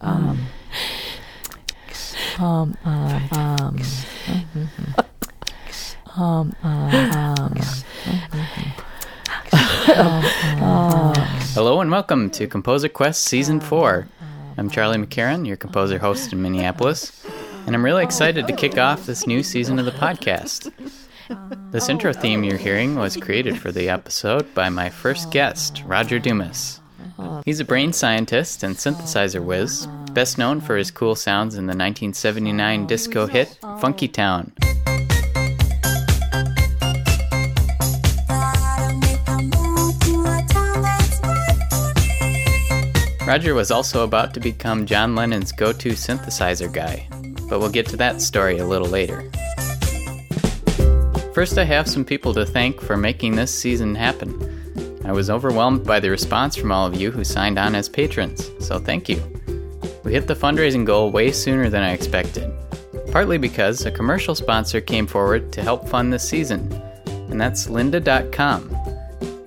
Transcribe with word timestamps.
Um, 0.00 0.46
um, 2.38 2.76
um, 2.84 3.28
um, 3.32 3.80
um, 6.14 6.54
um, 6.62 7.54
Hello 11.54 11.80
and 11.80 11.90
welcome 11.90 12.28
to 12.28 12.46
Composer 12.46 12.90
Quest 12.90 13.24
Season 13.24 13.58
4. 13.58 14.06
I'm 14.58 14.68
Charlie 14.68 14.98
McCarron, 14.98 15.46
your 15.46 15.56
composer 15.56 15.98
host 15.98 16.30
in 16.30 16.42
Minneapolis, 16.42 17.24
and 17.66 17.74
I'm 17.74 17.82
really 17.82 18.04
excited 18.04 18.46
to 18.46 18.52
kick 18.52 18.76
off 18.76 19.06
this 19.06 19.26
new 19.26 19.42
season 19.42 19.78
of 19.78 19.86
the 19.86 19.92
podcast. 19.92 20.70
This 21.72 21.88
intro 21.88 22.12
theme 22.12 22.44
you're 22.44 22.58
hearing 22.58 22.96
was 22.96 23.16
created 23.16 23.58
for 23.58 23.72
the 23.72 23.88
episode 23.88 24.52
by 24.54 24.68
my 24.68 24.90
first 24.90 25.30
guest, 25.30 25.82
Roger 25.86 26.18
Dumas. 26.18 26.80
Oh. 27.18 27.42
He's 27.44 27.60
a 27.60 27.64
brain 27.64 27.92
scientist 27.92 28.62
and 28.62 28.76
synthesizer 28.76 29.40
oh. 29.40 29.44
whiz, 29.44 29.86
best 30.12 30.38
known 30.38 30.60
for 30.60 30.76
his 30.76 30.90
cool 30.90 31.14
sounds 31.14 31.54
in 31.54 31.66
the 31.66 31.70
1979 31.70 32.86
disco 32.86 33.26
hit 33.26 33.58
Funkytown. 33.62 34.52
Roger 43.26 43.54
was 43.54 43.72
also 43.72 44.04
about 44.04 44.34
to 44.34 44.40
become 44.40 44.86
John 44.86 45.16
Lennon's 45.16 45.50
go 45.50 45.72
to 45.72 45.90
synthesizer 45.90 46.72
guy, 46.72 47.08
but 47.48 47.58
we'll 47.58 47.70
get 47.70 47.86
to 47.88 47.96
that 47.96 48.20
story 48.20 48.58
a 48.58 48.66
little 48.66 48.86
later. 48.86 49.28
First, 51.34 51.58
I 51.58 51.64
have 51.64 51.88
some 51.88 52.04
people 52.04 52.32
to 52.34 52.46
thank 52.46 52.80
for 52.80 52.96
making 52.96 53.34
this 53.34 53.52
season 53.52 53.94
happen. 53.94 54.55
I 55.06 55.12
was 55.12 55.30
overwhelmed 55.30 55.84
by 55.84 56.00
the 56.00 56.10
response 56.10 56.56
from 56.56 56.72
all 56.72 56.84
of 56.84 57.00
you 57.00 57.12
who 57.12 57.22
signed 57.22 57.60
on 57.60 57.76
as 57.76 57.88
patrons, 57.88 58.50
so 58.58 58.80
thank 58.80 59.08
you. 59.08 59.22
We 60.02 60.12
hit 60.12 60.26
the 60.26 60.34
fundraising 60.34 60.84
goal 60.84 61.12
way 61.12 61.30
sooner 61.30 61.70
than 61.70 61.84
I 61.84 61.92
expected, 61.92 62.52
partly 63.12 63.38
because 63.38 63.86
a 63.86 63.92
commercial 63.92 64.34
sponsor 64.34 64.80
came 64.80 65.06
forward 65.06 65.52
to 65.52 65.62
help 65.62 65.88
fund 65.88 66.12
this 66.12 66.28
season, 66.28 66.72
and 67.06 67.40
that's 67.40 67.68
lynda.com. 67.68 68.76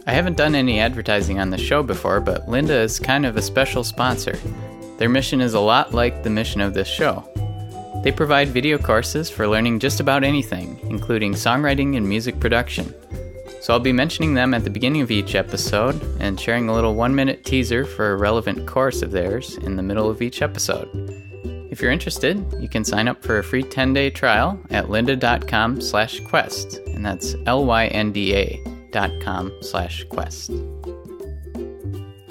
I 0.07 0.11
haven't 0.11 0.37
done 0.37 0.55
any 0.55 0.79
advertising 0.79 1.39
on 1.39 1.49
the 1.49 1.57
show 1.57 1.83
before, 1.83 2.21
but 2.21 2.47
Lynda 2.47 2.81
is 2.81 2.97
kind 2.97 3.25
of 3.25 3.35
a 3.35 3.41
special 3.41 3.83
sponsor. 3.83 4.39
Their 4.97 5.09
mission 5.09 5.41
is 5.41 5.55
a 5.55 5.59
lot 5.59 5.93
like 5.93 6.23
the 6.23 6.29
mission 6.29 6.61
of 6.61 6.73
this 6.73 6.87
show. 6.87 7.29
They 8.01 8.13
provide 8.13 8.47
video 8.47 8.77
courses 8.77 9.29
for 9.29 9.45
learning 9.45 9.79
just 9.79 9.99
about 9.99 10.23
anything, 10.23 10.79
including 10.83 11.33
songwriting 11.33 11.97
and 11.97 12.07
music 12.07 12.39
production. 12.39 12.93
So 13.69 13.73
I'll 13.73 13.79
be 13.79 13.93
mentioning 13.93 14.33
them 14.33 14.55
at 14.55 14.63
the 14.63 14.69
beginning 14.71 15.03
of 15.03 15.11
each 15.11 15.35
episode 15.35 16.01
and 16.19 16.39
sharing 16.39 16.69
a 16.69 16.73
little 16.73 16.95
one 16.95 17.13
minute 17.13 17.45
teaser 17.45 17.85
for 17.85 18.13
a 18.13 18.17
relevant 18.17 18.65
course 18.65 19.03
of 19.03 19.11
theirs 19.11 19.57
in 19.57 19.75
the 19.75 19.83
middle 19.83 20.09
of 20.09 20.23
each 20.23 20.41
episode. 20.41 20.89
If 21.69 21.79
you're 21.79 21.91
interested, 21.91 22.43
you 22.59 22.67
can 22.67 22.83
sign 22.83 23.07
up 23.07 23.23
for 23.23 23.37
a 23.37 23.43
free 23.43 23.61
10-day 23.61 24.09
trial 24.09 24.59
at 24.71 24.85
lynda.com 24.85 25.81
slash 25.81 26.19
quest, 26.21 26.79
and 26.87 27.05
that's 27.05 27.35
L-Y-N-D-A 27.45 28.89
dot 28.89 29.11
com 29.21 29.55
slash 29.61 30.03
quest. 30.05 30.49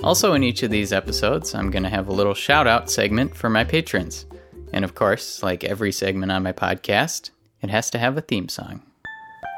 Also 0.03 0.35
in 0.35 0.43
each 0.43 0.65
of 0.65 0.73
these 0.73 0.93
episodes, 0.93 1.55
I'm 1.55 1.71
going 1.71 1.85
to 1.85 1.89
have 1.89 2.09
a 2.09 2.13
little 2.13 2.35
shout-out 2.35 2.91
segment 2.91 3.37
for 3.37 3.49
my 3.49 3.63
patrons. 3.63 4.27
And 4.73 4.85
of 4.85 4.97
course, 4.97 5.41
like 5.45 5.63
every 5.63 5.93
segment 5.93 6.33
on 6.33 6.43
my 6.43 6.53
podcast, 6.53 7.31
it 7.63 7.71
has 7.71 7.91
to 7.91 7.99
have 7.99 8.17
a 8.17 8.23
theme 8.23 8.49
song. 8.49 8.83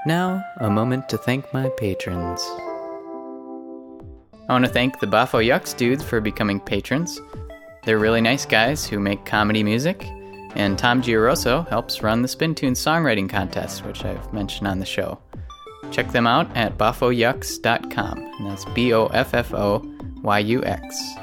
Now, 0.07 0.43
a 0.57 0.71
moment 0.71 1.11
to 1.11 1.19
thank 1.19 1.53
my 1.53 1.69
patrons. 1.77 2.41
I 4.49 4.53
want 4.55 4.65
to 4.65 4.71
thank 4.71 4.99
the 4.99 5.07
Boffo 5.07 5.45
Yux 5.47 5.77
dudes 5.77 6.03
for 6.03 6.23
becoming 6.23 6.59
patrons. 6.59 7.21
They're 7.85 7.99
really 7.99 8.23
nice 8.23 8.47
guys 8.47 8.87
who 8.87 8.99
make 8.99 9.27
comedy 9.27 9.63
music, 9.63 10.03
and 10.55 10.79
Tom 10.79 11.03
Giaroso 11.03 11.69
helps 11.69 12.03
run 12.03 12.23
the 12.23 12.29
Spin 12.29 12.55
Tune 12.55 12.73
songwriting 12.73 13.29
contest, 13.29 13.85
which 13.85 14.03
I've 14.03 14.33
mentioned 14.33 14.69
on 14.69 14.79
the 14.79 14.87
show. 14.87 15.19
Check 15.91 16.13
them 16.13 16.27
out 16.27 16.49
at 16.57 16.79
boffoyux.com, 16.79 18.19
and 18.19 18.47
that's 18.51 18.65
B 18.67 18.95
O 18.95 19.07
F 19.09 19.35
F 19.35 19.53
O 19.53 19.85
Y 20.23 20.39
U 20.39 20.65
X. 20.65 21.15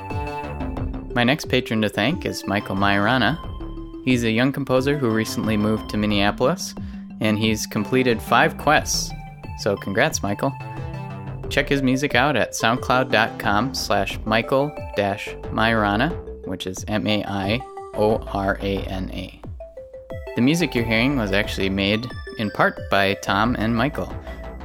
My 1.16 1.23
next 1.23 1.49
patron 1.49 1.81
to 1.81 1.89
thank 1.89 2.27
is 2.27 2.45
Michael 2.45 2.75
Maiorana. 2.75 3.39
He's 4.05 4.23
a 4.23 4.29
young 4.29 4.51
composer 4.51 4.99
who 4.99 5.09
recently 5.09 5.57
moved 5.57 5.89
to 5.89 5.97
Minneapolis 5.97 6.75
and 7.22 7.38
he's 7.39 7.66
completed 7.66 8.22
five 8.22 8.57
quests. 8.57 9.11
So 9.59 9.75
congrats, 9.75 10.22
Michael. 10.22 10.53
Check 11.50 11.69
his 11.69 11.81
music 11.81 12.13
out 12.16 12.35
at 12.35 12.51
soundcloud.com 12.51 13.73
slash 13.73 14.19
michael 14.25 14.72
dash 14.95 15.29
Maiorana, 15.53 16.45
which 16.45 16.67
is 16.67 16.83
M-A-I-O-R-A-N-A. 16.88 17.41
The 20.35 20.41
music 20.41 20.75
you're 20.75 20.85
hearing 20.85 21.17
was 21.17 21.31
actually 21.31 21.69
made 21.69 22.07
in 22.38 22.51
part 22.51 22.78
by 22.91 23.16
Tom 23.16 23.55
and 23.57 23.75
Michael. 23.75 24.13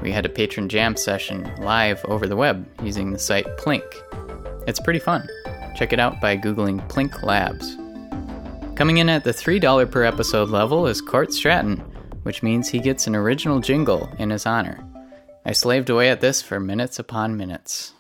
We 0.02 0.12
had 0.12 0.26
a 0.26 0.28
patron 0.28 0.68
jam 0.68 0.96
session 0.96 1.50
live 1.60 2.04
over 2.06 2.26
the 2.26 2.36
web 2.36 2.66
using 2.82 3.12
the 3.12 3.18
site 3.18 3.46
Plink. 3.56 3.84
It's 4.66 4.80
pretty 4.80 4.98
fun. 4.98 5.26
Check 5.76 5.92
it 5.92 6.00
out 6.00 6.20
by 6.20 6.36
Googling 6.36 6.86
Plink 6.88 7.22
Labs. 7.22 7.76
Coming 8.76 8.98
in 8.98 9.08
at 9.08 9.24
the 9.24 9.30
$3 9.30 9.90
per 9.90 10.02
episode 10.04 10.50
level 10.50 10.86
is 10.86 11.00
Cort 11.00 11.32
Stratton, 11.32 11.82
which 12.22 12.42
means 12.42 12.68
he 12.68 12.78
gets 12.78 13.06
an 13.06 13.16
original 13.16 13.60
jingle 13.60 14.10
in 14.18 14.30
his 14.30 14.46
honor. 14.46 14.84
I 15.44 15.52
slaved 15.52 15.90
away 15.90 16.08
at 16.08 16.20
this 16.20 16.40
for 16.40 16.60
minutes 16.60 16.98
upon 16.98 17.36
minutes. 17.36 17.94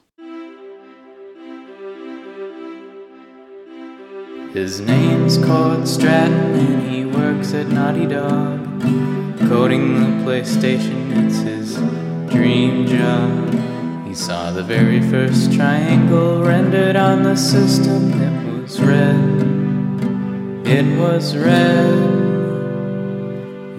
His 4.52 4.80
name's 4.80 5.38
Cort 5.38 5.88
Stratton 5.88 6.54
and 6.54 6.90
he 6.90 7.06
works 7.06 7.54
at 7.54 7.68
Naughty 7.68 8.06
Dog. 8.06 8.60
Coding 9.48 9.94
the 9.94 10.24
PlayStation, 10.24 11.26
it's 11.26 11.38
his 11.38 11.76
dream 12.30 12.86
job. 12.86 14.06
He 14.06 14.14
saw 14.14 14.50
the 14.52 14.62
very 14.62 15.00
first 15.10 15.52
triangle 15.54 16.42
rendered 16.42 16.96
on 16.96 17.22
the 17.22 17.34
system. 17.34 18.12
It 18.12 18.62
was 18.62 18.78
red. 18.80 20.66
It 20.66 20.98
was 20.98 21.34
red. 21.34 22.21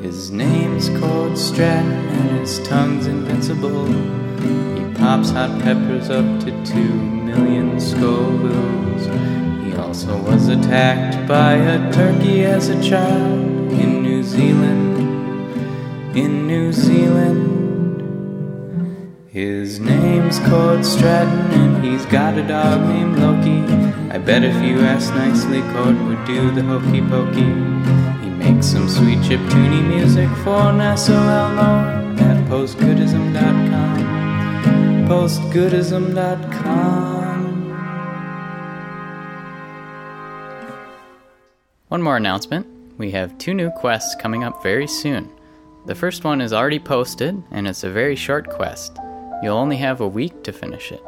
His 0.04 0.32
name's 0.32 0.90
Cort 1.00 1.38
Stratton 1.38 1.90
and 1.94 2.40
his 2.42 2.60
tongue's 2.68 3.08
invincible. 3.08 3.86
He 3.86 4.94
pops 4.96 5.30
hot 5.30 5.62
peppers 5.62 6.10
up 6.10 6.26
to 6.42 6.52
two 6.66 6.94
million 6.94 7.78
Scovilles. 7.78 9.06
He 9.64 9.74
also 9.78 10.22
was 10.24 10.50
attacked 10.50 11.26
by 11.26 11.54
a 11.54 11.90
turkey 11.94 12.44
as 12.44 12.68
a 12.68 12.84
child 12.84 13.72
in 13.72 14.04
New 14.04 14.24
Zealand. 14.24 14.98
In 16.18 16.48
New 16.48 16.74
Zealand. 16.74 18.02
His 19.30 19.80
name's 19.80 20.38
Cort 20.40 20.84
Stratton 20.84 21.40
and 21.62 21.86
he's 21.86 22.06
got 22.08 22.38
a 22.38 22.46
dog 22.46 22.82
named 22.90 23.20
Loki. 23.20 24.12
I 24.14 24.18
bet 24.18 24.44
if 24.44 24.62
you 24.62 24.82
asked 24.82 25.14
nicely, 25.14 25.62
Court 25.72 25.96
would 25.96 26.26
do 26.26 26.52
the 26.52 26.62
hokey 26.62 27.00
pokey. 27.00 28.03
Some 28.64 28.88
sweet 28.88 29.22
chip 29.24 29.42
chiptune 29.42 29.90
music 29.90 30.30
for 30.38 30.72
Nassau 30.72 31.12
Elmo 31.12 32.16
at 32.18 32.48
postgoodism.com. 32.48 35.06
Postgoodism.com. 35.06 37.44
One 41.90 42.02
more 42.02 42.16
announcement. 42.16 42.66
We 42.98 43.12
have 43.12 43.38
two 43.38 43.54
new 43.54 43.70
quests 43.70 44.16
coming 44.16 44.46
up 44.46 44.64
very 44.64 44.88
soon. 44.88 45.30
The 45.86 45.96
first 45.96 46.24
one 46.24 46.40
is 46.40 46.54
already 46.54 46.80
posted, 46.80 47.44
and 47.52 47.68
it's 47.68 47.84
a 47.84 47.92
very 47.92 48.16
short 48.16 48.50
quest. 48.50 48.98
You'll 49.44 49.58
only 49.58 49.76
have 49.78 50.00
a 50.00 50.08
week 50.08 50.42
to 50.46 50.54
finish 50.54 50.94
it. 50.94 51.04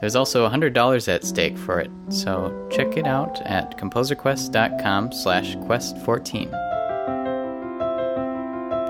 There's 0.00 0.16
also 0.16 0.48
$100 0.48 1.08
at 1.08 1.22
stake 1.22 1.56
for 1.56 1.78
it, 1.78 1.92
so 2.08 2.66
check 2.70 2.96
it 2.96 3.06
out 3.06 3.40
at 3.42 3.78
composerquest.com 3.78 5.12
slash 5.12 5.54
quest14. 5.56 6.73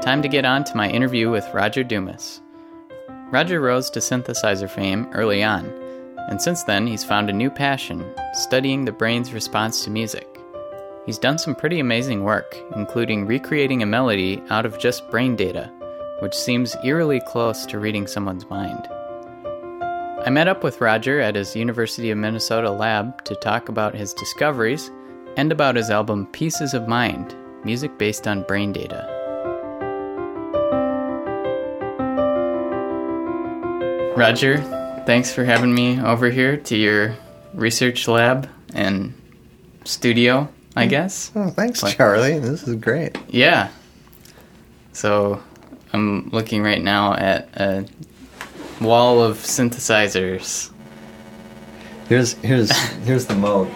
Time 0.04 0.20
to 0.20 0.28
get 0.28 0.44
on 0.44 0.64
to 0.64 0.76
my 0.76 0.90
interview 0.90 1.30
with 1.30 1.48
Roger 1.54 1.82
Dumas. 1.82 2.42
Roger 3.30 3.58
rose 3.58 3.88
to 3.88 4.00
synthesizer 4.00 4.68
fame 4.68 5.08
early 5.14 5.42
on, 5.42 5.64
and 6.28 6.42
since 6.42 6.62
then 6.64 6.86
he's 6.86 7.02
found 7.02 7.30
a 7.30 7.32
new 7.32 7.48
passion, 7.48 8.04
studying 8.34 8.84
the 8.84 8.92
brain's 8.92 9.32
response 9.32 9.82
to 9.82 9.88
music. 9.88 10.28
He's 11.06 11.16
done 11.16 11.38
some 11.38 11.54
pretty 11.54 11.80
amazing 11.80 12.22
work, 12.22 12.54
including 12.76 13.24
recreating 13.24 13.82
a 13.82 13.86
melody 13.86 14.42
out 14.50 14.66
of 14.66 14.78
just 14.78 15.10
brain 15.10 15.36
data, 15.36 15.72
which 16.20 16.34
seems 16.34 16.76
eerily 16.84 17.20
close 17.20 17.64
to 17.64 17.78
reading 17.78 18.06
someone's 18.06 18.50
mind. 18.50 18.86
I 20.26 20.28
met 20.28 20.48
up 20.48 20.62
with 20.62 20.82
Roger 20.82 21.18
at 21.18 21.34
his 21.34 21.56
University 21.56 22.10
of 22.10 22.18
Minnesota 22.18 22.70
lab 22.70 23.24
to 23.24 23.34
talk 23.36 23.70
about 23.70 23.94
his 23.94 24.12
discoveries 24.12 24.90
and 25.38 25.50
about 25.50 25.76
his 25.76 25.88
album 25.88 26.26
Pieces 26.26 26.74
of 26.74 26.88
Mind, 26.88 27.34
music 27.64 27.96
based 27.96 28.28
on 28.28 28.42
brain 28.42 28.70
data. 28.70 29.13
Roger, 34.16 34.58
thanks 35.06 35.32
for 35.32 35.44
having 35.44 35.74
me 35.74 36.00
over 36.00 36.30
here 36.30 36.56
to 36.56 36.76
your 36.76 37.16
research 37.52 38.06
lab 38.06 38.48
and 38.72 39.12
studio, 39.84 40.48
I 40.76 40.86
mm. 40.86 40.90
guess. 40.90 41.32
Oh, 41.34 41.50
thanks, 41.50 41.82
What? 41.82 41.96
Charlie. 41.96 42.38
This 42.38 42.66
is 42.68 42.76
great. 42.76 43.18
Yeah. 43.28 43.70
So 44.92 45.42
I'm 45.92 46.28
looking 46.30 46.62
right 46.62 46.80
now 46.80 47.14
at 47.14 47.48
a 47.54 47.86
wall 48.80 49.20
of 49.20 49.38
synthesizers. 49.38 50.70
Here's 52.08 52.34
here's 52.34 52.70
here's 53.04 53.26
the 53.26 53.34
mode. 53.34 53.68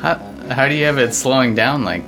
How 0.00 0.14
how 0.50 0.68
do 0.68 0.74
you 0.74 0.84
have 0.86 0.98
it 0.98 1.14
slowing 1.14 1.54
down 1.54 1.84
like 1.84 2.02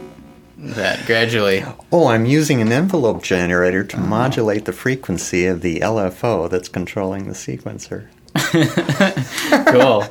that 0.58 1.06
gradually? 1.06 1.64
Oh, 1.92 2.08
I'm 2.08 2.26
using 2.26 2.60
an 2.60 2.72
envelope 2.72 3.22
generator 3.22 3.84
to 3.84 3.96
modulate 3.96 4.64
the 4.64 4.72
frequency 4.72 5.46
of 5.46 5.60
the 5.60 5.80
LFO 5.80 6.50
that's 6.50 6.68
controlling 6.68 7.28
the 7.28 7.34
sequencer. 7.34 8.08
cool. 9.72 10.04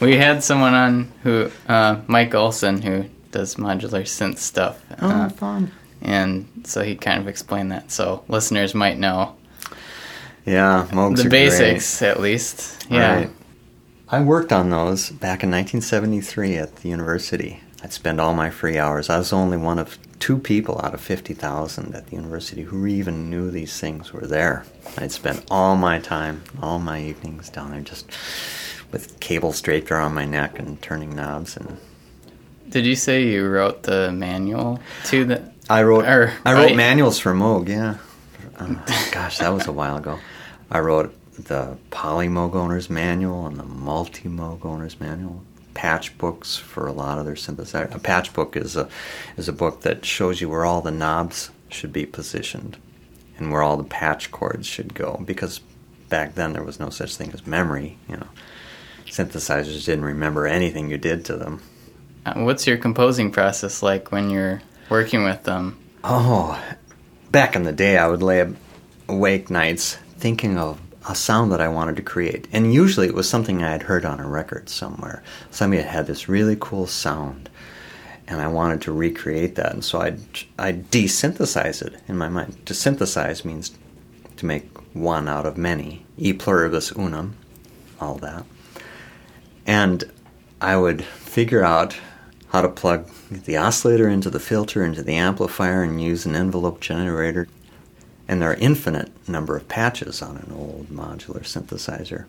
We 0.00 0.16
had 0.16 0.42
someone 0.42 0.74
on 0.74 1.12
who 1.22 1.50
uh, 1.68 2.00
Mike 2.06 2.34
Olson 2.34 2.82
who 2.82 3.04
does 3.30 3.56
modular 3.56 4.02
synth 4.02 4.38
stuff. 4.38 4.82
Uh, 4.98 5.28
fun. 5.28 5.70
and 6.02 6.48
so 6.64 6.82
he 6.82 6.96
kind 6.96 7.20
of 7.20 7.28
explained 7.28 7.70
that 7.70 7.92
so 7.92 8.24
listeners 8.28 8.74
might 8.74 8.98
know 8.98 9.36
Yeah, 10.46 10.86
Moogs 10.90 11.16
the 11.16 11.26
are 11.26 11.28
great. 11.28 11.30
basics 11.30 12.02
at 12.02 12.20
least. 12.20 12.86
Yeah. 12.88 13.14
Right. 13.16 13.30
I 14.08 14.20
worked 14.22 14.52
on 14.52 14.70
those 14.70 15.10
back 15.10 15.42
in 15.42 15.50
1973 15.50 16.56
at 16.56 16.76
the 16.76 16.88
university. 16.88 17.60
I'd 17.82 17.92
spend 17.92 18.20
all 18.20 18.32
my 18.34 18.50
free 18.50 18.78
hours. 18.78 19.10
I 19.10 19.18
was 19.18 19.32
only 19.32 19.56
one 19.56 19.78
of 19.80 19.98
two 20.20 20.38
people 20.38 20.80
out 20.82 20.94
of 20.94 21.00
50,000 21.00 21.94
at 21.94 22.06
the 22.06 22.16
university 22.16 22.62
who 22.62 22.86
even 22.86 23.28
knew 23.28 23.50
these 23.50 23.78
things 23.78 24.12
were 24.12 24.26
there. 24.26 24.64
I'd 24.96 25.12
spend 25.12 25.44
all 25.50 25.76
my 25.76 25.98
time, 25.98 26.42
all 26.62 26.78
my 26.78 27.02
evenings 27.02 27.50
down 27.50 27.72
there 27.72 27.80
just 27.80 28.06
with 28.92 29.18
cables 29.20 29.60
draped 29.60 29.90
around 29.90 30.14
my 30.14 30.24
neck 30.24 30.58
and 30.58 30.80
turning 30.80 31.14
knobs 31.14 31.56
and 31.56 31.76
Did 32.68 32.86
you 32.86 32.94
say 32.94 33.24
you 33.24 33.46
wrote 33.48 33.82
the 33.82 34.12
manual 34.12 34.78
to 35.06 35.24
the 35.24 35.52
I 35.68 35.82
wrote 35.82 36.06
Or, 36.06 36.32
I 36.44 36.52
wrote 36.52 36.66
right. 36.66 36.76
manuals 36.76 37.18
for 37.18 37.34
Moog, 37.34 37.68
yeah. 37.68 37.96
Um, 38.58 38.80
gosh, 39.10 39.38
that 39.38 39.48
was 39.52 39.66
a 39.66 39.72
while 39.72 39.96
ago. 39.96 40.18
I 40.70 40.80
wrote 40.80 41.14
the 41.36 41.76
Polymoog 41.90 42.54
Owner's 42.54 42.90
Manual 42.90 43.46
and 43.46 43.56
the 43.56 43.64
Multimoog 43.64 44.64
Owner's 44.64 44.98
Manual. 45.00 45.42
Patch 45.74 46.16
books 46.16 46.56
for 46.56 46.86
a 46.86 46.92
lot 46.92 47.18
of 47.18 47.26
their 47.26 47.34
synthesizers. 47.34 47.94
A 47.94 47.98
patch 47.98 48.32
book 48.32 48.56
is 48.56 48.76
a 48.76 48.88
is 49.36 49.48
a 49.48 49.52
book 49.52 49.82
that 49.82 50.04
shows 50.04 50.40
you 50.40 50.48
where 50.48 50.64
all 50.64 50.80
the 50.80 50.90
knobs 50.90 51.50
should 51.68 51.92
be 51.92 52.06
positioned 52.06 52.78
and 53.38 53.52
where 53.52 53.62
all 53.62 53.76
the 53.76 53.84
patch 53.84 54.30
cords 54.30 54.66
should 54.66 54.94
go. 54.94 55.22
Because 55.24 55.60
back 56.08 56.34
then 56.34 56.54
there 56.54 56.62
was 56.62 56.80
no 56.80 56.88
such 56.88 57.16
thing 57.16 57.30
as 57.32 57.46
memory. 57.46 57.98
You 58.08 58.16
know, 58.16 58.28
synthesizers 59.04 59.84
didn't 59.84 60.06
remember 60.06 60.46
anything 60.46 60.90
you 60.90 60.96
did 60.96 61.26
to 61.26 61.36
them. 61.36 61.60
Uh, 62.24 62.40
What's 62.40 62.66
your 62.66 62.78
composing 62.78 63.30
process 63.30 63.82
like 63.82 64.10
when 64.10 64.30
you're 64.30 64.62
working 64.88 65.24
with 65.24 65.42
them? 65.44 65.78
Oh, 66.02 66.60
back 67.30 67.54
in 67.54 67.64
the 67.64 67.72
day, 67.72 67.98
I 67.98 68.08
would 68.08 68.22
lay 68.22 68.50
awake 69.08 69.50
nights 69.50 69.98
thinking 70.18 70.58
of 70.58 70.80
a 71.08 71.14
sound 71.14 71.52
that 71.52 71.60
I 71.60 71.68
wanted 71.68 71.96
to 71.96 72.02
create. 72.02 72.48
And 72.52 72.74
usually 72.74 73.06
it 73.06 73.14
was 73.14 73.28
something 73.28 73.62
I 73.62 73.70
had 73.70 73.84
heard 73.84 74.04
on 74.04 74.20
a 74.20 74.28
record 74.28 74.68
somewhere. 74.68 75.22
Somebody 75.50 75.82
had 75.82 75.90
had 75.90 76.06
this 76.06 76.28
really 76.28 76.56
cool 76.58 76.86
sound, 76.86 77.48
and 78.26 78.40
I 78.40 78.48
wanted 78.48 78.82
to 78.82 78.92
recreate 78.92 79.54
that. 79.54 79.72
And 79.72 79.84
so 79.84 80.00
I'd, 80.00 80.20
I'd 80.58 80.90
desynthesize 80.90 81.82
it 81.82 82.00
in 82.08 82.18
my 82.18 82.28
mind. 82.28 82.66
To 82.66 82.74
synthesize 82.74 83.44
means 83.44 83.72
to 84.36 84.46
make 84.46 84.68
one 84.94 85.28
out 85.28 85.46
of 85.46 85.56
many. 85.56 86.04
E 86.18 86.32
pluribus 86.32 86.92
unum, 86.92 87.36
all 88.00 88.16
that. 88.16 88.44
And 89.66 90.10
I 90.60 90.76
would 90.76 91.04
figure 91.04 91.62
out 91.62 91.96
how 92.48 92.62
to 92.62 92.68
plug 92.68 93.08
the 93.30 93.56
oscillator 93.56 94.08
into 94.08 94.30
the 94.30 94.40
filter, 94.40 94.84
into 94.84 95.02
the 95.02 95.16
amplifier, 95.16 95.82
and 95.82 96.00
use 96.00 96.24
an 96.26 96.34
envelope 96.34 96.80
generator. 96.80 97.48
And 98.28 98.42
there 98.42 98.50
are 98.50 98.54
infinite 98.54 99.10
number 99.28 99.56
of 99.56 99.68
patches 99.68 100.20
on 100.20 100.36
an 100.36 100.52
old 100.52 100.88
modular 100.88 101.42
synthesizer. 101.42 102.24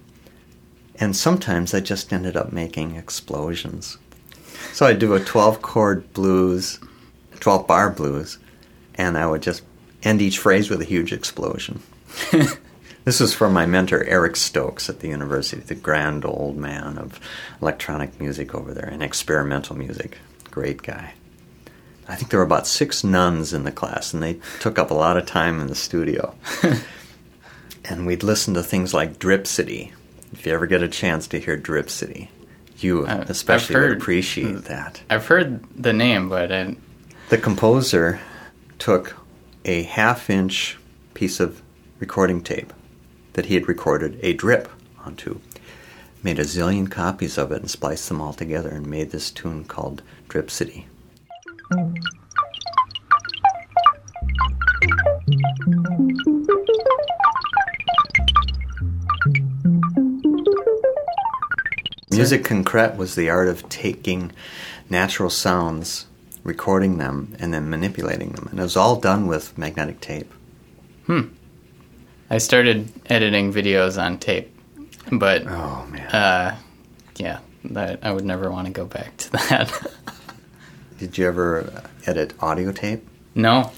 And 1.00 1.16
sometimes 1.16 1.74
I 1.74 1.80
just 1.80 2.12
ended 2.14 2.36
up 2.36 2.52
making 2.52 2.96
explosions. 2.96 3.98
So 4.74 4.86
I'd 4.86 5.00
do 5.00 5.14
a 5.14 5.24
12 5.24 5.62
chord 5.62 6.14
blues, 6.14 6.80
12 7.40 7.68
bar 7.68 7.90
blues, 7.90 8.38
and 8.96 9.18
I 9.18 9.28
would 9.28 9.42
just 9.42 9.64
end 10.04 10.22
each 10.22 10.40
phrase 10.40 10.70
with 10.70 10.82
a 10.82 10.86
huge 10.86 11.14
explosion. 11.14 11.82
This 13.08 13.22
was 13.22 13.34
from 13.34 13.54
my 13.54 13.66
mentor 13.66 14.04
Eric 14.04 14.36
Stokes 14.36 14.90
at 14.90 15.00
the 15.00 15.08
university, 15.08 15.62
the 15.62 15.76
grand 15.76 16.26
old 16.26 16.58
man 16.58 16.98
of 16.98 17.22
electronic 17.62 18.20
music 18.20 18.54
over 18.54 18.74
there 18.74 18.90
and 18.90 19.02
experimental 19.02 19.78
music. 19.78 20.18
Great 20.52 20.82
guy. 20.84 21.14
I 22.08 22.16
think 22.16 22.32
there 22.32 22.40
were 22.40 22.46
about 22.46 22.68
six 22.68 23.04
nuns 23.04 23.54
in 23.54 23.64
the 23.64 23.72
class, 23.72 24.14
and 24.14 24.24
they 24.24 24.40
took 24.60 24.80
up 24.80 24.92
a 24.92 24.94
lot 24.96 25.18
of 25.18 25.26
time 25.26 25.60
in 25.60 25.68
the 25.68 25.76
studio. 25.76 26.36
and 27.86 28.06
we'd 28.06 28.24
listen 28.24 28.54
to 28.54 28.64
things 28.64 28.94
like 28.94 29.20
Drip 29.20 29.48
City. 29.48 29.94
If 30.34 30.46
you 30.46 30.54
ever 30.54 30.68
get 30.68 30.84
a 30.84 30.88
chance 30.88 31.28
to 31.28 31.40
hear 31.40 31.58
Drip 31.58 31.90
City, 31.90 32.30
you 32.80 33.06
Uh, 33.06 33.26
especially 33.28 33.76
would 33.76 33.82
heard- 33.84 33.98
appreciate 34.02 34.66
that. 34.66 35.02
I've 35.10 35.28
heard 35.28 35.64
the 35.76 35.94
name, 35.94 36.30
but 36.30 36.52
I, 36.52 36.76
The 37.30 37.38
composer 37.38 38.20
took 38.80 39.16
a 39.66 39.84
half 39.84 40.30
inch 40.30 40.78
piece 41.14 41.40
of 41.40 41.62
recording 42.00 42.42
tape 42.42 42.72
that 43.34 43.48
he 43.48 43.56
had 43.56 43.68
recorded 43.68 44.18
a 44.22 44.34
drip 44.34 44.70
onto, 45.04 45.40
made 46.24 46.40
a 46.40 46.44
zillion 46.44 46.90
copies 46.90 47.38
of 47.38 47.52
it, 47.52 47.62
and 47.62 47.70
spliced 47.70 48.08
them 48.08 48.22
all 48.22 48.34
together 48.34 48.70
and 48.70 48.86
made 48.88 49.12
this 49.12 49.30
tune 49.32 49.64
called 49.66 50.02
Drip 50.30 50.50
City. 50.52 50.88
Musique 62.10 62.44
concrète 62.46 62.96
was 62.98 63.16
the 63.16 63.30
art 63.30 63.48
of 63.50 63.68
taking 63.70 64.32
natural 64.90 65.30
sounds, 65.30 66.06
recording 66.44 66.98
them, 66.98 67.36
and 67.40 67.54
then 67.54 67.70
manipulating 67.70 68.32
them. 68.32 68.48
And 68.50 68.60
it 68.60 68.64
was 68.64 68.78
all 68.78 68.96
done 69.00 69.28
with 69.28 69.58
magnetic 69.58 70.00
tape. 70.00 70.32
Hmm. 71.06 71.28
I 72.30 72.38
started 72.40 72.92
editing 73.08 73.54
videos 73.54 74.02
on 74.02 74.18
tape, 74.20 74.54
but 75.12 75.44
Oh, 75.48 75.86
man. 75.90 76.08
uh, 76.08 76.58
yeah, 77.18 77.40
that, 77.66 78.00
I 78.04 78.12
would 78.12 78.26
never 78.26 78.52
want 78.52 78.68
to 78.68 78.74
go 78.74 78.86
back 78.86 79.16
to 79.18 79.32
that. 79.32 79.92
Did 80.98 81.18
you 81.18 81.28
ever 81.28 81.84
edit 82.06 82.34
audio 82.42 82.72
tape? 82.72 83.08
no, 83.36 83.72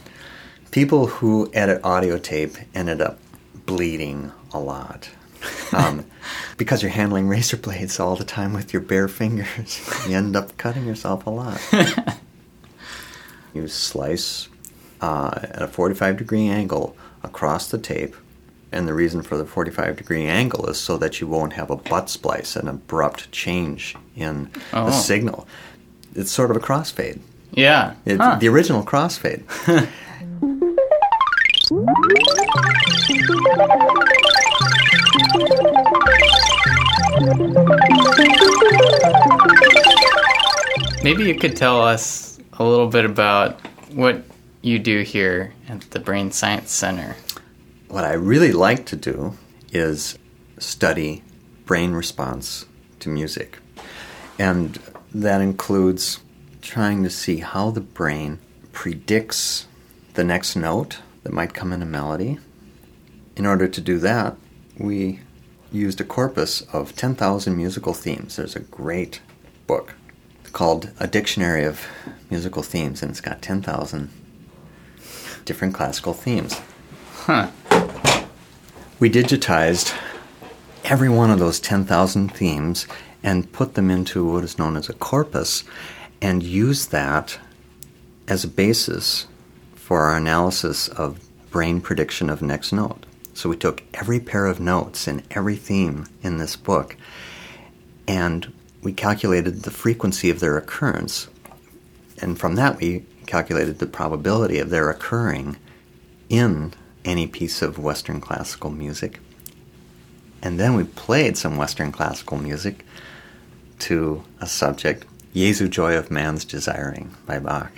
People 0.72 1.08
who 1.08 1.50
edit 1.54 1.82
audio 1.84 2.20
tape 2.20 2.56
ended 2.76 3.02
up 3.02 3.18
bleeding 3.66 4.32
a 4.54 4.60
lot. 4.60 5.10
Um, 5.74 6.06
because 6.58 6.84
you're 6.84 6.92
handling 6.92 7.28
razor 7.28 7.58
blades 7.58 8.00
all 8.00 8.16
the 8.16 8.24
time 8.24 8.54
with 8.54 8.72
your 8.72 8.82
bare 8.84 9.08
fingers, 9.08 9.82
you 10.08 10.16
end 10.16 10.36
up 10.36 10.56
cutting 10.58 10.86
yourself 10.86 11.26
a 11.26 11.32
lot. 11.32 11.60
you 13.54 13.68
slice 13.68 14.48
uh, 15.02 15.32
at 15.42 15.62
a 15.64 15.68
45 15.68 16.18
degree 16.18 16.48
angle 16.48 16.96
across 17.24 17.70
the 17.72 17.80
tape, 17.80 18.16
and 18.72 18.88
the 18.88 18.94
reason 18.94 19.24
for 19.24 19.38
the 19.38 19.46
45 19.46 19.96
degree 19.98 20.26
angle 20.28 20.68
is 20.68 20.80
so 20.80 20.98
that 20.98 21.20
you 21.20 21.26
won't 21.28 21.54
have 21.54 21.72
a 21.72 21.76
butt 21.78 22.10
splice, 22.12 22.56
an 22.56 22.68
abrupt 22.68 23.32
change 23.32 23.96
in 24.16 24.52
Oh. 24.72 24.86
the 24.86 24.92
signal. 24.92 25.48
It's 26.16 26.32
sort 26.32 26.52
of 26.52 26.58
a 26.58 26.60
crossfade. 26.60 27.20
yeah, 27.52 27.94
It, 28.06 28.18
Huh. 28.18 28.38
The 28.40 28.48
original 28.48 28.84
crossfade. 28.84 29.44
Maybe 41.04 41.24
you 41.24 41.36
could 41.36 41.56
tell 41.56 41.82
us 41.82 42.40
a 42.54 42.64
little 42.64 42.88
bit 42.88 43.06
about 43.06 43.60
what 43.94 44.24
you 44.62 44.78
do 44.80 45.02
here 45.02 45.54
at 45.70 45.82
the 45.92 46.00
Brain 46.00 46.32
Science 46.32 46.72
Center. 46.72 47.16
what 47.88 48.04
I 48.04 48.14
really 48.14 48.52
like 48.52 48.86
to 48.88 48.96
do 48.96 49.34
is 49.72 50.18
study 50.60 51.24
brain 51.66 51.94
response 51.94 52.66
to 53.00 53.10
music. 53.10 53.58
And 54.38 54.78
that 55.14 55.42
includes 55.42 56.20
trying 56.62 57.04
to 57.04 57.10
see 57.10 57.38
how 57.38 57.72
the 57.72 57.82
brain 57.82 58.40
predicts 58.72 59.68
the 60.14 60.24
next 60.24 60.56
note 60.56 61.00
that 61.24 61.34
might 61.34 61.54
come 61.54 61.74
in 61.74 61.82
a 61.82 61.86
melody. 61.86 62.38
In 63.36 63.46
order 63.46 63.68
to 63.68 63.82
do 63.82 63.98
that, 64.00 64.36
we 64.78 65.22
used 65.72 66.02
a 66.02 66.04
corpus 66.04 66.62
of 66.74 66.96
10,000 66.96 67.56
musical 67.56 67.94
themes. 67.94 68.36
There's 68.36 68.56
a 68.56 68.62
great 68.62 69.22
book 69.68 69.96
called 70.52 70.92
A 71.00 71.08
Dictionary 71.08 71.64
of 71.64 71.86
Musical 72.30 72.64
Themes, 72.64 73.02
and 73.02 73.12
it's 73.12 73.22
got 73.22 73.42
10,000 73.42 74.10
different 75.46 75.74
classical 75.74 76.14
themes. 76.14 76.60
Huh. 77.14 77.50
We 79.00 79.10
digitized 79.10 79.96
every 80.84 81.10
one 81.10 81.30
of 81.30 81.40
those 81.40 81.60
10,000 81.60 82.30
themes 82.30 82.88
and 83.24 83.52
put 83.52 83.74
them 83.74 83.90
into 83.90 84.26
what 84.26 84.44
is 84.44 84.58
known 84.58 84.76
as 84.76 84.90
a 84.90 84.94
corpus 84.94 85.64
and 86.22 86.44
use 86.44 86.88
that 86.88 87.40
as 88.28 88.44
a 88.44 88.48
basis 88.48 89.28
for 89.76 90.04
our 90.04 90.18
analysis 90.18 90.88
of 90.90 91.20
brain 91.50 91.82
prediction 91.82 92.30
of 92.30 92.42
next 92.42 92.72
note. 92.72 93.06
So 93.34 93.50
we 93.50 93.58
took 93.58 93.84
every 93.94 94.20
pair 94.20 94.46
of 94.46 94.60
notes 94.60 95.08
in 95.08 95.24
every 95.32 95.56
theme 95.56 96.06
in 96.22 96.38
this 96.38 96.56
book 96.56 96.96
and 98.08 98.52
we 98.82 98.94
calculated 98.94 99.64
the 99.64 99.72
frequency 99.72 100.30
of 100.30 100.40
their 100.40 100.58
occurrence. 100.58 101.28
And 102.22 102.40
from 102.40 102.56
that, 102.56 102.80
we 102.80 103.06
calculated 103.26 103.80
the 103.80 103.86
probability 103.86 104.60
of 104.60 104.70
their 104.70 104.90
occurring 104.90 105.58
in 106.30 106.74
any 107.06 107.28
piece 107.28 107.62
of 107.62 107.78
Western 107.78 108.20
classical 108.22 108.70
music. 108.70 109.20
And 110.42 110.60
then 110.60 110.76
we 110.76 110.86
played 110.86 111.38
some 111.38 111.58
Western 111.58 111.92
classical 111.92 112.38
music 112.38 112.86
to 113.80 114.24
a 114.40 114.48
subject, 114.48 115.06
Jesu 115.34 115.68
Joy 115.68 115.98
of 115.98 116.12
Man's 116.12 116.46
Desiring 116.46 117.16
by 117.26 117.40
Bach. 117.40 117.72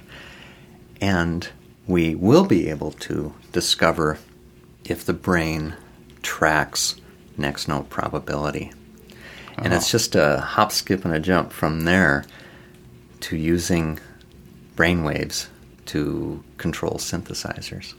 And 1.00 1.48
we 1.88 2.16
will 2.16 2.46
be 2.46 2.70
able 2.70 2.92
to 2.92 3.34
discover 3.52 4.20
if 4.86 5.06
the 5.06 5.14
brain 5.14 5.76
tracks 6.22 6.96
next 7.38 7.68
note 7.68 7.90
probability. 7.90 8.72
And 9.58 9.74
it's 9.74 9.86
uh-huh. 9.86 9.92
just 9.92 10.16
a 10.16 10.40
hop, 10.40 10.72
skip, 10.72 11.06
and 11.06 11.14
a 11.14 11.20
jump 11.20 11.52
from 11.52 11.82
there 11.82 12.26
to 13.22 13.38
using 13.38 14.00
brain 14.76 15.04
waves 15.04 15.50
to 15.88 16.44
control 16.58 16.94
synthesizers. 16.94 17.94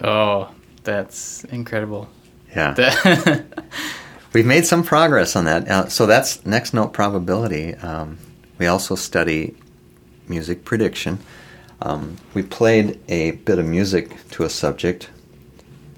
Oh, 0.00 0.52
that's 0.82 1.44
incredible. 1.44 2.08
Yeah. 2.54 2.72
That- 2.74 3.44
We've 4.32 4.46
made 4.46 4.64
some 4.64 4.84
progress 4.84 5.34
on 5.34 5.44
that. 5.46 5.68
Uh, 5.68 5.88
so 5.88 6.06
that's 6.06 6.46
next 6.46 6.72
note 6.72 6.92
probability. 6.92 7.74
Um, 7.74 8.18
we 8.58 8.66
also 8.66 8.94
study 8.94 9.56
music 10.28 10.64
prediction. 10.64 11.18
Um, 11.82 12.16
we 12.32 12.42
played 12.42 13.00
a 13.08 13.32
bit 13.32 13.58
of 13.58 13.66
music 13.66 14.16
to 14.30 14.44
a 14.44 14.48
subject. 14.50 15.10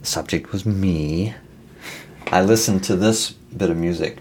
The 0.01 0.07
subject 0.07 0.51
was 0.51 0.65
me. 0.65 1.35
I 2.29 2.41
listened 2.41 2.85
to 2.85 2.97
this 2.97 3.33
bit 3.33 3.69
of 3.69 3.77
music. 3.77 4.17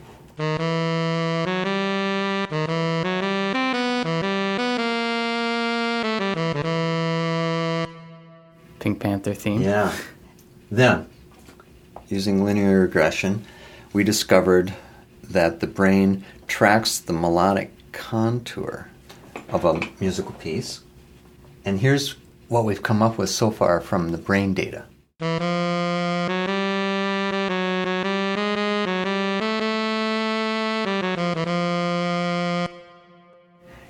Pink 8.79 8.99
Panther 8.99 9.33
theme. 9.33 9.61
Yeah. 9.61 9.95
Then, 10.69 11.07
using 12.09 12.43
linear 12.43 12.81
regression, 12.81 13.45
we 13.93 14.03
discovered 14.03 14.73
that 15.23 15.59
the 15.59 15.67
brain 15.67 16.25
tracks 16.47 16.99
the 16.99 17.13
melodic 17.13 17.71
contour 17.91 18.87
of 19.49 19.65
a 19.65 19.81
musical 19.99 20.33
piece. 20.33 20.81
And 21.65 21.79
here's 21.79 22.15
what 22.47 22.65
we've 22.65 22.83
come 22.83 23.01
up 23.01 23.17
with 23.17 23.29
so 23.29 23.51
far 23.51 23.81
from 23.81 24.09
the 24.09 24.17
brain 24.17 24.53
data. 24.53 24.85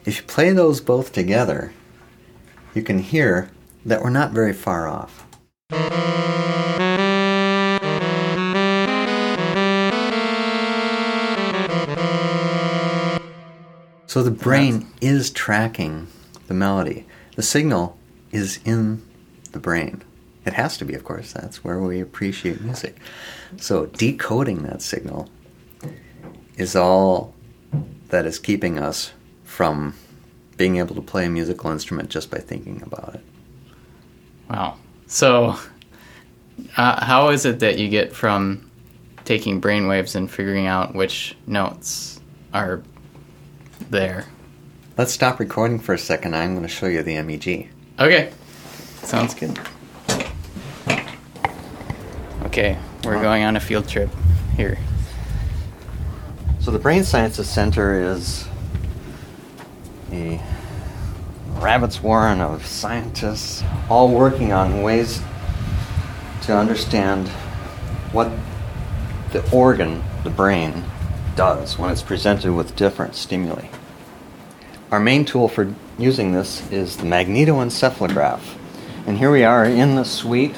If 0.03 0.17
you 0.17 0.23
play 0.23 0.51
those 0.51 0.81
both 0.81 1.13
together, 1.13 1.73
you 2.73 2.81
can 2.81 2.99
hear 2.99 3.51
that 3.85 4.01
we're 4.01 4.09
not 4.09 4.31
very 4.31 4.53
far 4.53 4.87
off. 4.87 5.25
So 14.11 14.23
the 14.23 14.29
brain 14.29 14.87
is 14.99 15.31
tracking 15.31 16.07
the 16.47 16.53
melody. 16.53 17.05
The 17.37 17.41
signal 17.41 17.97
is 18.29 18.59
in 18.65 19.01
the 19.53 19.59
brain. 19.59 20.03
It 20.45 20.51
has 20.51 20.77
to 20.79 20.83
be, 20.83 20.95
of 20.95 21.05
course. 21.05 21.31
That's 21.31 21.63
where 21.63 21.79
we 21.79 22.01
appreciate 22.01 22.59
music. 22.59 22.97
So 23.55 23.85
decoding 23.85 24.63
that 24.63 24.81
signal 24.81 25.29
is 26.57 26.75
all 26.75 27.33
that 28.09 28.25
is 28.25 28.37
keeping 28.37 28.77
us 28.77 29.13
from 29.45 29.95
being 30.57 30.75
able 30.75 30.95
to 30.95 31.01
play 31.01 31.27
a 31.27 31.29
musical 31.29 31.71
instrument 31.71 32.09
just 32.09 32.29
by 32.29 32.39
thinking 32.39 32.81
about 32.81 33.15
it. 33.15 33.23
Wow. 34.49 34.75
So, 35.07 35.57
uh, 36.75 37.05
how 37.05 37.29
is 37.29 37.45
it 37.45 37.59
that 37.59 37.79
you 37.79 37.87
get 37.87 38.11
from 38.11 38.69
taking 39.23 39.61
brainwaves 39.61 40.17
and 40.17 40.29
figuring 40.29 40.67
out 40.67 40.95
which 40.95 41.37
notes 41.47 42.19
are 42.53 42.83
there? 43.91 44.25
Let's 44.97 45.11
stop 45.13 45.39
recording 45.39 45.79
for 45.79 45.93
a 45.93 45.97
second. 45.99 46.35
I'm 46.35 46.51
going 46.55 46.63
to 46.63 46.69
show 46.73 46.87
you 46.87 47.03
the 47.03 47.21
MEG. 47.21 47.69
Okay. 47.99 48.31
Sounds 49.03 49.33
good. 49.35 49.57
Okay, 52.45 52.77
we're 53.03 53.15
Huh. 53.15 53.21
going 53.21 53.43
on 53.43 53.55
a 53.55 53.59
field 53.59 53.87
trip 53.87 54.09
here. 54.57 54.77
So 56.59 56.71
the 56.71 56.79
Brain 56.79 57.03
Sciences 57.03 57.49
Center 57.49 58.01
is 58.01 58.45
a 60.11 60.39
rabbit's 61.59 62.01
warren 62.03 62.41
of 62.41 62.65
scientists 62.65 63.63
all 63.89 64.09
working 64.09 64.51
on 64.51 64.81
ways 64.81 65.21
to 66.43 66.55
understand 66.55 67.29
what 68.11 68.29
the 69.31 69.47
organ, 69.51 70.03
the 70.23 70.29
brain, 70.29 70.83
does 71.35 71.77
when 71.79 71.89
it's 71.91 72.01
presented 72.01 72.51
with 72.53 72.75
different 72.75 73.15
stimuli. 73.15 73.65
Our 74.91 74.99
main 74.99 75.23
tool 75.23 75.47
for 75.47 75.73
using 75.97 76.33
this 76.33 76.69
is 76.69 76.97
the 76.97 77.05
magnetoencephalograph. 77.05 78.41
And 79.07 79.17
here 79.17 79.31
we 79.31 79.45
are 79.45 79.63
in 79.63 79.95
the 79.95 80.03
suite. 80.03 80.53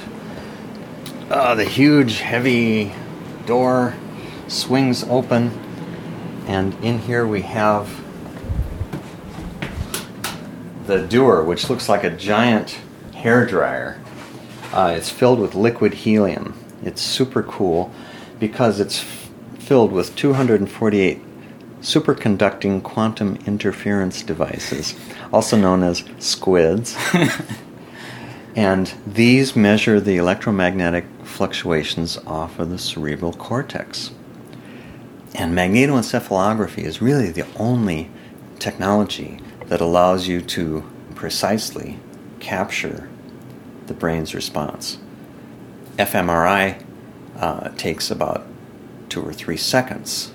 Uh, 1.29 1.53
the 1.53 1.65
huge, 1.65 2.17
heavy 2.17 2.93
door 3.45 3.93
swings 4.47 5.03
open, 5.03 5.51
and 6.47 6.73
in 6.83 6.97
here 6.97 7.27
we 7.27 7.43
have 7.43 7.87
the 10.87 11.05
Dewar, 11.05 11.43
which 11.43 11.69
looks 11.69 11.87
like 11.87 12.03
a 12.03 12.09
giant 12.09 12.79
hair 13.13 13.45
dryer. 13.45 14.01
Uh, 14.73 14.95
it's 14.97 15.11
filled 15.11 15.39
with 15.39 15.53
liquid 15.53 15.93
helium. 15.93 16.57
It's 16.83 17.03
super 17.03 17.43
cool 17.43 17.91
because 18.39 18.79
it's 18.79 19.01
f- 19.01 19.29
filled 19.59 19.91
with 19.91 20.15
248 20.15 21.21
superconducting 21.83 22.81
quantum 22.81 23.37
interference 23.45 24.23
devices, 24.23 24.95
also 25.33 25.57
known 25.57 25.83
as 25.83 26.03
squids. 26.17 26.97
and 28.55 28.93
these 29.05 29.55
measure 29.55 29.99
the 29.99 30.15
electromagnetic 30.15 31.05
fluctuations 31.23 32.17
off 32.25 32.57
of 32.57 32.69
the 32.69 32.77
cerebral 32.77 33.33
cortex. 33.33 34.11
And 35.35 35.55
magnetoencephalography 35.57 36.83
is 36.83 37.01
really 37.01 37.31
the 37.31 37.45
only 37.57 38.09
technology 38.59 39.39
that 39.67 39.81
allows 39.81 40.27
you 40.27 40.41
to 40.41 40.89
precisely 41.15 41.99
capture 42.39 43.09
the 43.87 43.93
brain's 43.93 44.33
response. 44.33 44.99
fMRI 45.97 46.81
uh, 47.35 47.69
takes 47.75 48.09
about 48.09 48.45
two 49.09 49.21
or 49.21 49.33
three 49.33 49.57
seconds 49.57 50.31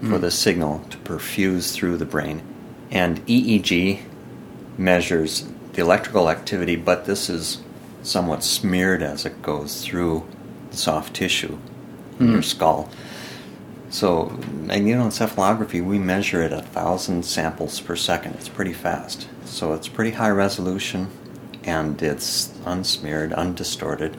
for 0.00 0.18
the 0.18 0.30
signal 0.30 0.84
to 0.90 0.98
perfuse 0.98 1.72
through 1.72 1.96
the 1.96 2.04
brain. 2.04 2.42
And 2.90 3.24
EEG 3.26 4.02
measures 4.76 5.48
the 5.72 5.82
electrical 5.82 6.30
activity, 6.30 6.76
but 6.76 7.04
this 7.04 7.28
is 7.28 7.62
somewhat 8.02 8.44
smeared 8.44 9.02
as 9.02 9.26
it 9.26 9.42
goes 9.42 9.84
through 9.84 10.26
the 10.70 10.76
soft 10.76 11.14
tissue 11.14 11.58
in 12.18 12.28
your 12.28 12.36
hmm. 12.36 12.42
skull. 12.42 12.90
So, 13.90 14.26
magnetoencephalography, 14.66 15.82
we 15.82 15.98
measure 15.98 16.42
it 16.42 16.52
a 16.52 16.60
thousand 16.60 17.24
samples 17.24 17.80
per 17.80 17.96
second. 17.96 18.34
It's 18.34 18.48
pretty 18.48 18.74
fast. 18.74 19.28
So, 19.44 19.72
it's 19.72 19.88
pretty 19.88 20.10
high 20.10 20.30
resolution 20.30 21.10
and 21.64 22.00
it's 22.02 22.48
unsmeared, 22.64 23.32
undistorted. 23.32 24.16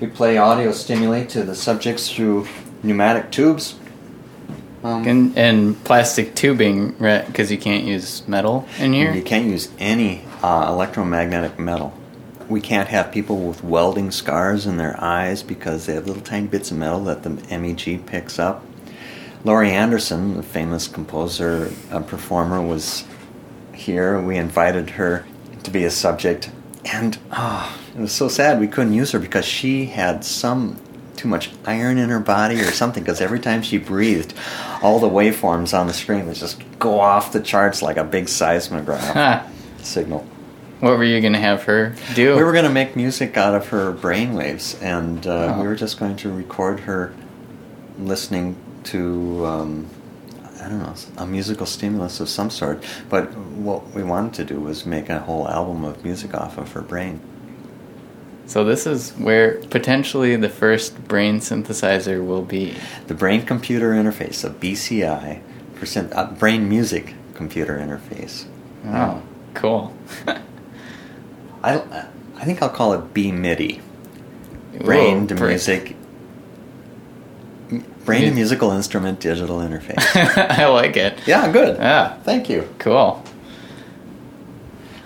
We 0.00 0.06
play 0.06 0.38
audio 0.38 0.72
stimuli 0.72 1.24
to 1.26 1.42
the 1.42 1.54
subjects 1.54 2.10
through 2.10 2.46
pneumatic 2.82 3.30
tubes. 3.30 3.74
Um, 4.82 5.06
And, 5.06 5.36
and 5.38 5.84
plastic 5.84 6.34
tubing, 6.34 6.96
right? 6.98 7.26
Because 7.26 7.50
you 7.50 7.58
can't 7.58 7.84
use 7.84 8.26
metal 8.28 8.66
in 8.78 8.92
here. 8.92 9.12
You 9.12 9.22
can't 9.22 9.46
use 9.46 9.70
any 9.78 10.24
uh, 10.42 10.66
electromagnetic 10.68 11.58
metal. 11.58 11.92
We 12.48 12.60
can't 12.60 12.88
have 12.88 13.12
people 13.12 13.36
with 13.38 13.62
welding 13.62 14.10
scars 14.10 14.66
in 14.66 14.76
their 14.78 14.98
eyes 15.02 15.42
because 15.42 15.86
they 15.86 15.94
have 15.94 16.06
little 16.06 16.22
tiny 16.22 16.46
bits 16.46 16.70
of 16.70 16.78
metal 16.78 17.04
that 17.04 17.22
the 17.22 17.30
MEG 17.58 18.06
picks 18.06 18.38
up. 18.38 18.64
Laurie 19.44 19.70
Anderson, 19.70 20.36
the 20.36 20.42
famous 20.42 20.88
composer, 20.88 21.70
uh, 21.90 22.00
performer, 22.00 22.60
was 22.62 23.04
here. 23.74 24.20
We 24.20 24.36
invited 24.36 24.90
her 24.90 25.26
to 25.62 25.70
be 25.70 25.84
a 25.84 25.90
subject, 25.90 26.50
and 26.84 27.18
oh, 27.32 27.78
it 27.96 28.00
was 28.00 28.12
so 28.12 28.28
sad 28.28 28.58
we 28.60 28.66
couldn't 28.66 28.94
use 28.94 29.12
her 29.12 29.18
because 29.18 29.44
she 29.44 29.86
had 29.86 30.24
some 30.24 30.80
too 31.18 31.28
much 31.28 31.50
iron 31.66 31.98
in 31.98 32.08
her 32.08 32.20
body 32.20 32.60
or 32.60 32.70
something. 32.72 33.02
Because 33.02 33.20
every 33.20 33.40
time 33.40 33.60
she 33.62 33.76
breathed, 33.76 34.32
all 34.82 34.98
the 34.98 35.08
waveforms 35.10 35.78
on 35.78 35.86
the 35.86 35.92
screen 35.92 36.26
would 36.26 36.36
just 36.36 36.62
go 36.78 37.00
off 37.00 37.32
the 37.32 37.40
charts 37.40 37.82
like 37.82 37.96
a 37.98 38.04
big 38.04 38.28
seismograph 38.28 39.46
signal. 39.82 40.26
What 40.80 40.96
were 40.96 41.04
you 41.04 41.20
gonna 41.20 41.40
have 41.40 41.64
her 41.64 41.94
do? 42.14 42.36
We 42.36 42.44
were 42.44 42.52
going 42.52 42.64
to 42.64 42.70
make 42.70 42.94
music 42.94 43.36
out 43.36 43.52
of 43.54 43.66
her 43.70 43.92
brainwaves, 43.92 44.80
and 44.80 45.26
uh, 45.26 45.54
Oh. 45.56 45.60
we 45.62 45.66
were 45.66 45.74
just 45.74 45.98
going 45.98 46.14
to 46.18 46.32
record 46.32 46.80
her 46.80 47.12
listening 47.98 48.54
to, 48.84 49.44
um, 49.44 49.86
I 50.62 50.68
don't 50.68 50.78
know, 50.78 50.94
a 51.16 51.26
musical 51.26 51.66
stimulus 51.66 52.20
of 52.20 52.28
some 52.28 52.48
sort. 52.48 52.84
But 53.08 53.36
what 53.36 53.92
we 53.92 54.04
wanted 54.04 54.34
to 54.34 54.44
do 54.44 54.60
was 54.60 54.86
make 54.86 55.08
a 55.08 55.18
whole 55.18 55.48
album 55.48 55.84
of 55.84 56.04
music 56.04 56.32
off 56.34 56.58
of 56.58 56.70
her 56.72 56.80
brain. 56.80 57.20
So 58.48 58.64
this 58.64 58.86
is 58.86 59.10
where 59.12 59.56
potentially 59.68 60.34
the 60.36 60.48
first 60.48 61.06
brain 61.06 61.38
synthesizer 61.38 62.26
will 62.26 62.40
be. 62.42 62.74
The 63.06 63.12
brain 63.14 63.44
computer 63.44 63.90
interface, 63.92 64.42
a 64.42 64.48
BCI, 64.48 65.42
percent, 65.76 66.12
uh, 66.14 66.32
brain 66.32 66.66
music 66.66 67.14
computer 67.34 67.76
interface. 67.78 68.46
Oh, 68.86 69.22
cool. 69.52 69.94
I, 71.62 72.06
I 72.36 72.44
think 72.46 72.62
I'll 72.62 72.70
call 72.70 72.94
it 72.94 73.12
BMIDI. 73.12 73.82
Brain 74.80 75.20
Whoa, 75.22 75.26
to 75.26 75.34
brain. 75.34 75.48
music. 75.50 75.96
Brain 78.06 78.22
to 78.22 78.30
musical 78.30 78.70
instrument 78.70 79.20
digital 79.20 79.58
interface. 79.58 80.02
I 80.58 80.66
like 80.68 80.96
it. 80.96 81.18
yeah, 81.26 81.52
good. 81.52 81.76
Yeah, 81.76 82.14
Thank 82.22 82.48
you. 82.48 82.66
cool. 82.78 83.22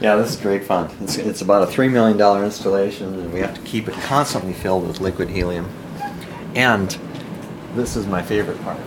Yeah, 0.03 0.17
this 0.17 0.31
is 0.31 0.37
great 0.37 0.65
fun. 0.65 0.91
It's, 1.03 1.17
it's 1.17 1.43
about 1.43 1.63
a 1.63 1.67
$3 1.67 1.89
million 1.89 2.21
installation, 2.45 3.15
and 3.15 3.33
we 3.33 3.39
have 3.39 3.55
to 3.55 3.61
keep 3.61 3.87
it 3.87 3.95
constantly 3.95 4.53
filled 4.53 4.85
with 4.89 5.01
liquid 5.01 5.29
helium. 5.29 5.71
And 6.57 6.99
this 7.77 7.95
is 7.95 8.05
my 8.09 8.21
favorite 8.21 8.61
part. 8.65 8.81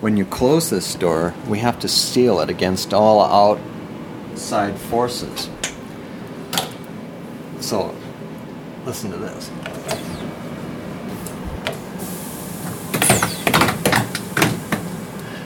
When 0.00 0.16
you 0.16 0.24
close 0.24 0.70
this 0.70 0.92
door, 0.96 1.34
we 1.46 1.60
have 1.60 1.78
to 1.80 1.88
seal 1.88 2.40
it 2.40 2.50
against 2.50 2.92
all 2.92 3.22
outside 3.22 4.76
forces. 4.76 5.48
So, 7.60 7.94
listen 8.84 9.12
to 9.12 9.18
this. 9.18 9.52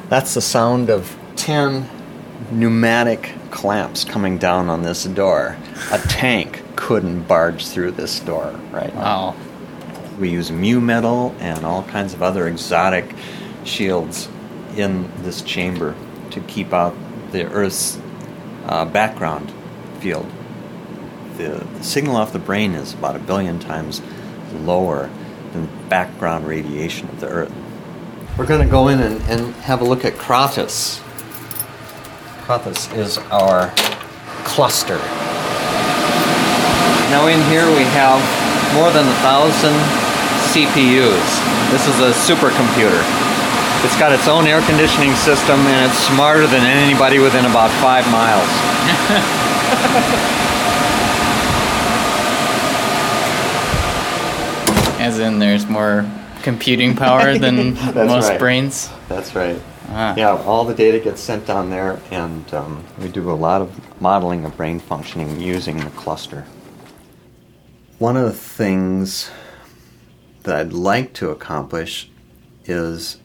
That's 0.09 0.33
the 0.33 0.41
sound 0.41 0.89
of 0.89 1.15
10 1.37 1.87
pneumatic 2.53 3.35
clamps 3.51 4.05
coming 4.05 4.39
down 4.39 4.69
on 4.69 4.83
this 4.83 5.05
door. 5.05 5.57
A 5.93 5.99
tank 5.99 6.63
couldn't 6.77 7.25
barge 7.25 7.67
through 7.67 7.93
this 7.93 8.21
door, 8.21 8.59
right? 8.71 8.95
Wow. 8.95 9.37
We 10.19 10.31
use 10.31 10.51
mu 10.51 10.81
metal 10.81 11.35
and 11.41 11.65
all 11.65 11.83
kinds 11.85 12.15
of 12.15 12.23
other 12.23 12.47
exotic 12.47 13.15
shields 13.65 14.29
in 14.77 15.11
this 15.23 15.43
chamber 15.43 15.95
to 16.31 16.41
keep 16.41 16.73
out 16.73 16.95
the 17.33 17.47
Earth's 17.51 17.99
uh, 18.67 18.85
background 18.85 19.53
field. 20.01 20.27
The, 21.37 21.67
the 21.77 21.83
signal 21.83 22.17
off 22.17 22.33
the 22.33 22.39
brain 22.39 22.75
is 22.75 22.95
about 22.95 23.17
a 23.17 23.21
billion 23.21 23.59
times 23.59 24.03
lower 24.53 25.11
than 25.53 25.69
background 25.89 26.47
radiation 26.47 27.09
of 27.09 27.21
the 27.21 27.29
Earth. 27.29 27.53
We're 28.37 28.47
going 28.47 28.65
to 28.65 28.71
go 28.71 28.89
in 28.89 29.01
and, 29.01 29.21
and 29.23 29.55
have 29.57 29.81
a 29.81 29.85
look 29.85 30.05
at 30.05 30.15
Kratos. 30.15 31.03
Kratos 32.51 32.91
is 32.99 33.17
our 33.31 33.71
cluster. 34.43 34.99
Now 37.15 37.29
in 37.29 37.39
here 37.47 37.65
we 37.79 37.87
have 37.95 38.19
more 38.75 38.91
than 38.91 39.07
a 39.07 39.15
thousand 39.23 39.79
CPUs. 40.51 41.31
This 41.71 41.87
is 41.87 42.01
a 42.03 42.11
supercomputer. 42.11 42.99
It's 43.87 43.97
got 44.01 44.11
its 44.11 44.27
own 44.27 44.49
air 44.49 44.61
conditioning 44.63 45.15
system 45.15 45.61
and 45.61 45.93
it's 45.93 46.01
smarter 46.01 46.49
than 46.49 46.67
anybody 46.67 47.21
within 47.21 47.45
about 47.45 47.71
five 47.79 48.05
miles. 48.11 48.51
As 54.99 55.21
in, 55.21 55.39
there's 55.39 55.69
more 55.69 56.05
computing 56.43 56.97
power 56.97 57.39
than 57.39 57.75
most 57.95 58.31
right. 58.31 58.41
brains. 58.41 58.91
That's 59.09 59.37
right. 59.37 59.63
Ah. 59.93 60.15
Yeah, 60.17 60.37
all 60.45 60.65
the 60.65 60.75
data 60.75 61.01
gets 61.01 61.21
sent 61.21 61.47
down 61.47 61.69
there, 61.69 62.01
and 62.13 62.55
um, 62.55 62.85
we 63.01 63.09
do 63.09 63.29
a 63.29 63.33
lot 63.33 63.61
of 63.61 64.01
modeling 64.01 64.45
of 64.45 64.57
brain 64.57 64.79
functioning 64.79 65.41
using 65.41 65.79
the 65.79 65.91
cluster. 65.91 66.47
One 67.99 68.17
of 68.17 68.25
the 68.25 68.33
things 68.33 69.31
that 70.45 70.55
I'd 70.55 70.73
like 70.73 71.13
to 71.15 71.31
accomplish 71.31 72.09
is 72.67 73.19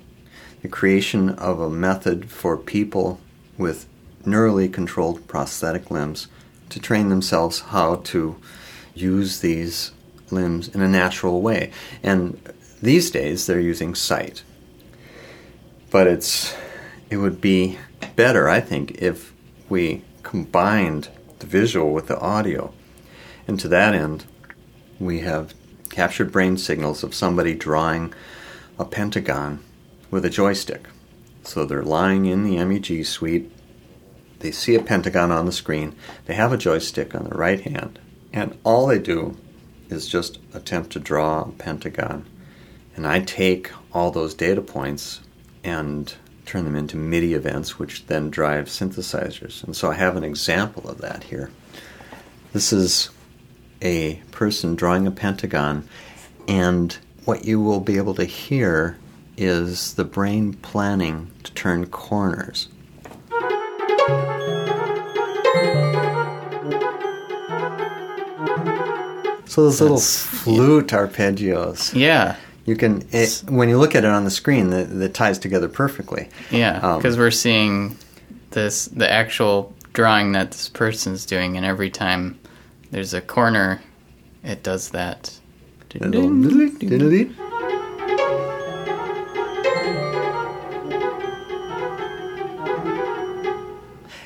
the 0.64 0.68
creation 0.68 1.30
of 1.30 1.60
a 1.60 1.70
method 1.70 2.32
for 2.32 2.58
people 2.58 3.20
with 3.60 3.86
neurally 4.24 4.72
controlled 4.72 5.28
prosthetic 5.28 5.92
limbs 5.92 6.28
to 6.70 6.80
train 6.80 7.10
themselves 7.10 7.60
how 7.60 7.98
to 7.98 8.38
use 8.96 9.42
these 9.42 9.92
limbs 10.32 10.68
in 10.70 10.82
a 10.82 10.88
natural 10.88 11.42
way. 11.42 11.72
And 12.02 12.42
these 12.82 13.12
days 13.12 13.46
they're 13.46 13.60
using 13.60 13.94
sight 13.94 14.42
but 15.96 16.08
it's 16.08 16.54
it 17.10 17.16
would 17.16 17.40
be 17.40 17.78
better 18.18 18.50
i 18.50 18.60
think 18.60 18.92
if 19.02 19.34
we 19.70 20.04
combined 20.24 21.08
the 21.40 21.46
visual 21.46 21.94
with 21.94 22.08
the 22.08 22.20
audio. 22.20 22.74
And 23.48 23.58
to 23.62 23.70
that 23.70 23.94
end 23.94 24.26
we 25.00 25.20
have 25.20 25.54
captured 25.90 26.34
brain 26.34 26.58
signals 26.58 27.02
of 27.04 27.16
somebody 27.16 27.54
drawing 27.54 28.14
a 28.78 28.84
pentagon 28.84 29.64
with 30.12 30.26
a 30.26 30.30
joystick. 30.30 30.88
So 31.44 31.66
they're 31.66 31.84
lying 31.84 32.26
in 32.26 32.44
the 32.44 32.64
meg 32.66 33.06
suite. 33.06 33.52
They 34.40 34.52
see 34.52 34.76
a 34.76 34.84
pentagon 34.84 35.32
on 35.32 35.46
the 35.46 35.52
screen. 35.52 35.96
They 36.26 36.34
have 36.34 36.52
a 36.52 36.58
joystick 36.58 37.16
on 37.16 37.24
the 37.24 37.38
right 37.38 37.62
hand. 37.62 38.00
And 38.34 38.58
all 38.66 38.88
they 38.88 39.00
do 39.00 39.38
is 39.90 40.08
just 40.08 40.40
attempt 40.54 40.92
to 40.92 41.00
draw 41.00 41.44
a 41.44 41.52
pentagon. 41.52 42.26
And 42.96 43.06
I 43.06 43.20
take 43.22 43.72
all 43.94 44.12
those 44.12 44.34
data 44.34 44.62
points 44.62 45.22
and 45.66 46.14
turn 46.46 46.64
them 46.64 46.76
into 46.76 46.96
MIDI 46.96 47.34
events, 47.34 47.80
which 47.80 48.06
then 48.06 48.30
drive 48.30 48.66
synthesizers. 48.68 49.64
And 49.64 49.76
so 49.76 49.90
I 49.90 49.96
have 49.96 50.16
an 50.16 50.24
example 50.24 50.88
of 50.88 51.00
that 51.00 51.24
here. 51.24 51.50
This 52.54 52.72
is 52.72 53.10
a 53.82 54.22
person 54.32 54.76
drawing 54.76 55.08
a 55.08 55.12
pentagon, 55.12 55.90
and 56.48 56.98
what 57.26 57.46
you 57.46 57.60
will 57.60 57.80
be 57.80 57.98
able 57.98 58.14
to 58.16 58.26
hear 58.26 58.98
is 59.38 59.96
the 59.96 60.06
brain 60.06 60.54
planning 60.54 61.32
to 61.44 61.52
turn 61.54 61.88
corners. 61.88 62.70
So 69.48 69.64
those 69.64 69.80
little 69.80 69.98
That's- 69.98 70.22
flute 70.24 70.88
arpeggios. 70.88 71.94
Yeah, 71.94 72.36
You 72.66 72.76
can 72.76 73.08
it, 73.12 73.44
when 73.48 73.70
you 73.70 73.78
look 73.78 73.96
at 73.96 74.04
it 74.04 74.10
on 74.10 74.24
the 74.24 74.32
screen, 74.32 74.72
that 74.72 74.86
that 75.00 75.14
ties 75.14 75.38
together 75.38 75.70
perfectly. 75.70 76.30
yeah, 76.50 76.80
Um, 76.82 76.98
because 76.98 77.18
we're 77.18 77.32
seeing 77.32 77.98
this 78.52 78.86
the 78.86 79.12
actual 79.12 79.74
drawing 79.94 80.32
that 80.34 80.52
this 80.52 80.70
person's 80.70 81.26
doing, 81.26 81.58
and 81.58 81.66
every 81.66 81.90
time 81.90 82.40
there's 82.92 83.14
a 83.14 83.22
corner, 83.22 83.82
it 84.44 84.64
does 84.64 84.90
that. 84.90 85.40
A 86.02 86.08
little 86.08 86.30
diddly, 86.30 86.72
diddly. 86.78 87.34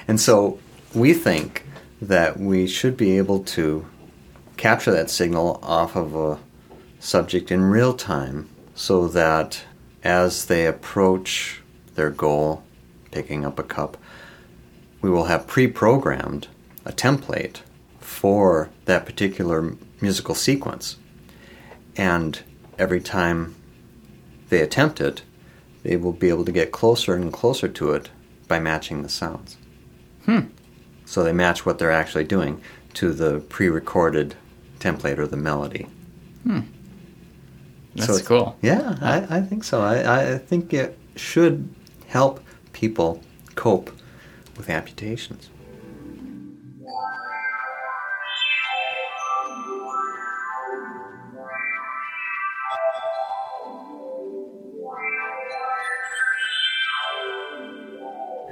And 0.08 0.20
so 0.20 0.58
we 0.96 1.14
think 1.14 1.66
that 2.02 2.40
we 2.40 2.66
should 2.66 2.98
be 2.98 3.18
able 3.18 3.44
to 3.44 3.86
capture 4.58 4.92
that 4.92 5.12
signal 5.12 5.60
off 5.62 5.96
of 5.96 6.16
a 6.16 6.40
subject 7.00 7.52
in 7.52 7.64
real 7.64 7.94
time 7.94 8.50
so 8.76 9.08
that 9.08 9.64
as 10.04 10.46
they 10.46 10.66
approach 10.66 11.62
their 11.96 12.10
goal, 12.10 12.64
picking 13.12 13.46
up 13.46 13.58
a 13.58 13.64
cup, 13.64 13.98
we 15.02 15.10
will 15.10 15.26
have 15.26 15.48
pre 15.48 15.68
programmed 15.68 16.48
a 16.86 16.92
template 16.92 17.62
for 18.00 18.70
that 18.86 19.06
particular 19.06 19.76
musical 20.02 20.36
sequence. 20.36 20.98
And 21.96 22.42
every 22.78 23.02
time 23.02 23.56
they 24.50 24.62
attempt 24.62 25.02
it, 25.02 25.24
they 25.84 25.96
will 25.96 26.14
be 26.14 26.30
able 26.30 26.46
to 26.46 26.52
get 26.52 26.72
closer 26.72 27.14
and 27.14 27.32
closer 27.32 27.68
to 27.68 27.92
it 27.92 28.10
by 28.48 28.60
matching 28.60 29.04
the 29.04 29.10
sounds. 29.10 29.58
Hmm. 30.26 30.40
So 31.06 31.24
they 31.24 31.34
match 31.34 31.66
what 31.66 31.80
they're 31.80 31.92
actually 31.92 32.26
doing 32.26 32.62
to 32.96 33.14
the 33.14 33.40
pre 33.40 33.70
recorded 33.70 34.36
template 34.80 35.18
or 35.18 35.28
the 35.28 35.38
melody. 35.38 35.88
That's 38.00 38.10
it's- 38.20 38.28
cool. 38.28 38.56
Yeah, 38.62 38.98
I, 39.02 39.38
I 39.38 39.42
think 39.42 39.64
so. 39.64 39.82
I, 39.82 40.34
I 40.34 40.38
think 40.38 40.74
it 40.74 40.98
should 41.16 41.68
help 42.08 42.42
people 42.74 43.22
cope 43.56 43.92
with 44.58 44.70
amputations. 44.70 45.50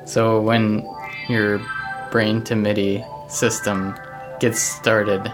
So 0.06 0.40
when 0.40 0.88
your 1.28 1.60
brain 2.12 2.42
to 2.46 2.56
MIDI 2.56 3.04
system 3.28 3.96
gets 4.40 4.60
started, 4.62 5.32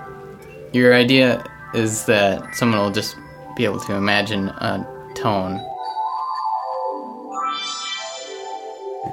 your 0.71 0.93
idea 0.95 1.45
is 1.75 2.05
that 2.05 2.55
someone 2.55 2.79
will 2.79 2.91
just 2.91 3.15
be 3.55 3.65
able 3.65 3.79
to 3.79 3.93
imagine 3.93 4.49
a 4.49 4.87
tone 5.15 5.59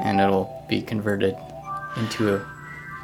and 0.01 0.21
it'll 0.21 0.65
be 0.69 0.81
converted 0.81 1.37
into 1.97 2.37
a, 2.37 2.47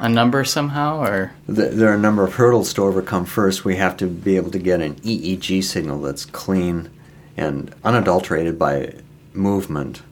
a 0.01 0.09
number 0.09 0.45
somehow 0.45 1.03
or 1.03 1.33
Th- 1.47 1.73
There 1.73 1.91
are 1.91 1.95
a 1.95 1.99
number 1.99 2.25
of 2.25 2.35
hurdles 2.35 2.73
to 2.75 2.83
overcome. 2.83 3.25
First, 3.25 3.65
we 3.65 3.77
have 3.77 3.97
to 3.99 4.07
be 4.07 4.37
able 4.37 4.51
to 4.53 4.59
get 4.59 4.81
an 4.81 4.95
EEG 4.97 5.63
signal 5.65 6.01
that's 6.01 6.25
clean 6.25 6.91
and 7.37 7.75
unadulterated 7.85 8.59
by 8.59 8.95
movement. 9.35 10.03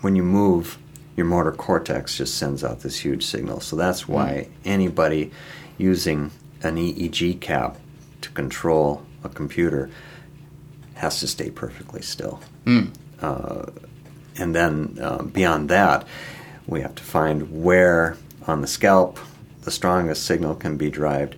When 0.00 0.16
you 0.16 0.22
move, 0.22 0.78
your 1.16 1.26
motor 1.26 1.52
cortex 1.52 2.16
just 2.16 2.36
sends 2.36 2.64
out 2.64 2.80
this 2.80 2.98
huge 2.98 3.24
signal. 3.24 3.60
So 3.60 3.76
that's 3.76 4.08
why 4.08 4.44
hmm. 4.44 4.52
anybody 4.64 5.30
using 5.78 6.30
an 6.62 6.76
EEG 6.76 7.40
cap 7.40 7.76
to 8.22 8.30
control 8.30 9.04
a 9.24 9.28
computer 9.28 9.90
has 11.02 11.18
to 11.18 11.26
stay 11.26 11.50
perfectly 11.50 12.00
still. 12.00 12.40
Uh, 13.20 13.66
and 14.38 14.54
then 14.54 14.98
uh, 15.02 15.22
beyond 15.22 15.68
that, 15.68 16.06
we 16.66 16.80
have 16.80 16.94
to 16.94 17.02
find 17.02 17.62
where 17.62 18.16
on 18.46 18.60
the 18.60 18.68
scalp 18.68 19.18
the 19.62 19.70
strongest 19.72 20.24
signal 20.24 20.54
can 20.54 20.76
be 20.76 20.90
derived. 20.90 21.34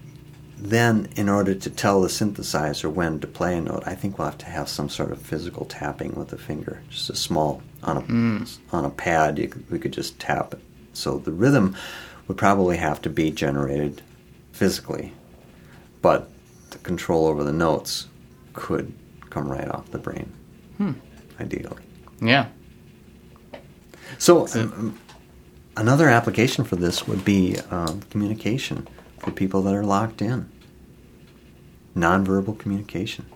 Then, 0.59 1.09
in 1.17 1.29
order 1.29 1.55
to 1.55 1.71
tell 1.71 2.01
the 2.01 2.09
synthesizer 2.09 2.91
when 2.93 3.21
to 3.21 3.27
play 3.27 3.57
a 3.57 3.61
note, 3.61 3.83
I 3.87 3.95
think 3.95 4.19
we'll 4.19 4.29
have 4.29 4.39
to 4.39 4.47
have 4.47 4.69
some 4.69 4.89
sort 4.89 5.11
of 5.11 5.21
physical 5.21 5.65
tapping 5.67 6.15
with 6.15 6.29
the 6.29 6.39
finger, 6.39 6.83
just 6.91 7.11
a 7.11 7.17
small 7.17 7.63
on 7.83 7.97
a 7.97 8.77
on 8.77 8.85
a 8.85 8.91
pad. 8.91 9.39
You 9.39 9.49
could, 9.49 9.71
we 9.71 9.79
could 9.79 9.93
just 9.93 10.19
tap 10.19 10.55
it. 10.55 10.61
So 10.93 11.19
the 11.19 11.33
rhythm 11.33 11.75
would 12.29 12.39
probably 12.39 12.77
have 12.77 13.03
to 13.03 13.11
be 13.11 13.31
generated 13.31 14.03
physically, 14.53 15.13
but 16.01 16.31
the 16.71 16.79
control 16.79 17.27
over 17.27 17.45
the 17.45 17.53
notes 17.53 18.07
could 18.53 18.93
come 19.35 19.51
right 19.51 19.69
off 19.69 19.91
the 19.91 19.99
brain, 19.99 20.33
ideally. 21.41 21.83
yeah 22.23 22.47
So, 24.19 24.47
um, 24.55 24.99
another 25.77 26.09
application 26.09 26.65
for 26.65 26.77
this 26.77 27.09
would 27.09 27.25
be 27.25 27.59
um, 27.73 28.01
communication 28.11 28.87
for 29.19 29.33
people 29.33 29.61
that 29.63 29.75
are 29.75 29.83
locked 29.85 30.23
in. 30.23 30.49
Nonverbal 31.97 32.57
communication. 32.59 33.27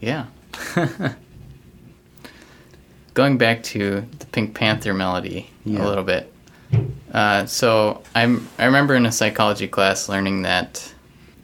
yeah 0.00 0.26
going 3.14 3.38
back 3.38 3.62
to 3.62 4.04
the 4.18 4.26
pink 4.26 4.54
panther 4.54 4.92
melody 4.94 5.50
Yeah. 5.64 5.84
a 5.84 5.86
little 5.86 6.04
bit 6.04 6.32
uh, 7.12 7.44
so 7.46 8.02
I'm, 8.14 8.48
i 8.58 8.64
remember 8.64 8.94
in 8.94 9.04
a 9.06 9.12
psychology 9.12 9.68
class 9.68 10.08
learning 10.08 10.42
that 10.42 10.92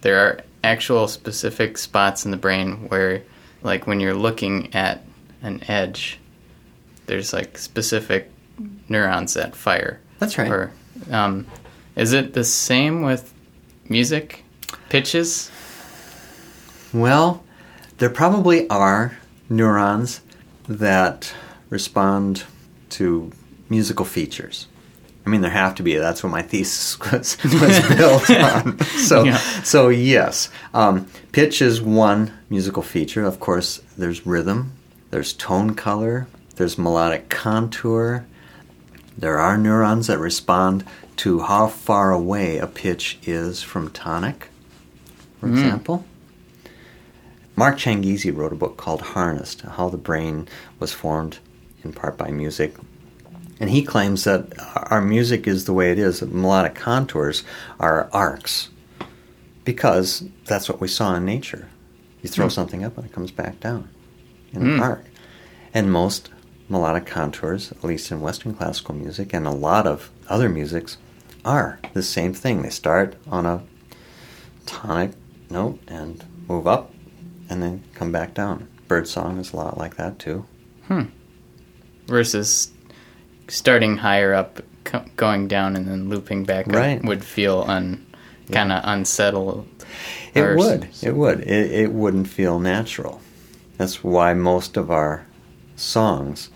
there 0.00 0.18
are 0.24 0.40
actual 0.64 1.06
specific 1.08 1.76
spots 1.78 2.24
in 2.24 2.30
the 2.30 2.36
brain 2.36 2.88
where 2.88 3.22
like 3.62 3.86
when 3.86 4.00
you're 4.00 4.14
looking 4.14 4.74
at 4.74 5.04
an 5.42 5.62
edge 5.68 6.18
there's 7.06 7.32
like 7.32 7.56
specific 7.58 8.30
neurons 8.88 9.34
that 9.34 9.54
fire 9.54 10.00
That's 10.18 10.36
right. 10.38 10.50
or 10.50 10.72
um, 11.10 11.46
is 11.96 12.12
it 12.12 12.32
the 12.34 12.44
same 12.44 13.02
with 13.02 13.32
music 13.88 14.44
pitches 14.88 15.50
Well, 16.92 17.44
there 17.98 18.10
probably 18.10 18.68
are 18.70 19.18
neurons 19.48 20.20
that 20.68 21.32
respond 21.70 22.44
to 22.90 23.32
musical 23.68 24.04
features. 24.04 24.66
I 25.28 25.30
mean, 25.30 25.42
there 25.42 25.50
have 25.50 25.74
to 25.74 25.82
be. 25.82 25.94
That's 25.96 26.22
what 26.22 26.30
my 26.30 26.40
thesis 26.40 26.98
was, 27.12 27.36
was 27.44 27.80
built 27.96 28.30
on. 28.30 28.78
So, 28.80 29.24
Yeah. 29.24 29.36
so 29.62 29.90
yes, 29.90 30.48
um, 30.72 31.06
pitch 31.32 31.60
is 31.60 31.82
one 31.82 32.32
musical 32.48 32.82
feature. 32.82 33.24
Of 33.24 33.38
course, 33.38 33.82
there's 33.98 34.24
rhythm, 34.26 34.72
there's 35.10 35.34
tone 35.34 35.74
color, 35.74 36.26
there's 36.56 36.78
melodic 36.78 37.28
contour. 37.28 38.24
There 39.18 39.38
are 39.38 39.58
neurons 39.58 40.06
that 40.06 40.18
respond 40.18 40.82
to 41.16 41.40
how 41.40 41.66
far 41.66 42.10
away 42.10 42.56
a 42.56 42.66
pitch 42.66 43.18
is 43.24 43.60
from 43.62 43.90
tonic, 43.90 44.48
for 45.40 45.48
example. 45.48 46.06
Mark 47.54 47.76
Changizi 47.76 48.34
wrote 48.34 48.52
a 48.54 48.56
book 48.56 48.78
called 48.78 49.02
Harnessed 49.02 49.60
How 49.60 49.90
the 49.90 49.98
Brain 49.98 50.48
Was 50.78 50.92
Formed 50.94 51.38
in 51.84 51.92
Part 51.92 52.16
by 52.16 52.30
Music. 52.30 52.74
And 53.60 53.70
he 53.70 53.82
claims 53.82 54.24
that 54.24 54.52
our 54.90 55.00
music 55.00 55.46
is 55.48 55.64
the 55.64 55.72
way 55.72 55.90
it 55.90 55.98
is, 55.98 56.20
that 56.20 56.32
melodic 56.32 56.74
contours 56.76 57.42
are 57.80 58.08
arcs. 58.12 58.68
Because 59.64 60.24
that's 60.46 60.68
what 60.68 60.80
we 60.80 60.88
saw 60.88 61.14
in 61.16 61.24
nature. 61.24 61.68
You 62.22 62.28
throw 62.28 62.48
something 62.48 62.84
up 62.84 62.96
and 62.96 63.06
it 63.06 63.12
comes 63.12 63.30
back 63.30 63.60
down 63.60 63.88
in 64.52 64.62
an 64.62 64.76
Hmm. 64.76 64.82
arc. 64.82 65.04
And 65.74 65.92
most 65.92 66.30
melodic 66.68 67.06
contours, 67.06 67.72
at 67.72 67.84
least 67.84 68.10
in 68.10 68.20
Western 68.20 68.54
classical 68.54 68.94
music 68.94 69.32
and 69.34 69.46
a 69.46 69.50
lot 69.50 69.86
of 69.86 70.10
other 70.28 70.48
musics, 70.48 70.96
are 71.44 71.78
the 71.94 72.02
same 72.02 72.32
thing. 72.34 72.62
They 72.62 72.70
start 72.70 73.16
on 73.30 73.44
a 73.46 73.62
tonic 74.66 75.12
note 75.50 75.80
and 75.88 76.24
move 76.48 76.66
up 76.66 76.92
and 77.48 77.62
then 77.62 77.82
come 77.94 78.12
back 78.12 78.34
down. 78.34 78.68
Birdsong 78.86 79.38
is 79.38 79.52
a 79.52 79.56
lot 79.56 79.78
like 79.78 79.96
that 79.96 80.18
too. 80.18 80.44
Hmm. 80.86 81.04
Versus 82.06 82.70
starting 83.48 83.96
higher 83.98 84.34
up, 84.34 84.60
co- 84.84 85.04
going 85.16 85.48
down, 85.48 85.74
and 85.76 85.86
then 85.88 86.08
looping 86.08 86.44
back 86.44 86.66
Right. 86.68 86.98
up 86.98 87.04
would 87.04 87.24
feel 87.24 87.64
un 87.66 88.06
kind 88.52 88.72
of 88.72 88.80
unsettled. 88.84 89.66
It 90.34 90.40
or 90.40 90.56
would. 90.56 90.88
It 91.02 91.14
would. 91.14 91.40
It, 91.40 91.72
it 91.72 91.92
wouldn't 91.92 92.28
feel 92.28 92.58
natural. 92.60 93.20
That's 93.76 94.02
why 94.04 94.34
most 94.34 94.76
of 94.76 94.90
our 94.90 95.24
songs, 95.76 96.50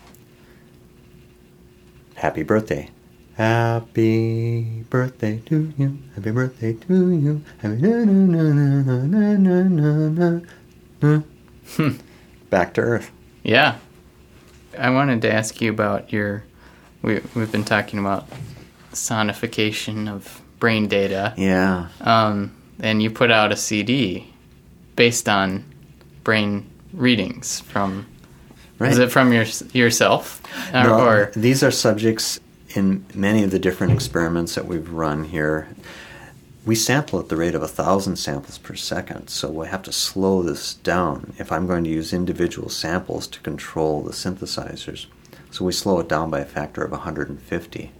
Happy 2.15 2.43
Birthday. 2.43 2.89
Happy 3.35 4.83
birthday 4.91 5.41
to 5.47 5.73
you. 5.77 5.97
Happy 6.15 6.29
birthday 6.29 6.73
to 6.73 7.11
you. 7.11 7.41
Happy 7.57 7.77
na 7.81 8.03
na 8.03 8.03
na 8.03 8.81
na 8.83 9.01
na 9.03 9.37
na 9.37 9.63
na 9.67 10.07
na 10.07 10.39
na. 11.01 11.21
Hmm. 11.75 11.89
Back 12.51 12.75
to 12.75 12.81
earth. 12.81 13.09
Yeah, 13.41 13.77
I 14.77 14.91
wanted 14.91 15.23
to 15.23 15.33
ask 15.33 15.59
you 15.61 15.71
about 15.71 16.13
your. 16.13 16.43
We 17.03 17.19
we've 17.35 17.51
been 17.51 17.65
talking 17.65 17.99
about 17.99 18.27
sonification 18.93 20.09
of 20.11 20.41
brain 20.59 20.87
data, 20.87 21.33
Yeah. 21.37 21.89
um, 22.01 22.53
and 22.79 23.03
you 23.03 23.11
put 23.11 23.29
out 23.29 23.51
a 23.51 23.57
CD 23.57 24.33
based 24.95 25.27
on 25.29 25.63
brain 26.23 26.65
readings 26.93 27.59
from. 27.59 28.07
Right. 28.79 28.91
Is 28.91 28.97
it 28.97 29.11
from 29.11 29.31
your 29.31 29.45
yourself, 29.73 30.41
or, 30.73 30.83
No, 30.83 30.99
or 30.99 31.31
these 31.35 31.61
are 31.63 31.71
subjects 31.71 32.39
in 32.69 33.05
many 33.13 33.43
of 33.43 33.51
the 33.51 33.59
different 33.59 33.93
experiments 33.93 34.55
that 34.55 34.65
we've 34.65 34.89
run 34.89 35.25
here. 35.25 35.67
We 36.65 36.75
sample 36.75 37.19
at 37.19 37.27
the 37.29 37.35
rate 37.35 37.55
of 37.55 37.61
a 37.61 37.67
thousand 37.67 38.15
samples 38.15 38.57
per 38.57 38.75
second, 38.75 39.27
so 39.27 39.49
we 39.49 39.67
have 39.67 39.83
to 39.83 39.91
slow 39.91 40.41
this 40.43 40.73
down 40.75 41.33
if 41.37 41.51
I'm 41.51 41.67
going 41.67 41.83
to 41.83 41.89
use 41.89 42.13
individual 42.13 42.69
samples 42.69 43.27
to 43.27 43.39
control 43.41 44.01
the 44.01 44.13
synthesizers. 44.13 45.07
So 45.53 45.63
we 45.65 45.71
slow 45.71 45.99
it 45.99 46.09
down 46.09 46.31
by 46.31 46.39
a 46.39 46.45
factor 46.45 46.83
of 46.83 46.89
150. 46.89 47.91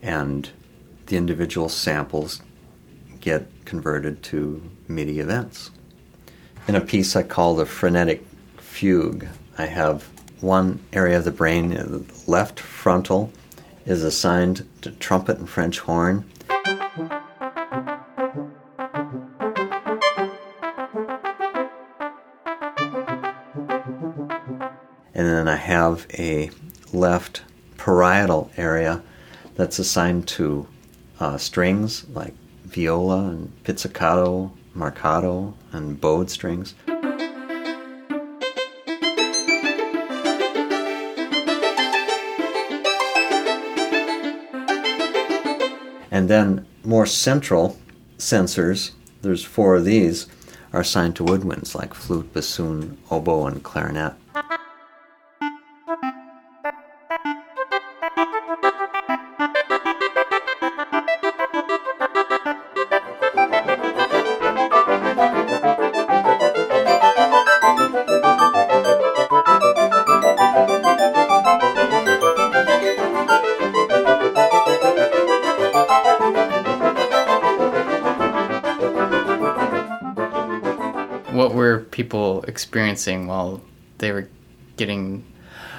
And 0.00 0.50
the 1.04 1.18
individual 1.18 1.68
samples 1.68 2.40
get 3.20 3.66
converted 3.66 4.22
to 4.22 4.62
MIDI 4.88 5.20
events. 5.20 5.70
In 6.66 6.74
a 6.74 6.80
piece 6.80 7.16
I 7.16 7.22
call 7.22 7.54
the 7.54 7.66
frenetic 7.66 8.24
fugue, 8.56 9.28
I 9.58 9.66
have 9.66 10.04
one 10.40 10.80
area 10.94 11.18
of 11.18 11.24
the 11.24 11.30
brain, 11.30 11.76
uh, 11.76 11.82
the 11.82 12.04
left 12.26 12.58
frontal, 12.58 13.30
is 13.84 14.02
assigned 14.02 14.66
to 14.80 14.90
trumpet 14.90 15.36
and 15.36 15.46
French 15.48 15.80
horn. 15.80 16.24
and 25.24 25.32
then 25.32 25.48
I 25.48 25.56
have 25.56 26.06
a 26.18 26.50
left 26.92 27.42
parietal 27.78 28.50
area 28.58 29.02
that's 29.54 29.78
assigned 29.78 30.28
to 30.28 30.68
uh, 31.18 31.38
strings 31.38 32.06
like 32.10 32.34
viola 32.64 33.30
and 33.30 33.64
pizzicato, 33.64 34.52
marcato, 34.76 35.54
and 35.72 35.98
bowed 35.98 36.28
strings. 36.28 36.74
And 46.10 46.28
then 46.28 46.66
more 46.84 47.06
central 47.06 47.78
sensors, 48.18 48.90
there's 49.22 49.42
four 49.42 49.76
of 49.76 49.86
these, 49.86 50.26
are 50.74 50.80
assigned 50.80 51.16
to 51.16 51.24
woodwinds 51.24 51.74
like 51.74 51.94
flute, 51.94 52.34
bassoon, 52.34 52.98
oboe, 53.10 53.46
and 53.46 53.62
clarinet. 53.62 54.12
Experiencing 82.54 83.26
while 83.26 83.60
they 83.98 84.12
were 84.12 84.28
getting? 84.76 85.24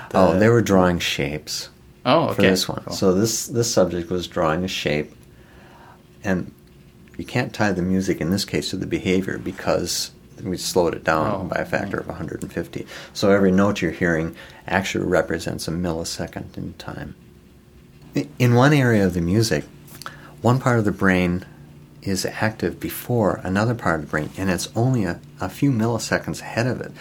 The... 0.09 0.17
Oh, 0.17 0.39
they 0.39 0.49
were 0.49 0.61
drawing 0.61 0.99
shapes. 0.99 1.69
Oh, 2.05 2.25
okay. 2.25 2.35
for 2.35 2.41
this 2.41 2.67
one. 2.67 2.83
Cool. 2.83 2.93
So 2.93 3.13
this 3.13 3.47
this 3.47 3.73
subject 3.73 4.11
was 4.11 4.27
drawing 4.27 4.65
a 4.65 4.67
shape, 4.67 5.15
and 6.21 6.51
you 7.17 7.23
can't 7.25 7.53
tie 7.53 7.71
the 7.71 7.81
music 7.81 8.19
in 8.19 8.29
this 8.29 8.43
case 8.43 8.69
to 8.71 8.75
the 8.75 8.85
behavior 8.85 9.38
because 9.38 10.11
we 10.43 10.57
slowed 10.57 10.93
it 10.93 11.05
down 11.05 11.31
Oh, 11.31 11.43
by 11.45 11.61
a 11.61 11.65
factor 11.65 11.97
of 11.97 12.07
150. 12.07 12.85
So 13.13 13.31
every 13.31 13.53
note 13.53 13.81
you're 13.81 13.91
hearing 13.91 14.35
actually 14.67 15.05
represents 15.05 15.67
a 15.69 15.71
millisecond 15.71 16.57
in 16.57 16.73
time. 16.73 17.15
In 18.38 18.53
one 18.53 18.73
area 18.73 19.05
of 19.05 19.13
the 19.13 19.21
music, 19.21 19.63
one 20.41 20.59
part 20.59 20.77
of 20.77 20.85
the 20.85 20.91
brain 20.91 21.45
is 22.01 22.25
active 22.25 22.79
before 22.79 23.41
another 23.43 23.73
part 23.73 24.01
of 24.01 24.05
the 24.05 24.11
brain, 24.11 24.29
and 24.38 24.49
it's 24.49 24.69
only 24.75 25.05
a, 25.05 25.19
a 25.39 25.50
few 25.50 25.71
milliseconds 25.71 26.41
ahead 26.41 26.67
of 26.67 26.82
it. 26.82 26.91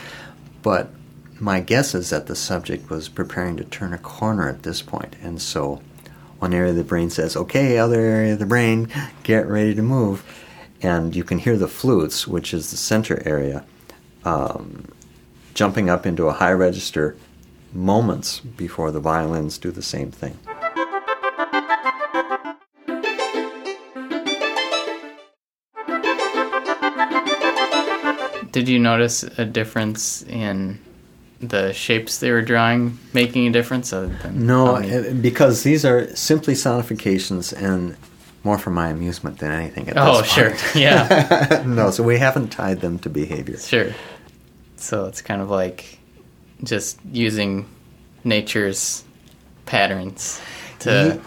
But 0.62 0.90
my 1.40 1.61
guess 1.61 1.94
is 1.94 2.11
that 2.11 2.27
the 2.27 2.37
subject 2.37 2.90
was 2.90 3.09
preparing 3.09 3.57
to 3.57 3.64
turn 3.64 3.92
a 3.92 3.99
corner 3.99 4.49
at 4.49 4.62
this 4.62 4.83
point, 4.83 5.16
and 5.23 5.40
so 5.40 5.81
one 6.38 6.55
area 6.55 6.70
of 6.70 6.77
the 6.77 6.85
brain 6.85 7.11
says, 7.11 7.37
"Okay, 7.37 7.79
other 7.79 8.01
area 8.01 8.35
of 8.35 8.38
the 8.38 8.47
brain, 8.47 8.88
get 9.23 9.49
ready 9.49 9.75
to 9.75 9.83
move," 9.83 10.23
and 10.83 11.14
you 11.14 11.25
can 11.25 11.38
hear 11.38 11.57
the 11.57 11.68
flutes, 11.68 12.27
which 12.27 12.53
is 12.55 12.70
the 12.70 12.77
center 12.77 13.23
area, 13.25 13.64
um, 14.25 14.85
jumping 15.55 15.88
up 15.88 16.07
into 16.07 16.27
a 16.27 16.33
high 16.33 16.53
register 16.53 17.16
moments 17.73 18.40
before 18.40 18.90
the 18.90 19.01
violins 19.01 19.59
do 19.59 19.70
the 19.70 19.83
same 19.83 20.11
thing. 20.11 20.38
Did 28.55 28.69
you 28.69 28.79
notice 28.79 29.25
a 29.25 29.45
difference 29.45 30.23
in 30.23 30.79
the 31.40 31.73
shapes 31.73 32.19
they 32.19 32.31
were 32.31 32.40
drawing, 32.40 32.97
making 33.12 33.49
a 33.49 33.51
difference? 33.51 33.93
Other 33.93 34.07
than 34.23 34.47
No, 34.47 34.79
many- 34.79 35.12
because 35.12 35.64
these 35.64 35.85
are 35.85 36.14
simply 36.14 36.55
sonifications 36.55 37.53
and 37.53 37.97
more 38.45 38.57
for 38.57 38.71
my 38.71 38.90
amusement 38.90 39.40
than 39.40 39.51
anything. 39.51 39.88
At 39.88 39.99
Oh, 39.99 40.23
sure. 40.23 40.55
Yeah. 40.77 41.64
no, 41.67 41.90
so 41.90 42.05
we 42.05 42.17
haven't 42.19 42.51
tied 42.51 42.81
them 42.81 43.01
to 43.01 43.11
behavior. 43.11 43.59
Sure. 43.59 43.93
So 44.77 45.07
it's 45.07 45.21
kind 45.21 45.43
of 45.43 45.51
like 45.51 45.99
just 46.62 47.01
using 47.11 47.67
nature's 48.23 49.03
patterns 49.67 50.40
to 50.79 51.21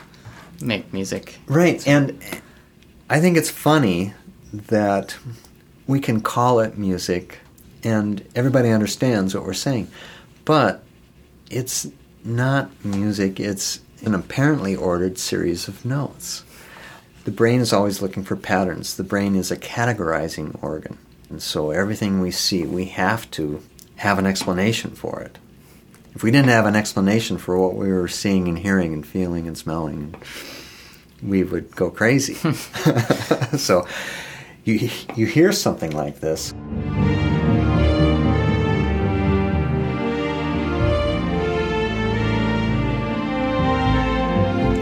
make 0.62 0.94
music. 0.94 1.40
Right, 1.48 1.86
and 1.86 2.18
I 3.10 3.20
think 3.20 3.36
it's 3.36 3.50
funny 3.50 4.13
that 4.54 5.18
we 5.88 6.00
can 6.00 6.21
call 6.21 6.60
it 6.60 6.78
music 6.78 7.39
and 7.84 8.26
everybody 8.36 8.69
understands 8.69 9.34
what 9.34 9.45
we're 9.45 9.54
saying, 9.54 9.88
but 10.45 10.84
it's 11.50 11.88
not 12.23 12.69
music, 12.84 13.39
it's 13.39 13.80
an 14.04 14.13
apparently 14.13 14.76
ordered 14.76 15.17
series 15.17 15.67
of 15.67 15.86
notes. 15.86 16.43
The 17.23 17.32
brain 17.32 17.60
is 17.60 17.73
always 17.73 18.02
looking 18.02 18.23
for 18.23 18.36
patterns. 18.36 18.95
The 18.95 19.04
brain 19.04 19.36
is 19.36 19.52
a 19.52 19.58
categorizing 19.58 20.62
organ. 20.63 20.97
And 21.30 21.41
so 21.41 21.71
everything 21.71 22.21
we 22.21 22.32
see, 22.32 22.63
we 22.63 22.86
have 22.86 23.30
to 23.32 23.62
have 23.97 24.19
an 24.19 24.26
explanation 24.26 24.91
for 24.91 25.21
it. 25.21 25.38
If 26.15 26.23
we 26.23 26.32
didn't 26.32 26.50
have 26.50 26.65
an 26.65 26.76
explanation 26.76 27.38
for 27.38 27.58
what 27.58 27.76
we 27.76 27.91
were 27.91 28.08
seeing 28.08 28.47
and 28.47 28.58
hearing 28.58 28.93
and 28.93 29.06
feeling 29.06 29.47
and 29.47 29.58
smelling, 29.58 30.15
we 31.21 31.43
would 31.43 31.76
go 31.76 31.89
crazy. 31.89 32.34
so 33.58 33.86
you 34.67 34.89
you 35.15 35.25
hear 35.25 35.53
something 35.53 35.91
like 35.91 36.19
this. 36.19 36.53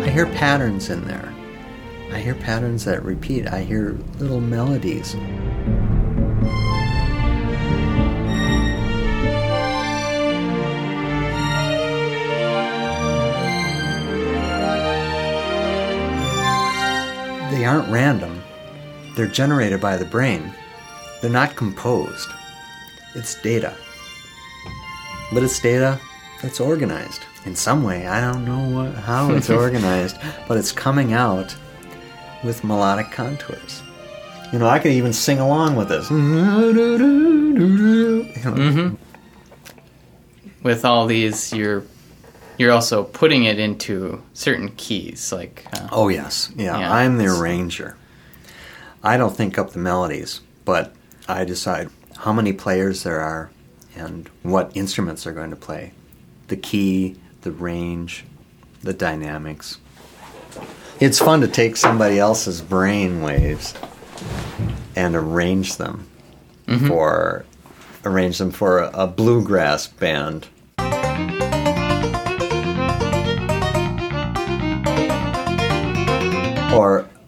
I 0.01 0.09
hear 0.09 0.25
patterns 0.25 0.89
in 0.89 1.05
there. 1.05 1.31
I 2.11 2.19
hear 2.19 2.33
patterns 2.33 2.85
that 2.85 3.03
repeat. 3.03 3.47
I 3.47 3.61
hear 3.61 3.95
little 4.17 4.41
melodies. 4.41 5.13
They 17.51 17.65
aren't 17.65 17.87
random. 17.89 18.34
They're 19.15 19.27
generated 19.27 19.79
by 19.81 19.97
the 19.97 20.05
brain. 20.05 20.53
They're 21.21 21.31
not 21.31 21.55
composed. 21.55 22.29
It's 23.13 23.41
data. 23.41 23.73
But 25.33 25.43
it's 25.43 25.59
data 25.59 25.99
that's 26.41 26.59
organized. 26.59 27.21
In 27.45 27.55
some 27.55 27.83
way, 27.83 28.07
I 28.07 28.19
don't 28.19 28.43
know 28.45 28.75
what, 28.77 28.93
how 28.95 29.31
it's 29.33 29.49
organized, 29.65 30.17
but 30.47 30.57
it's 30.57 30.71
coming 30.71 31.13
out 31.13 31.55
with 32.43 32.63
melodic 32.63 33.11
contours. 33.11 33.81
You 34.51 34.59
know, 34.59 34.67
I 34.67 34.79
could 34.79 34.91
even 34.91 35.13
sing 35.13 35.39
along 35.39 35.75
with 35.75 35.89
this. 35.89 36.09
You 36.09 36.17
know, 38.45 38.97
With 40.63 40.85
all 40.85 41.05
these, 41.07 41.51
you're 41.53 41.83
you're 42.57 42.71
also 42.71 43.03
putting 43.03 43.43
it 43.45 43.59
into 43.59 44.21
certain 44.33 44.69
keys, 44.77 45.31
like 45.33 45.65
uh, 45.73 45.87
Oh 45.91 46.07
yes, 46.09 46.51
yeah. 46.55 46.79
Yeah, 46.79 46.93
I'm 46.93 47.17
the 47.17 47.25
arranger. 47.27 47.97
I 49.05 49.17
don't 49.17 49.37
think 49.37 49.59
up 49.59 49.69
the 49.69 49.77
melodies, 49.77 50.41
but 50.65 50.91
I 51.27 51.45
decide 51.45 51.91
how 52.17 52.33
many 52.33 52.53
players 52.53 53.03
there 53.03 53.21
are 53.21 53.51
and 53.95 54.27
what 54.41 54.71
instruments 54.73 55.27
are 55.27 55.31
going 55.31 55.51
to 55.51 55.55
play, 55.55 55.93
the 56.47 56.57
key, 56.57 57.15
the 57.43 57.51
range, 57.51 58.25
the 58.81 58.93
dynamics. 58.93 59.77
It's 60.99 61.19
fun 61.19 61.41
to 61.41 61.47
take 61.47 61.77
somebody 61.77 62.17
else's 62.17 62.63
brain 62.63 63.21
waves 63.21 63.75
and 64.95 65.15
arrange 65.15 65.75
them 65.77 66.07
mm-hmm. 66.65 66.87
for 66.87 67.45
arrange 68.05 68.39
them 68.39 68.49
for 68.49 68.79
a, 68.79 69.03
a 69.03 69.07
bluegrass 69.07 69.85
band. 69.85 70.47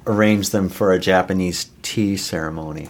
Arrange 0.07 0.51
them 0.51 0.69
for 0.69 0.93
a 0.93 0.99
Japanese 0.99 1.69
tea 1.81 2.15
ceremony. 2.15 2.87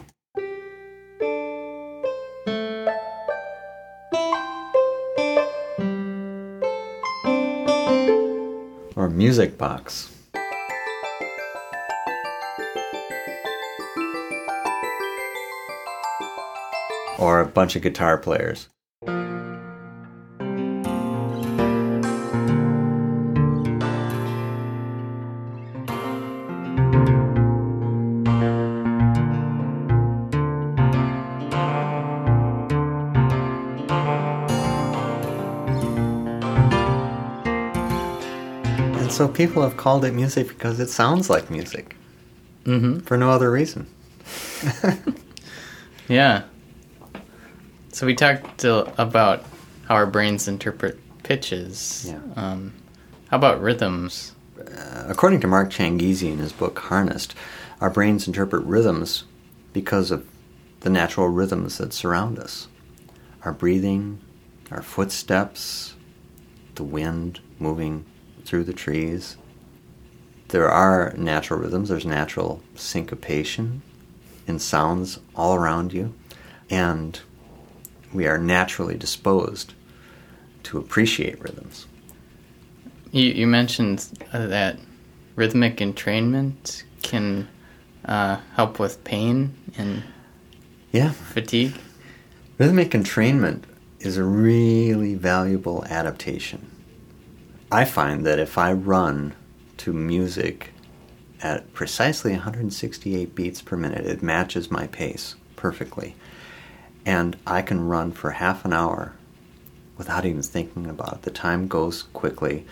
Or 8.95 9.09
music 9.09 9.57
box. 9.57 10.13
Or 17.17 17.39
a 17.39 17.45
bunch 17.45 17.75
of 17.75 17.81
guitar 17.81 18.19
players. 18.19 18.69
People 39.37 39.61
have 39.61 39.77
called 39.77 40.03
it 40.03 40.13
music 40.13 40.47
because 40.49 40.79
it 40.79 40.89
sounds 40.89 41.29
like 41.29 41.49
music. 41.51 41.95
Mhm. 42.65 43.03
For 43.05 43.17
no 43.17 43.29
other 43.29 43.49
reason. 43.51 43.87
yeah. 46.09 46.43
So 47.93 48.05
we 48.05 48.15
talked 48.15 48.65
uh, 48.65 48.85
about 48.97 49.43
how 49.87 49.95
our 49.95 50.05
brains 50.05 50.47
interpret 50.47 50.99
pitches. 51.23 52.05
Yeah. 52.09 52.19
Um, 52.35 52.73
how 53.29 53.37
about 53.37 53.61
rhythms? 53.61 54.33
uh, 54.59 55.05
according 55.07 55.39
to 55.41 55.47
Mark 55.47 55.69
Changizi 55.69 56.31
in 56.31 56.39
his 56.39 56.51
book 56.51 56.79
Harnessed, 56.79 57.35
our 57.79 57.89
brains 57.91 58.27
interpret 58.27 58.63
rhythms 58.65 59.23
because 59.71 60.09
of 60.11 60.25
the 60.81 60.89
natural 60.89 61.27
rhythms 61.29 61.77
that 61.77 61.93
surround 61.93 62.39
us 62.39 62.67
our 63.45 63.53
breathing, 63.53 64.19
our 64.71 64.81
footsteps, 64.81 65.95
the 66.75 66.83
wind 66.83 67.39
moving 67.59 68.03
through 68.47 68.63
the 68.63 68.73
trees. 68.73 69.35
There 70.47 70.69
are 70.71 71.13
natural 71.17 71.59
rhythms, 71.59 71.89
there's 71.89 72.05
natural 72.05 72.63
syncopation 72.75 73.81
in 74.47 74.59
sounds 74.59 75.19
all 75.35 75.55
around 75.55 75.91
you, 75.91 76.13
and 76.69 77.19
we 78.13 78.25
are 78.25 78.37
naturally 78.37 78.95
disposed 78.95 79.73
to 80.63 80.77
appreciate 80.77 81.41
rhythms. 81.41 81.85
You, 83.11 83.25
you 83.25 83.47
mentioned 83.47 83.99
that 84.31 84.79
rhythmic 85.35 85.77
entrainment 85.77 86.83
can 87.01 87.49
uh, 88.05 88.37
help 88.55 88.79
with 88.79 89.03
pain 89.03 89.53
and 89.77 90.03
Yeah, 90.93 91.11
fatigue. 91.11 91.73
Rhythmic 92.57 92.91
entrainment 92.91 93.63
is 93.99 94.15
a 94.15 94.23
really 94.23 95.15
valuable 95.15 95.83
adaptation. 95.89 96.71
I 97.71 97.83
find 97.83 98.25
that 98.25 98.39
if 98.39 98.57
I 98.57 98.71
run 98.71 99.35
to 99.77 99.91
music 99.91 100.71
at 101.41 101.73
precisely 101.73 102.31
168 102.31 103.35
beats 103.35 103.61
per 103.61 103.75
minute, 103.75 104.05
it 104.05 104.23
matches 104.23 104.71
my 104.71 104.87
pace 104.87 105.35
perfectly. 105.57 106.15
And 107.05 107.35
I 107.45 107.61
can 107.61 107.87
run 107.87 108.13
for 108.13 108.31
half 108.31 108.63
an 108.63 108.71
hour 108.71 109.13
without 109.97 110.25
even 110.25 110.43
thinking 110.43 110.87
about 110.87 111.13
it. 111.15 111.21
The 111.23 111.31
time 111.31 111.67
goes 111.67 112.03
quickly, 112.03 112.65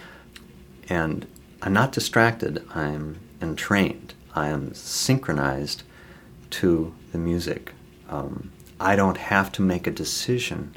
and 0.87 1.27
I'm 1.61 1.73
not 1.73 1.91
distracted, 1.91 2.65
I'm 2.73 3.19
entrained, 3.41 4.13
I 4.33 4.47
am 4.47 4.73
synchronized 4.73 5.83
to 6.51 6.93
the 7.11 7.17
music. 7.17 7.73
Um, 8.09 8.51
I 8.79 8.95
don't 8.95 9.17
have 9.17 9.51
to 9.53 9.61
make 9.61 9.87
a 9.87 9.91
decision 9.91 10.73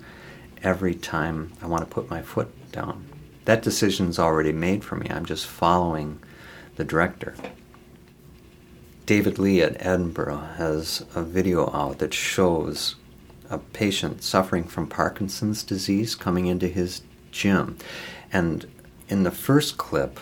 every 0.63 0.95
time 0.95 1.53
I 1.63 1.67
want 1.67 1.83
to 1.83 1.95
put 1.95 2.11
my 2.11 2.23
foot 2.23 2.49
down. 2.73 3.05
That 3.49 3.63
decision's 3.63 4.19
already 4.19 4.53
made 4.53 4.85
for 4.85 4.97
me. 4.97 5.09
I'm 5.09 5.25
just 5.25 5.47
following 5.47 6.21
the 6.77 6.85
director. 6.85 7.35
David 9.07 9.39
Lee 9.39 9.63
at 9.63 9.83
Edinburgh 9.87 10.51
has 10.59 11.03
a 11.15 11.23
video 11.23 11.71
out 11.73 11.99
that 12.01 12.13
shows 12.13 12.97
a 13.49 13.57
patient 13.57 14.23
suffering 14.23 14.65
from 14.65 14.87
Parkinson's 14.87 15.63
disease 15.63 16.15
coming 16.15 16.45
into 16.45 16.69
his 16.69 17.01
gym. 17.31 17.79
And 18.31 18.67
in 19.09 19.23
the 19.23 19.31
first 19.31 19.79
clip, 19.79 20.21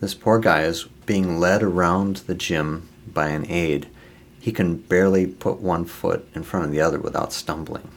this 0.00 0.14
poor 0.14 0.38
guy 0.38 0.62
is 0.62 0.84
being 1.04 1.38
led 1.38 1.62
around 1.62 2.16
the 2.26 2.34
gym 2.34 2.88
by 3.06 3.28
an 3.28 3.44
aide. 3.50 3.86
He 4.40 4.50
can 4.50 4.76
barely 4.76 5.26
put 5.26 5.60
one 5.60 5.84
foot 5.84 6.26
in 6.34 6.42
front 6.42 6.64
of 6.64 6.72
the 6.72 6.80
other 6.80 7.00
without 7.00 7.34
stumbling. 7.34 7.90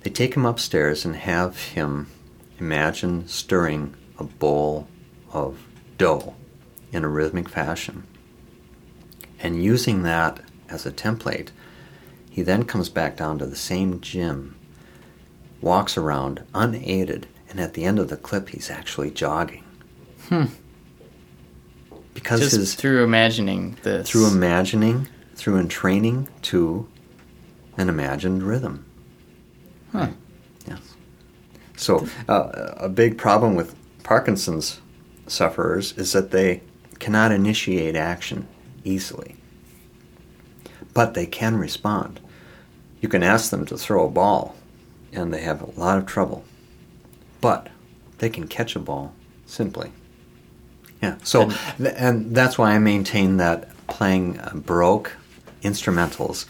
They 0.00 0.08
take 0.08 0.32
him 0.32 0.46
upstairs 0.46 1.04
and 1.04 1.14
have 1.14 1.58
him 1.58 2.06
imagine 2.60 3.26
stirring 3.26 3.94
a 4.18 4.24
bowl 4.24 4.86
of 5.32 5.66
dough 5.98 6.34
in 6.92 7.04
a 7.04 7.08
rhythmic 7.08 7.48
fashion. 7.48 8.04
And 9.38 9.62
using 9.62 10.02
that 10.02 10.40
as 10.68 10.84
a 10.84 10.92
template, 10.92 11.48
he 12.30 12.42
then 12.42 12.64
comes 12.64 12.88
back 12.88 13.16
down 13.16 13.38
to 13.38 13.46
the 13.46 13.56
same 13.56 14.00
gym, 14.00 14.56
walks 15.60 15.96
around 15.96 16.42
unaided, 16.54 17.26
and 17.48 17.58
at 17.58 17.74
the 17.74 17.84
end 17.84 17.98
of 17.98 18.08
the 18.08 18.16
clip, 18.16 18.50
he's 18.50 18.70
actually 18.70 19.10
jogging. 19.10 19.64
Hmm. 20.28 20.44
Because 22.14 22.40
Just 22.40 22.56
his 22.56 22.74
through 22.74 23.02
imagining 23.02 23.78
this. 23.82 24.08
through 24.08 24.28
imagining, 24.28 25.08
through 25.34 25.58
entraining 25.58 26.28
to 26.42 26.86
an 27.76 27.88
imagined 27.88 28.42
rhythm. 28.42 28.84
Huh. 29.92 30.08
So, 31.80 32.06
uh, 32.28 32.74
a 32.76 32.88
big 32.90 33.16
problem 33.16 33.54
with 33.54 33.74
Parkinson's 34.02 34.80
sufferers 35.26 35.92
is 35.96 36.12
that 36.12 36.30
they 36.30 36.60
cannot 36.98 37.32
initiate 37.32 37.96
action 37.96 38.46
easily, 38.84 39.36
but 40.92 41.14
they 41.14 41.24
can 41.24 41.56
respond. 41.56 42.20
You 43.00 43.08
can 43.08 43.22
ask 43.22 43.50
them 43.50 43.64
to 43.64 43.78
throw 43.78 44.06
a 44.06 44.10
ball, 44.10 44.54
and 45.10 45.32
they 45.32 45.40
have 45.40 45.62
a 45.62 45.80
lot 45.80 45.96
of 45.96 46.04
trouble, 46.04 46.44
but 47.40 47.68
they 48.18 48.28
can 48.28 48.46
catch 48.46 48.76
a 48.76 48.78
ball 48.78 49.14
simply. 49.46 49.90
Yeah. 51.02 51.16
So, 51.22 51.50
And- 51.78 52.34
that's 52.34 52.58
why 52.58 52.72
I 52.74 52.78
maintain 52.78 53.38
that 53.38 53.70
playing 53.86 54.38
uh, 54.38 54.52
Baroque 54.54 55.12
instrumentals 55.62 56.44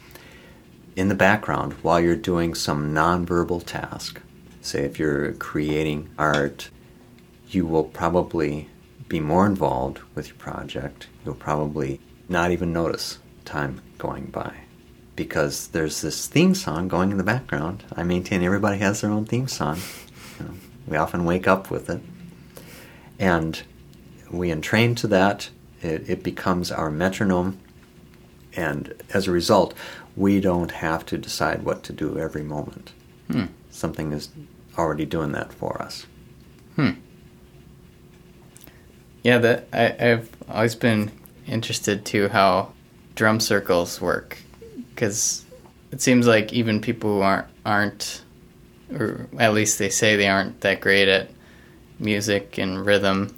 in 0.96 1.06
the 1.06 1.14
background 1.14 1.74
while 1.82 2.00
you're 2.00 2.16
doing 2.16 2.56
some 2.56 2.92
nonverbal 2.92 3.64
task. 3.64 4.20
Say, 4.62 4.84
if 4.84 4.98
you're 4.98 5.32
creating 5.32 6.10
art, 6.18 6.70
you 7.48 7.66
will 7.66 7.84
probably 7.84 8.68
be 9.08 9.20
more 9.20 9.46
involved 9.46 10.00
with 10.14 10.28
your 10.28 10.36
project. 10.36 11.08
You'll 11.24 11.34
probably 11.34 12.00
not 12.28 12.50
even 12.52 12.72
notice 12.72 13.18
time 13.44 13.82
going 13.98 14.26
by 14.26 14.54
because 15.16 15.68
there's 15.68 16.00
this 16.00 16.26
theme 16.26 16.54
song 16.54 16.88
going 16.88 17.10
in 17.10 17.18
the 17.18 17.24
background. 17.24 17.84
I 17.94 18.04
maintain 18.04 18.42
everybody 18.42 18.78
has 18.78 19.00
their 19.00 19.10
own 19.10 19.26
theme 19.26 19.48
song. 19.48 19.78
You 20.38 20.46
know, 20.46 20.54
we 20.86 20.96
often 20.96 21.24
wake 21.24 21.46
up 21.46 21.70
with 21.70 21.90
it. 21.90 22.00
And 23.18 23.60
we 24.30 24.50
entrain 24.50 24.94
to 24.96 25.06
that. 25.08 25.50
It, 25.82 26.08
it 26.08 26.22
becomes 26.22 26.70
our 26.70 26.90
metronome. 26.90 27.58
And 28.56 28.94
as 29.12 29.26
a 29.26 29.30
result, 29.32 29.74
we 30.16 30.40
don't 30.40 30.70
have 30.70 31.04
to 31.06 31.18
decide 31.18 31.64
what 31.64 31.82
to 31.84 31.92
do 31.92 32.18
every 32.18 32.42
moment. 32.42 32.92
Hmm. 33.30 33.46
Something 33.70 34.12
is 34.12 34.30
already 34.78 35.06
doing 35.06 35.32
that 35.32 35.52
for 35.52 35.80
us. 35.80 36.06
Hmm. 36.76 36.90
Yeah, 39.22 39.38
that 39.38 39.68
I, 39.72 40.12
I've 40.12 40.30
always 40.48 40.74
been 40.74 41.10
interested 41.46 42.04
to 42.06 42.28
how 42.28 42.72
drum 43.14 43.40
circles 43.40 44.00
work 44.00 44.38
because 44.94 45.44
it 45.90 46.00
seems 46.00 46.26
like 46.26 46.52
even 46.52 46.80
people 46.80 47.16
who 47.16 47.20
aren't 47.20 47.46
aren't, 47.66 48.22
or 48.94 49.26
at 49.38 49.52
least 49.52 49.78
they 49.78 49.90
say 49.90 50.16
they 50.16 50.28
aren't 50.28 50.60
that 50.62 50.80
great 50.80 51.08
at 51.08 51.30
music 51.98 52.58
and 52.58 52.86
rhythm, 52.86 53.36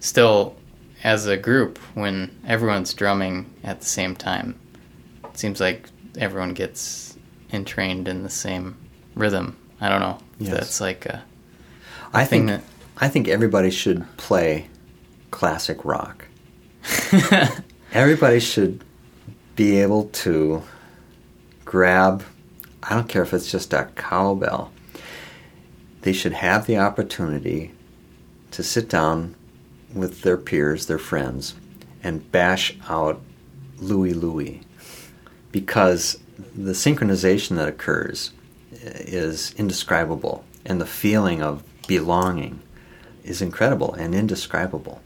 still 0.00 0.56
as 1.02 1.26
a 1.26 1.36
group 1.36 1.78
when 1.94 2.34
everyone's 2.46 2.94
drumming 2.94 3.52
at 3.62 3.80
the 3.80 3.86
same 3.86 4.16
time, 4.16 4.58
it 5.24 5.38
seems 5.38 5.60
like 5.60 5.90
everyone 6.18 6.54
gets 6.54 7.16
entrained 7.52 8.08
in 8.08 8.22
the 8.22 8.30
same 8.30 8.76
rhythm. 9.14 9.56
I 9.80 9.90
don't 9.90 10.00
know. 10.00 10.18
Yes. 10.38 10.52
That's 10.52 10.80
like 10.80 11.06
a 11.06 11.22
I 12.12 12.24
thing 12.24 12.48
think 12.48 12.62
I 12.96 13.08
think 13.08 13.28
everybody 13.28 13.70
should 13.70 14.04
play 14.16 14.68
classic 15.30 15.84
rock. 15.84 16.26
Everybody 17.92 18.40
should 18.40 18.84
be 19.56 19.80
able 19.80 20.04
to 20.04 20.62
grab, 21.64 22.22
I 22.82 22.94
don't 22.94 23.08
care 23.08 23.22
if 23.22 23.32
it's 23.32 23.50
just 23.50 23.72
a 23.72 23.90
cowbell, 23.96 24.72
they 26.02 26.12
should 26.12 26.32
have 26.34 26.66
the 26.66 26.78
opportunity 26.78 27.72
to 28.50 28.62
sit 28.62 28.88
down 28.88 29.34
with 29.92 30.22
their 30.22 30.36
peers, 30.36 30.86
their 30.86 30.98
friends, 30.98 31.54
and 32.02 32.30
bash 32.30 32.76
out 32.88 33.20
Louie 33.78 34.12
Louie. 34.12 34.60
Because 35.50 36.18
the 36.54 36.72
synchronization 36.72 37.56
that 37.56 37.68
occurs 37.68 38.32
is 38.84 39.54
indescribable, 39.56 40.44
and 40.64 40.80
the 40.80 40.86
feeling 40.86 41.42
of 41.42 41.62
belonging 41.86 42.60
is 43.22 43.40
incredible 43.40 43.94
and 43.94 44.14
indescribable. 44.14 45.00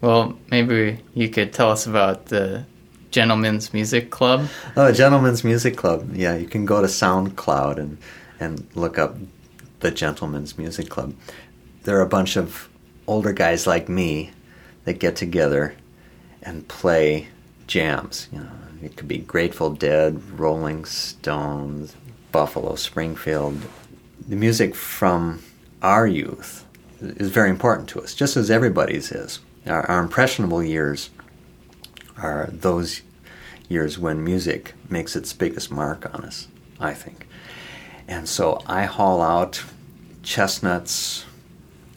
Well, 0.00 0.36
maybe 0.50 1.00
you 1.14 1.28
could 1.30 1.52
tell 1.52 1.70
us 1.70 1.86
about 1.86 2.26
the 2.26 2.66
Gentlemen's 3.10 3.72
Music 3.72 4.10
Club. 4.10 4.48
Oh, 4.76 4.92
Gentleman's 4.92 5.44
Music 5.44 5.76
Club. 5.76 6.14
Yeah, 6.14 6.36
you 6.36 6.46
can 6.46 6.66
go 6.66 6.80
to 6.80 6.86
SoundCloud 6.86 7.78
and 7.78 7.98
and 8.40 8.66
look 8.74 8.98
up 8.98 9.16
the 9.80 9.90
Gentleman's 9.90 10.58
Music 10.58 10.88
Club. 10.88 11.14
There 11.84 11.98
are 11.98 12.02
a 12.02 12.08
bunch 12.08 12.36
of 12.36 12.68
older 13.06 13.32
guys 13.32 13.66
like 13.66 13.88
me 13.88 14.32
that 14.84 14.98
get 14.98 15.16
together 15.16 15.74
and 16.42 16.66
play 16.68 17.28
jams. 17.66 18.28
You 18.32 18.40
know, 18.40 18.50
it 18.82 18.96
could 18.96 19.08
be 19.08 19.18
Grateful 19.18 19.70
Dead, 19.70 20.22
Rolling 20.38 20.84
Stones, 20.84 21.94
Buffalo 22.34 22.74
Springfield. 22.74 23.62
The 24.26 24.34
music 24.34 24.74
from 24.74 25.40
our 25.82 26.04
youth 26.04 26.66
is 27.00 27.30
very 27.30 27.48
important 27.48 27.88
to 27.90 28.02
us, 28.02 28.12
just 28.12 28.36
as 28.36 28.50
everybody's 28.50 29.12
is. 29.12 29.38
Our, 29.68 29.88
our 29.88 30.02
impressionable 30.02 30.60
years 30.60 31.10
are 32.16 32.48
those 32.50 33.02
years 33.68 34.00
when 34.00 34.24
music 34.24 34.74
makes 34.90 35.14
its 35.14 35.32
biggest 35.32 35.70
mark 35.70 36.12
on 36.12 36.24
us, 36.24 36.48
I 36.80 36.92
think. 36.92 37.28
And 38.08 38.28
so 38.28 38.60
I 38.66 38.86
haul 38.86 39.22
out 39.22 39.62
Chestnuts, 40.24 41.26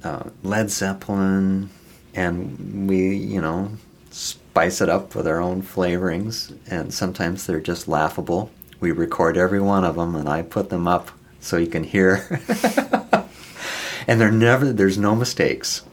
uh, 0.03 0.29
Led 0.43 0.69
Zeppelin, 0.69 1.71
and 2.13 2.87
we, 2.87 3.15
you 3.15 3.41
know, 3.41 3.71
spice 4.11 4.81
it 4.81 4.89
up 4.89 5.15
with 5.15 5.25
our 5.25 5.41
own 5.41 5.63
flavorings, 5.63 6.55
and 6.69 6.93
sometimes 6.93 7.47
they're 7.47 7.59
just 7.59 7.87
laughable. 7.87 8.51
We 8.79 8.91
record 8.91 9.37
every 9.37 9.59
one 9.59 9.83
of 9.83 9.95
them, 9.95 10.15
and 10.15 10.29
I 10.29 10.41
put 10.43 10.69
them 10.69 10.87
up 10.87 11.09
so 11.39 11.57
you 11.57 11.67
can 11.67 11.83
hear. 11.83 12.27
and 14.07 14.21
they're 14.21 14.31
never, 14.31 14.71
there's 14.71 14.97
no 14.97 15.15
mistakes, 15.15 15.83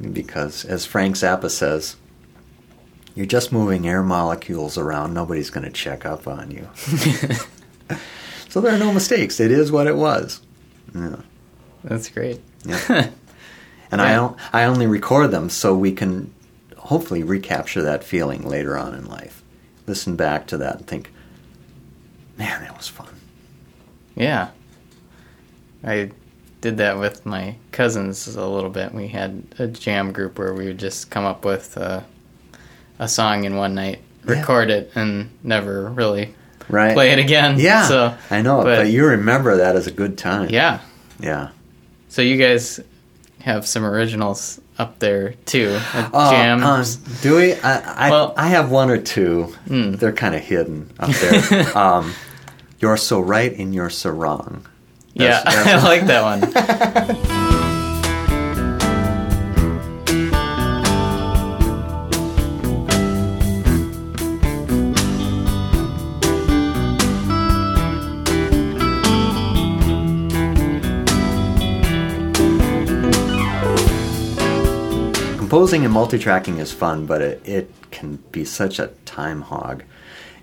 because 0.00 0.64
as 0.64 0.86
Frank 0.86 1.16
Zappa 1.16 1.50
says, 1.50 1.96
you're 3.14 3.26
just 3.26 3.52
moving 3.52 3.86
air 3.88 4.02
molecules 4.02 4.78
around. 4.78 5.12
Nobody's 5.12 5.50
going 5.50 5.64
to 5.66 5.70
check 5.72 6.06
up 6.06 6.26
on 6.26 6.50
you. 6.50 6.68
so 8.48 8.60
there 8.60 8.74
are 8.74 8.78
no 8.78 8.92
mistakes. 8.92 9.40
It 9.40 9.50
is 9.50 9.70
what 9.72 9.86
it 9.86 9.96
was. 9.96 10.40
Yeah. 10.94 11.16
That's 11.84 12.08
great. 12.08 12.40
Yeah. 12.64 13.10
and 13.90 14.00
I, 14.00 14.10
Yeah. 14.10 14.16
don't- 14.16 14.36
I 14.52 14.64
only 14.64 14.86
record 14.86 15.30
them 15.32 15.50
so 15.50 15.74
we 15.76 15.92
can 15.92 16.32
hopefully 16.76 17.22
recapture 17.22 17.82
that 17.82 18.04
feeling 18.04 18.46
later 18.48 18.76
on 18.78 18.94
in 18.94 19.06
life. 19.06 19.42
Listen 19.86 20.16
back 20.16 20.46
to 20.48 20.56
that 20.58 20.76
and 20.78 20.86
think, 20.86 21.12
man, 22.40 22.62
that 22.62 22.76
was 22.76 22.88
fun. 22.88 23.06
Yeah. 24.16 24.48
I 25.84 26.10
did 26.60 26.78
that 26.78 26.98
with 26.98 27.24
my 27.24 27.54
cousins 27.72 28.26
a 28.34 28.46
little 28.46 28.70
bit. 28.70 28.92
We 28.92 29.08
had 29.08 29.44
a 29.58 29.66
jam 29.68 30.12
group 30.12 30.38
where 30.38 30.52
we 30.52 30.66
would 30.66 30.78
just 30.78 31.10
come 31.10 31.24
up 31.24 31.44
with 31.44 31.76
uh, 31.78 32.00
a 32.98 33.08
song 33.08 33.44
in 33.44 33.56
one 33.56 33.74
night, 33.74 34.00
Yeah. 34.26 34.32
record 34.40 34.70
it, 34.70 34.90
and 34.94 35.30
never 35.42 35.88
really 35.90 36.34
Right? 36.68 36.94
play 36.94 37.10
it 37.12 37.18
again. 37.18 37.58
Yeah, 37.58 37.86
So 37.86 38.14
I 38.30 38.42
know, 38.42 38.62
but- 38.62 38.76
but, 38.78 38.90
you 38.90 39.06
remember 39.06 39.56
that 39.58 39.76
as 39.76 39.86
a 39.86 39.90
good 39.90 40.16
time. 40.18 40.48
yeah. 40.50 40.80
yeah. 41.18 41.48
So 42.08 42.22
you 42.22 42.36
guys 42.36 42.80
have 43.42 43.66
some 43.66 43.84
originals 43.84 44.60
up 44.78 44.98
there 44.98 45.34
too. 45.46 45.78
at 45.94 46.10
Oh, 46.12 46.30
jam. 46.30 46.62
um, 46.64 46.84
do 47.22 47.36
we? 47.36 47.54
I, 47.54 48.06
I, 48.06 48.10
Well- 48.10 48.34
I 48.36 48.48
have 48.48 48.70
one 48.70 48.90
or 48.90 48.98
two. 48.98 49.44
Hmm. 49.68 49.92
They're 49.92 50.12
kind 50.12 50.34
of 50.34 50.40
hidden 50.42 50.90
up 50.98 51.10
there. 51.10 51.76
um, 51.78 52.12
you're 52.80 52.96
so 52.96 53.20
right 53.20 53.56
and 53.56 53.74
you're 53.74 53.90
so 53.90 54.10
wrong. 54.10 54.66
yeah, 55.14 55.42
that's- 55.44 55.66
I 55.84 55.86
like 55.86 56.06
that 56.06 56.22
one. 56.22 57.50
Composing 75.38 75.84
and 75.84 75.92
multi-tracking 75.92 76.58
is 76.58 76.72
fun, 76.72 77.06
but 77.06 77.20
it, 77.20 77.42
it 77.44 77.70
can 77.90 78.16
be 78.30 78.44
such 78.44 78.78
a 78.78 78.88
time 79.04 79.42
hog. 79.42 79.82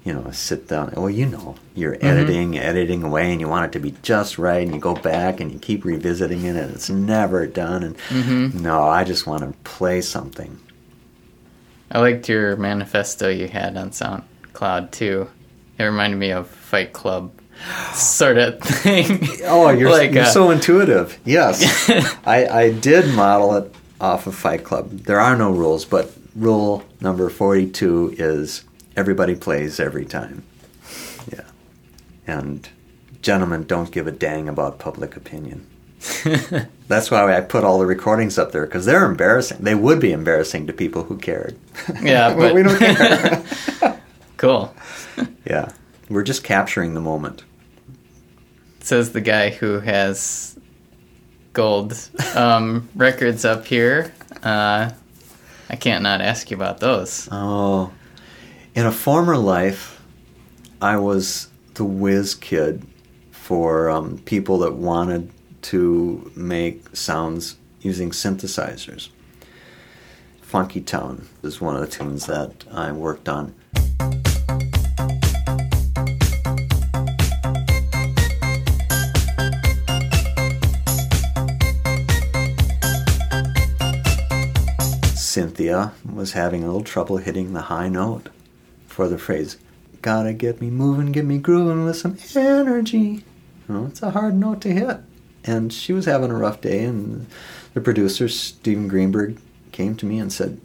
You 0.08 0.14
know, 0.14 0.32
sit 0.32 0.70
down. 0.70 0.94
Well, 0.96 1.10
you 1.10 1.26
know, 1.26 1.56
you're 1.76 1.96
Mm-hmm. 1.96 2.06
editing, 2.08 2.58
editing 2.58 3.04
away, 3.04 3.30
and 3.32 3.42
you 3.42 3.50
want 3.50 3.66
it 3.66 3.72
to 3.78 3.80
be 3.80 3.94
just 4.04 4.38
right, 4.38 4.64
and 4.66 4.74
you 4.74 4.80
go 4.80 4.96
back 4.96 5.42
and 5.42 5.52
you 5.52 5.60
keep 5.60 5.84
revisiting 5.84 6.46
it, 6.46 6.56
and 6.56 6.74
it's 6.74 6.90
never 6.90 7.46
done. 7.46 7.84
And 7.84 7.98
Mm-hmm. 8.10 8.62
no, 8.64 8.84
I 8.84 9.04
just 9.04 9.28
want 9.28 9.42
to 9.44 9.52
play 9.70 10.00
something. 10.00 10.60
I 11.92 12.00
liked 12.00 12.30
your 12.30 12.56
manifesto 12.56 13.28
you 13.30 13.48
had 13.50 13.76
on 13.76 13.90
SoundCloud 13.92 14.92
too. 14.92 15.30
It 15.78 15.84
reminded 15.84 16.18
me 16.18 16.32
of 16.32 16.48
Fight 16.48 16.94
Club 16.94 17.32
sort 17.94 18.38
of 18.38 18.62
thing. 18.62 19.28
Oh, 19.44 19.70
you're, 19.72 19.90
Like, 19.92 20.12
you're 20.14 20.24
uh, 20.24 20.32
so 20.32 20.52
intuitive. 20.52 21.18
Yes, 21.26 21.90
I, 22.26 22.46
I 22.48 22.72
did 22.72 23.14
model 23.14 23.56
it 23.56 23.76
off 24.00 24.28
of 24.28 24.36
Fight 24.36 24.64
Club. 24.64 24.90
There 24.92 25.20
are 25.20 25.36
no 25.36 25.52
rules, 25.52 25.84
but 25.86 26.12
rule 26.36 26.84
number 27.02 27.30
forty-two 27.30 28.16
is 28.18 28.64
everybody 28.98 29.36
plays 29.36 29.80
every 29.80 30.04
time. 30.04 30.44
Yeah, 31.32 31.46
and 32.26 32.68
gentlemen 33.22 33.64
don't 33.64 33.92
give 33.92 34.08
a 34.08 34.12
dang 34.12 34.50
about 34.50 34.80
public 34.80 35.16
opinion. 35.16 35.66
That's 36.88 37.10
why 37.10 37.36
I 37.36 37.42
put 37.42 37.64
all 37.64 37.80
the 37.80 37.86
recordings 37.86 38.38
up 38.38 38.52
there 38.52 38.66
because 38.66 38.86
they're 38.86 39.06
embarrassing. 39.06 39.60
They 39.62 39.76
would 39.76 40.00
be 40.00 40.12
embarrassing 40.12 40.68
to 40.68 40.74
people 40.74 41.04
who 41.04 41.18
cared. 41.18 41.58
Yeah, 42.02 42.34
but 42.38 42.54
we 42.54 42.64
don't 42.64 42.78
care. 42.78 44.02
cool. 44.38 44.74
yeah, 45.46 45.72
we're 46.10 46.24
just 46.24 46.44
capturing 46.44 46.94
the 46.94 47.02
moment. 47.02 47.44
Says 48.80 49.12
the 49.12 49.22
guy 49.22 49.50
who 49.50 49.80
has 49.80 50.58
gold 51.54 52.10
um, 52.36 52.88
records 52.96 53.44
up 53.44 53.66
here. 53.66 54.14
Uh, 54.44 54.92
I 55.70 55.76
can't 55.76 56.04
not 56.04 56.22
ask 56.22 56.50
you 56.50 56.56
about 56.56 56.80
those. 56.80 57.28
Oh, 57.32 57.92
in 58.78 58.86
a 58.86 58.92
former 58.92 59.36
life, 59.36 60.00
I 60.80 60.98
was 60.98 61.48
the 61.74 61.84
whiz 61.84 62.36
kid 62.36 62.86
for 63.32 63.90
um, 63.90 64.20
people 64.20 64.60
that 64.60 64.76
wanted 64.76 65.32
to 65.64 66.32
make 66.36 66.96
sounds 66.96 67.58
using 67.82 68.12
synthesizers. 68.12 69.10
Funkytown 70.48 71.26
is 71.42 71.60
one 71.60 71.76
of 71.76 71.82
the 71.82 71.88
tunes 71.88 72.28
that 72.28 72.66
I 72.72 72.92
worked 72.92 73.28
on. 73.28 73.56
Cynthia 85.16 85.94
was 86.08 86.34
having 86.34 86.62
a 86.62 86.68
little 86.68 86.84
trouble 86.84 87.18
hitting 87.18 87.54
the 87.54 87.62
high 87.62 87.90
note 87.90 88.30
for 88.98 89.08
the 89.08 89.20
phrase, 89.20 89.58
Gotta 90.02 90.34
get 90.34 90.60
me 90.60 90.72
moving, 90.72 91.12
get 91.12 91.24
me 91.24 91.38
grooving 91.38 91.86
with 91.86 91.98
some 91.98 92.18
energy. 92.36 93.24
Well, 93.68 93.86
it's 93.86 94.02
a 94.02 94.10
hard 94.10 94.34
note 94.34 94.60
to 94.62 94.74
hit. 94.74 94.98
And 95.44 95.72
she 95.72 95.94
was 95.94 96.06
having 96.06 96.32
a 96.32 96.36
rough 96.36 96.62
day, 96.62 96.84
and 96.84 97.28
the 97.76 97.82
producer, 97.82 98.28
Steven 98.28 98.88
Greenberg, 98.88 99.38
came 99.72 99.96
to 99.98 100.08
me 100.08 100.18
and 100.18 100.34
said, 100.34 100.60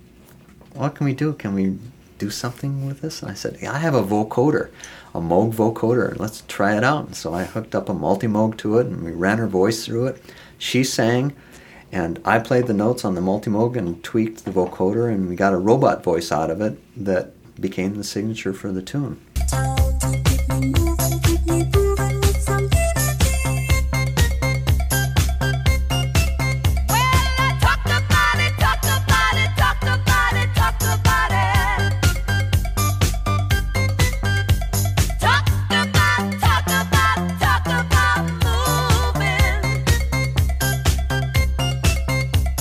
What 0.72 0.94
can 0.94 1.04
we 1.04 1.12
do? 1.12 1.34
Can 1.34 1.52
we 1.52 1.78
do 2.16 2.30
something 2.30 2.86
with 2.86 3.02
this? 3.02 3.20
And 3.20 3.30
I 3.30 3.34
said, 3.34 3.58
yeah, 3.60 3.74
I 3.74 3.78
have 3.78 3.94
a 3.94 4.02
vocoder, 4.02 4.70
a 5.14 5.20
Moog 5.20 5.52
vocoder, 5.52 6.12
and 6.12 6.18
let's 6.18 6.42
try 6.48 6.74
it 6.74 6.84
out. 6.84 7.04
And 7.04 7.14
so 7.14 7.34
I 7.34 7.44
hooked 7.44 7.74
up 7.74 7.90
a 7.90 7.94
Multimoog 7.94 8.56
to 8.58 8.78
it, 8.78 8.86
and 8.86 9.04
we 9.04 9.10
ran 9.12 9.36
her 9.38 9.46
voice 9.46 9.84
through 9.84 10.06
it. 10.06 10.24
She 10.56 10.84
sang, 10.84 11.36
and 11.90 12.18
I 12.24 12.38
played 12.38 12.66
the 12.66 12.72
notes 12.72 13.04
on 13.04 13.14
the 13.14 13.20
Multimoog 13.20 13.76
and 13.76 14.02
tweaked 14.02 14.46
the 14.46 14.52
vocoder, 14.52 15.12
and 15.12 15.28
we 15.28 15.36
got 15.36 15.52
a 15.52 15.58
robot 15.58 16.02
voice 16.02 16.32
out 16.32 16.50
of 16.50 16.62
it 16.62 16.78
that 17.04 17.31
became 17.60 17.94
the 17.94 18.04
signature 18.04 18.52
for 18.52 18.72
the 18.72 18.82
tune. 18.82 19.20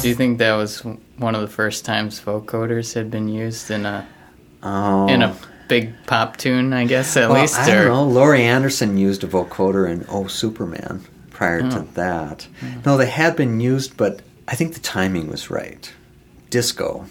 Do 0.02 0.10
you 0.10 0.16
think 0.16 0.40
that 0.40 0.54
was 0.54 0.80
one 1.18 1.36
of 1.36 1.42
the 1.42 1.48
first 1.48 1.86
times 1.86 2.20
vocoders 2.20 2.96
had 2.96 3.12
been 3.12 3.28
used 3.28 3.70
in 3.70 3.86
a 3.86 4.08
Oh. 4.64 5.08
in 5.08 5.22
a 5.22 5.32
oh. 5.32 5.48
big 5.68 5.94
pop 6.06 6.38
tune? 6.38 6.74
I 6.74 6.86
guess 6.86 7.16
at 7.18 7.30
Well, 7.30 7.42
least. 7.42 7.58
I 7.60 7.68
don't 7.68 7.86
know. 7.88 8.04
Laurie 8.04 8.44
Anderson 8.44 8.98
used 8.98 9.24
a 9.24 9.28
vocoder 9.28 9.90
in 9.90 10.06
Oh 10.10 10.28
Superman 10.28 11.04
prior 11.30 11.62
to 11.62 11.80
Oh. 11.80 11.88
that. 11.94 12.48
Hmm. 12.60 12.68
No, 12.86 12.98
they 12.98 13.08
had 13.08 13.36
been 13.36 13.60
used, 13.60 13.98
but 13.98 14.22
I 14.48 14.56
think 14.56 14.74
the 14.74 14.80
timing 14.80 15.28
was 15.30 15.50
right. 15.50 15.92
Disco 16.50 17.06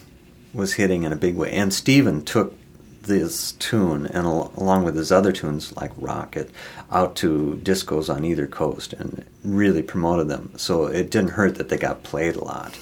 was 0.53 0.75
hitting 0.75 1.05
in 1.05 1.13
a 1.13 1.17
big 1.17 1.37
way, 1.37 1.51
and 1.53 1.73
Steven 1.73 2.23
took 2.23 2.55
this 3.03 3.53
tune 3.53 4.07
and 4.07 4.27
al- 4.27 4.53
along 4.57 4.85
with 4.85 4.95
his 4.95 5.11
other 5.11 5.33
tunes 5.33 5.75
like 5.77 5.91
Rocket 5.97 6.51
out 6.93 7.17
to 7.17 7.59
discos 7.65 8.15
on 8.15 8.25
either 8.27 8.47
coast 8.47 8.93
and 8.93 9.25
really 9.43 9.83
promoted 9.83 10.29
them. 10.29 10.53
So 10.57 10.85
it 10.87 11.11
didn't 11.11 11.31
hurt 11.31 11.55
that 11.57 11.71
they 11.71 11.79
got 11.79 12.03
played 12.03 12.37
a 12.37 12.45
lot. 12.45 12.79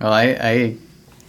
Well, 0.00 0.12
I, 0.12 0.22
I 0.40 0.76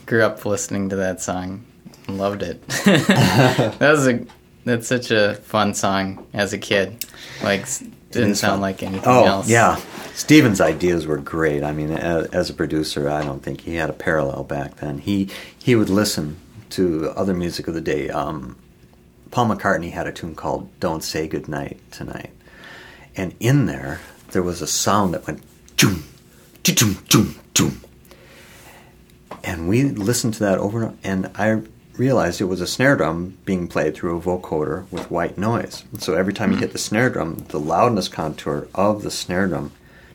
grew 0.06 0.24
up 0.24 0.46
listening 0.46 0.90
to 0.90 0.96
that 0.98 1.22
song 1.22 1.66
loved 2.08 2.43
it. 2.43 2.62
that 2.68 3.78
was 3.80 4.08
a 4.08 4.26
that's 4.66 4.88
such 4.88 5.10
a 5.12 5.36
fun 5.36 5.74
song 5.74 6.26
as 6.34 6.54
a 6.54 6.58
kid. 6.58 7.06
Like 7.43 7.66
didn't 8.12 8.36
sound 8.36 8.54
fun. 8.56 8.62
like 8.62 8.84
anything 8.84 9.08
Oh, 9.08 9.26
else. 9.26 9.49
yeah. 9.49 9.80
Steven's 10.14 10.60
ideas 10.62 11.08
were 11.08 11.18
great. 11.18 11.64
I 11.64 11.72
mean, 11.72 11.89
as, 11.91 12.49
a 12.49 12.54
producer, 12.54 13.10
I 13.10 13.24
don't 13.24 13.41
think 13.41 13.62
he 13.62 13.76
had 13.76 13.89
a 13.89 13.93
parallel 13.93 14.43
back 14.43 14.76
then. 14.78 14.97
He 14.99 15.30
he 15.58 15.76
would 15.76 15.89
listen 15.89 16.38
to 16.72 17.10
other 17.16 17.34
music 17.34 17.68
of 17.68 17.74
the 17.74 17.82
day. 17.82 18.10
Um, 18.10 18.58
Paul 19.32 19.47
McCartney 19.47 19.91
had 19.91 20.08
a 20.08 20.12
tune 20.12 20.36
called 20.36 20.70
"Don't 20.80 21.04
Say 21.04 21.28
Goodnight 21.28 21.80
Tonight," 21.91 22.32
and 23.16 23.34
in 23.39 23.66
there 23.66 24.02
there 24.32 24.43
was 24.43 24.62
a 24.62 24.68
sound 24.68 25.14
that 25.14 25.26
went 25.26 25.41
"joom, 25.78 26.04
joom, 26.64 26.95
joom, 27.08 27.36
joom." 27.54 27.78
And 29.43 29.68
we 29.70 29.84
listened 29.86 30.34
to 30.36 30.39
that 30.41 30.60
over 30.60 30.84
and, 30.84 30.97
and 31.04 31.32
I 31.36 31.62
realized 32.02 32.41
it 32.41 32.45
was 32.45 32.62
a 32.62 32.66
snare 32.66 32.95
drum 32.95 33.38
being 33.45 33.68
played 33.68 33.93
through 33.93 34.18
a 34.18 34.22
vocoder 34.22 34.91
with 34.91 35.12
white 35.12 35.38
noise. 35.38 35.84
And 35.91 36.02
so 36.02 36.16
every 36.16 36.34
time 36.34 36.49
you 36.49 36.58
hmm. 36.58 36.64
hit 36.64 36.72
the 36.72 36.80
snare 36.80 37.12
drum, 37.12 37.45
the 37.49 37.60
loudness 37.60 38.08
contour 38.08 38.68
of 38.74 39.04
the 39.04 39.12
snare 39.12 39.45
drum 39.45 39.72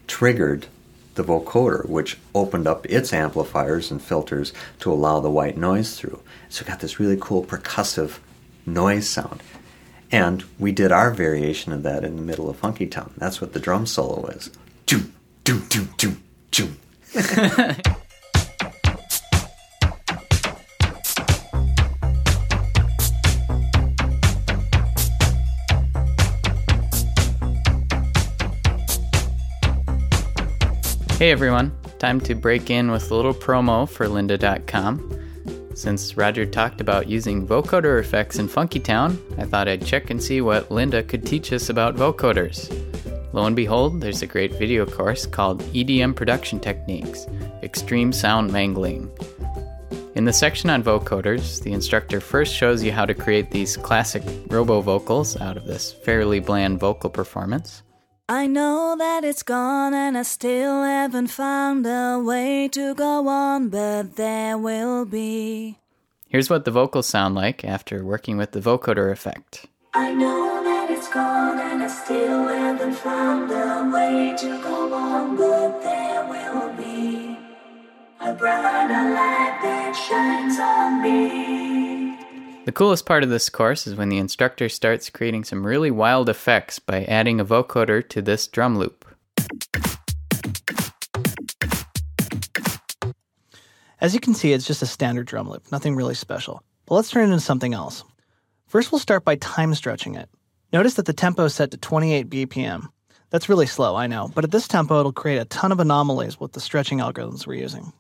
triggered 0.09 0.67
the 1.15 1.23
vocoder, 1.23 1.89
which 1.89 2.19
opened 2.35 2.67
up 2.67 2.87
its 2.87 3.13
amplifiers 3.13 3.93
and 3.93 4.03
filters 4.03 4.53
to 4.81 4.93
allow 4.93 5.21
the 5.21 5.31
white 5.31 5.57
noise 5.57 5.97
through. 5.97 6.21
So 6.49 6.63
it 6.63 6.69
got 6.69 6.81
this 6.81 6.99
really 6.99 7.19
cool 7.21 7.45
percussive 7.45 8.19
noise 8.67 9.09
sound. 9.09 9.41
And 10.11 10.43
we 10.59 10.73
did 10.73 10.91
our 10.91 11.13
variation 11.13 11.73
of 11.73 11.85
that 11.85 12.03
in 12.03 12.17
the 12.17 12.23
middle 12.23 12.51
of 12.51 12.61
Funkytown. 12.61 13.13
That's 13.17 13.41
what 13.41 13.53
the 13.53 13.61
drum 13.61 13.87
solo 13.87 14.27
is. 14.27 14.51
Doom, 14.87 15.15
doom, 15.45 15.67
doom, 15.69 15.89
doom, 15.97 16.23
doom. 16.51 16.77
Hey 31.17 31.31
everyone, 31.31 31.75
time 31.99 32.21
to 32.21 32.35
break 32.35 32.69
in 32.69 32.91
with 32.91 33.11
a 33.11 33.15
little 33.15 33.33
promo 33.33 33.89
for 33.89 34.05
lynda.com. 34.05 35.71
Since 35.75 36.15
Roger 36.15 36.45
talked 36.45 36.83
about 36.83 37.09
using 37.09 37.47
vocoder 37.47 37.99
effects 37.99 38.39
in 38.39 38.47
Funkytown, 38.47 39.17
I 39.41 39.47
thought 39.47 39.67
I'd 39.67 39.83
check 39.83 40.11
and 40.11 40.23
see 40.23 40.43
what 40.43 40.69
Lynda 40.69 41.09
could 41.09 41.25
teach 41.25 41.55
us 41.55 41.71
about 41.71 41.97
vocoders. 41.97 42.69
Lo 43.33 43.47
and 43.47 43.57
behold, 43.57 44.03
there's 44.03 44.21
a 44.21 44.27
great 44.27 44.59
video 44.59 44.85
course 44.85 45.25
called 45.25 45.63
EDM 45.73 46.15
Production 46.15 46.61
Techniques 46.61 47.27
Extreme 47.63 48.13
Sound 48.13 48.53
Mangling. 48.53 49.11
In 50.17 50.27
the 50.27 50.35
section 50.35 50.69
on 50.69 50.85
vocoders, 50.85 51.63
the 51.63 51.73
instructor 51.73 52.21
first 52.21 52.55
shows 52.55 52.83
you 52.83 52.93
how 52.93 53.07
to 53.07 53.15
create 53.15 53.51
these 53.51 53.79
classic 53.79 54.23
robo 54.49 54.83
vocals 54.83 55.41
out 55.41 55.57
of 55.57 55.65
this 55.65 55.95
fairly 55.95 56.41
bland 56.41 56.79
vocal 56.79 57.09
performance. 57.09 57.83
I 58.29 58.49
know 58.49 58.97
that 58.99 59.23
it's 59.23 59.45
gone 59.45 59.95
and 59.95 60.19
I 60.19 60.23
still 60.23 60.83
haven't 60.83 61.29
found 61.29 61.87
a 61.87 62.19
way 62.19 62.67
to 62.73 62.93
go 62.93 63.29
on, 63.29 63.69
but 63.69 64.17
there 64.17 64.59
will 64.59 65.05
be. 65.05 65.79
Here's 66.29 66.51
what 66.51 66.65
the 66.65 66.73
vocals 66.73 67.07
sound 67.07 67.37
like 67.37 67.65
after 67.65 68.05
working 68.05 68.37
with 68.37 68.51
the 68.51 68.59
vocoder 68.59 69.13
effect. 69.13 69.67
I 69.95 70.13
know 70.13 70.61
that 70.65 70.91
it's 70.91 71.09
gone 71.09 71.61
and 71.61 71.85
I 71.85 71.87
still 71.87 72.49
haven't 72.49 72.95
found 72.95 73.53
a 73.53 73.95
way 73.95 74.35
to 74.37 74.61
go 74.61 74.93
on, 74.93 75.37
but 75.37 75.81
there 75.85 76.27
will 76.27 76.73
be 76.73 77.39
a 78.21 78.35
brighter 78.35 79.15
light 79.15 79.61
that 79.63 79.93
shines 79.93 80.59
on 80.59 81.01
me. 81.01 81.96
The 82.67 82.73
coolest 82.73 83.07
part 83.07 83.23
of 83.23 83.31
this 83.31 83.49
course 83.49 83.87
is 83.87 83.95
when 83.95 84.09
the 84.09 84.19
instructor 84.19 84.69
starts 84.69 85.09
creating 85.09 85.45
some 85.45 85.65
really 85.65 85.93
wild 85.93 86.29
effects 86.29 86.81
by 86.81 87.05
adding 87.05 87.39
a 87.39 87.45
vocoder 87.45 88.07
to 88.09 88.21
this 88.21 88.49
drum 88.49 88.77
loop. 88.77 89.05
As 94.01 94.15
you 94.15 94.19
can 94.19 94.35
see, 94.35 94.53
it's 94.53 94.67
just 94.67 94.83
a 94.83 94.87
standard 94.87 95.29
drum 95.29 95.49
loop, 95.49 95.71
nothing 95.71 95.95
really 95.95 96.17
special. 96.17 96.61
But 96.87 96.97
let's 96.97 97.09
turn 97.09 97.31
it 97.31 97.33
into 97.33 97.39
something 97.39 97.73
else. 97.73 98.03
First, 98.67 98.91
we'll 98.91 98.99
start 98.99 99.25
by 99.25 99.37
time 99.37 99.73
stretching 99.77 100.17
it. 100.17 100.29
Notice 100.73 100.95
that 100.95 101.07
the 101.07 101.13
tempo 101.13 101.45
is 101.45 101.55
set 101.55 101.71
to 101.71 101.77
28 101.77 102.29
BPM. 102.29 102.89
That's 103.31 103.49
really 103.49 103.67
slow, 103.67 103.95
I 103.95 104.09
know, 104.09 104.33
but 104.35 104.43
at 104.43 104.51
this 104.51 104.67
tempo, 104.67 104.99
it'll 104.99 105.13
create 105.13 105.39
a 105.39 105.45
ton 105.45 105.71
of 105.71 105.79
anomalies 105.79 106.41
with 106.41 106.51
the 106.51 106.61
stretching 106.61 106.99
algorithms 106.99 107.47
we're 107.47 107.55
using. 107.55 107.93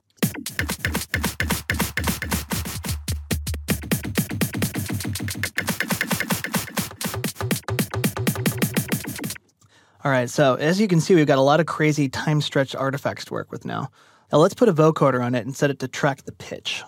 All 10.07 10.12
right, 10.12 10.30
so 10.30 10.54
as 10.54 10.80
you 10.80 10.86
can 10.86 11.00
see, 11.00 11.16
we've 11.16 11.26
got 11.26 11.38
a 11.38 11.42
lot 11.42 11.59
of 11.59 11.66
crazy 11.66 12.09
time 12.09 12.40
stretched 12.40 12.76
artifacts 12.76 13.24
to 13.24 13.32
work 13.32 13.50
with 13.50 13.64
now. 13.64 13.90
Now 14.30 14.38
let's 14.38 14.54
put 14.54 14.68
a 14.68 14.72
vocoder 14.72 15.20
on 15.20 15.34
it 15.34 15.44
and 15.44 15.57
set 15.57 15.68
it 15.68 15.80
to 15.80 15.88
track 15.88 16.22
the 16.22 16.30
pitch. 16.30 16.84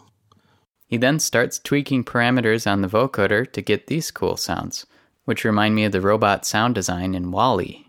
He 0.87 0.99
then 0.99 1.19
starts 1.19 1.59
tweaking 1.59 2.05
parameters 2.05 2.71
on 2.71 2.81
the 2.81 2.87
vocoder 2.87 3.53
to 3.55 3.61
get 3.61 3.89
these 3.89 4.13
cool 4.13 4.37
sounds, 4.37 4.87
which 5.25 5.45
remind 5.45 5.75
me 5.75 5.85
of 5.85 5.91
the 5.91 6.01
robot 6.01 6.47
sound 6.47 6.77
design 6.77 7.13
in 7.17 7.33
WALL-E. 7.33 7.88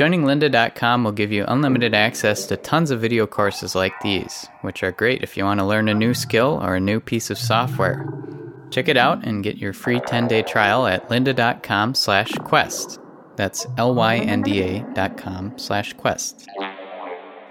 Joining 0.00 0.22
lynda.com 0.22 1.04
will 1.04 1.12
give 1.12 1.30
you 1.30 1.44
unlimited 1.46 1.92
access 1.92 2.46
to 2.46 2.56
tons 2.56 2.90
of 2.90 3.02
video 3.02 3.26
courses 3.26 3.74
like 3.74 3.92
these, 4.00 4.48
which 4.62 4.82
are 4.82 4.92
great 4.92 5.22
if 5.22 5.36
you 5.36 5.44
want 5.44 5.60
to 5.60 5.66
learn 5.66 5.90
a 5.90 5.94
new 5.94 6.14
skill 6.14 6.58
or 6.62 6.74
a 6.74 6.80
new 6.80 7.00
piece 7.00 7.28
of 7.28 7.36
software. 7.36 8.08
Check 8.70 8.88
it 8.88 8.96
out 8.96 9.22
and 9.26 9.44
get 9.44 9.58
your 9.58 9.74
free 9.74 10.00
10-day 10.00 10.44
trial 10.44 10.86
at 10.86 11.06
lynda.com 11.10 11.94
slash 11.94 12.32
quest. 12.46 12.98
That's 13.36 13.66
L-Y-N-D-A 13.76 14.86
dot 14.94 15.18
com 15.18 15.58
slash 15.58 15.92
quest. 15.92 16.48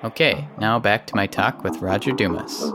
Okay, 0.04 0.48
now 0.58 0.80
back 0.80 1.06
to 1.06 1.16
my 1.16 1.28
talk 1.28 1.64
with 1.64 1.78
Roger 1.84 2.14
Dumas. 2.14 2.74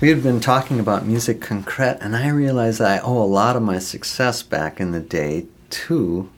We 0.00 0.08
had 0.08 0.24
been 0.24 0.40
talking 0.40 0.80
about 0.80 1.06
Musique 1.06 1.40
concrète, 1.40 1.98
and 2.00 2.16
I 2.16 2.30
realized 2.30 2.80
I 2.80 2.98
owe 2.98 3.22
a 3.22 3.24
lot 3.24 3.54
of 3.54 3.62
my 3.62 3.78
success 3.78 4.42
back 4.42 4.80
in 4.80 4.90
the 4.90 4.98
day 4.98 5.46
to 5.70 6.30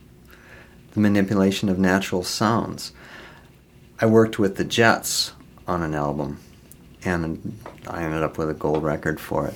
the 0.93 1.01
manipulation 1.01 1.68
of 1.68 1.78
natural 1.78 2.22
sounds. 2.22 2.93
I 4.01 4.07
worked 4.07 4.39
with 4.39 4.57
the 4.57 4.64
Jets 4.64 5.33
on 5.66 5.83
an 5.83 5.95
album, 5.95 6.41
and 7.05 7.59
I 7.87 8.03
ended 8.03 8.22
up 8.22 8.39
with 8.39 8.51
a 8.51 8.55
gold 8.55 8.83
record 8.83 9.20
for 9.20 9.49
it. 9.49 9.55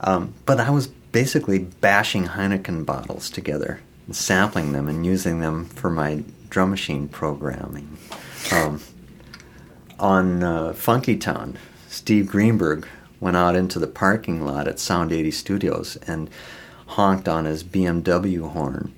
Um, 0.00 0.34
but 0.46 0.58
I 0.58 0.70
was 0.70 0.86
basically 0.86 1.58
bashing 1.58 2.24
Heineken 2.24 2.84
bottles 2.84 3.30
together, 3.30 3.80
and 4.06 4.16
sampling 4.16 4.72
them, 4.72 4.88
and 4.88 5.06
using 5.06 5.40
them 5.40 5.66
for 5.66 5.90
my 5.90 6.24
drum 6.50 6.70
machine 6.70 7.08
programming. 7.08 7.96
Um, 8.52 8.80
on 9.98 10.42
uh, 10.42 10.72
Funkytown, 10.72 11.56
Steve 11.88 12.26
Greenberg 12.26 12.86
went 13.20 13.36
out 13.36 13.54
into 13.54 13.78
the 13.78 13.86
parking 13.86 14.44
lot 14.44 14.66
at 14.66 14.78
Sound 14.78 15.12
80 15.12 15.30
Studios 15.30 15.96
and 16.06 16.28
honked 16.88 17.28
on 17.28 17.44
his 17.44 17.64
BMW 17.64 18.50
horn 18.50 18.92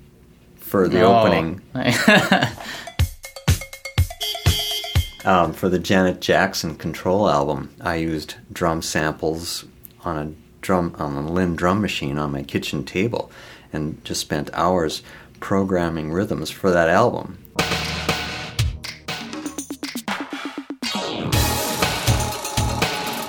for 0.67 0.87
the 0.89 1.01
Oh. 1.01 1.19
opening 1.19 1.61
um, 5.25 5.53
for 5.53 5.69
the 5.69 5.79
Janet 5.79 6.19
Jackson 6.21 6.75
Control 6.75 7.29
album. 7.29 7.73
I 7.81 7.95
used 7.95 8.35
drum 8.51 8.81
samples 8.81 9.65
on 10.03 10.17
a 10.17 10.33
drum 10.61 10.95
on 10.99 11.15
a 11.15 11.31
Linn 11.31 11.55
drum 11.55 11.81
machine 11.81 12.17
on 12.17 12.31
my 12.31 12.43
kitchen 12.43 12.83
table, 12.83 13.31
and 13.71 14.03
just 14.03 14.21
spent 14.21 14.49
hours 14.53 15.01
programming 15.39 16.11
rhythms 16.11 16.49
for 16.49 16.71
that 16.71 16.89
album. 16.89 17.37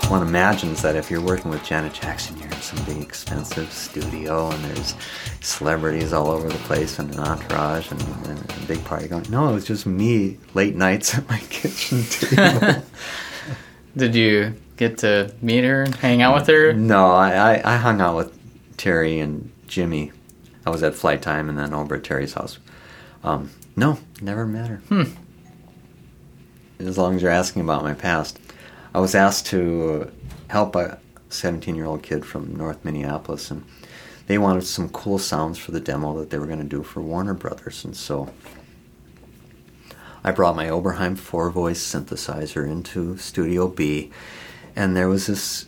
One 0.08 0.22
imagines 0.22 0.80
that 0.80 0.96
if 0.96 1.10
you're 1.10 1.20
working 1.20 1.50
with 1.50 1.62
Janet 1.64 1.92
Jackson, 1.92 2.38
you're 2.38 2.47
some 2.68 2.84
big 2.84 3.02
expensive 3.02 3.72
studio 3.72 4.50
and 4.50 4.62
there's 4.64 4.94
celebrities 5.40 6.12
all 6.12 6.28
over 6.28 6.48
the 6.50 6.58
place 6.58 6.98
and 6.98 7.14
an 7.14 7.20
entourage 7.20 7.90
and, 7.90 8.02
and 8.26 8.38
a 8.38 8.66
big 8.66 8.84
party 8.84 9.08
going. 9.08 9.24
No, 9.30 9.48
it 9.48 9.54
was 9.54 9.64
just 9.64 9.86
me 9.86 10.36
late 10.52 10.76
nights 10.76 11.14
at 11.18 11.26
my 11.30 11.38
kitchen 11.48 12.02
table. 12.02 12.82
Did 13.96 14.14
you 14.14 14.54
get 14.76 14.98
to 14.98 15.34
meet 15.40 15.64
her 15.64 15.82
and 15.82 15.94
hang 15.94 16.20
out 16.20 16.34
with 16.34 16.46
her? 16.48 16.74
no, 16.74 17.10
I, 17.10 17.54
I, 17.54 17.74
I 17.74 17.76
hung 17.78 18.02
out 18.02 18.16
with 18.16 18.38
Terry 18.76 19.18
and 19.18 19.50
Jimmy. 19.66 20.12
I 20.66 20.70
was 20.70 20.82
at 20.82 20.92
Flyte 20.92 21.22
Tyme 21.22 21.48
and 21.48 21.58
then 21.58 21.72
over 21.72 21.94
at 21.94 22.04
Terry's 22.04 22.34
house. 22.34 22.58
Um, 23.24 23.50
no, 23.76 23.98
never 24.20 24.46
met 24.46 24.68
her. 24.68 24.76
Hmm. 24.88 25.04
As 26.78 26.98
long 26.98 27.16
as 27.16 27.22
you're 27.22 27.30
asking 27.30 27.62
about 27.62 27.82
my 27.82 27.94
past. 27.94 28.38
I 28.94 29.00
was 29.00 29.14
asked 29.14 29.46
to 29.46 30.12
help 30.48 30.76
a 30.76 30.98
17 31.28 31.74
year 31.74 31.86
old 31.86 32.02
kid 32.02 32.24
from 32.24 32.54
North 32.56 32.84
Minneapolis, 32.84 33.50
and 33.50 33.64
they 34.26 34.38
wanted 34.38 34.64
some 34.64 34.88
cool 34.90 35.18
sounds 35.18 35.58
for 35.58 35.72
the 35.72 35.80
demo 35.80 36.18
that 36.18 36.30
they 36.30 36.38
were 36.38 36.46
going 36.46 36.58
to 36.58 36.64
do 36.64 36.82
for 36.82 37.00
Warner 37.00 37.34
Brothers. 37.34 37.84
And 37.84 37.96
so 37.96 38.32
I 40.22 40.32
brought 40.32 40.56
my 40.56 40.66
Oberheim 40.66 41.16
four 41.16 41.50
voice 41.50 41.82
synthesizer 41.82 42.70
into 42.70 43.16
Studio 43.16 43.68
B, 43.68 44.10
and 44.76 44.96
there 44.96 45.08
was 45.08 45.26
this 45.26 45.66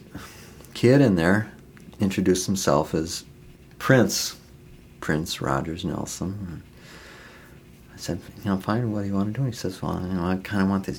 kid 0.75 1.01
in 1.01 1.17
there, 1.17 1.53
introduced 2.01 2.47
himself 2.47 2.95
as 2.95 3.25
Prince, 3.79 4.37
Prince 5.01 5.41
Rogers 5.41 5.85
Nelson. 5.85 6.63
I 7.93 7.97
said, 7.97 8.21
you 8.39 8.51
know, 8.51 8.57
fine, 8.59 8.93
what 8.93 9.03
do 9.03 9.09
you 9.09 9.15
want 9.15 9.29
to 9.29 9.33
do? 9.33 9.45
And 9.45 9.53
He 9.53 9.57
says, 9.57 9.83
well, 9.83 10.01
you 10.01 10.15
know, 10.15 10.25
I 10.25 10.37
kind 10.37 10.63
of 10.63 10.69
want 10.69 10.85
this 10.85 10.99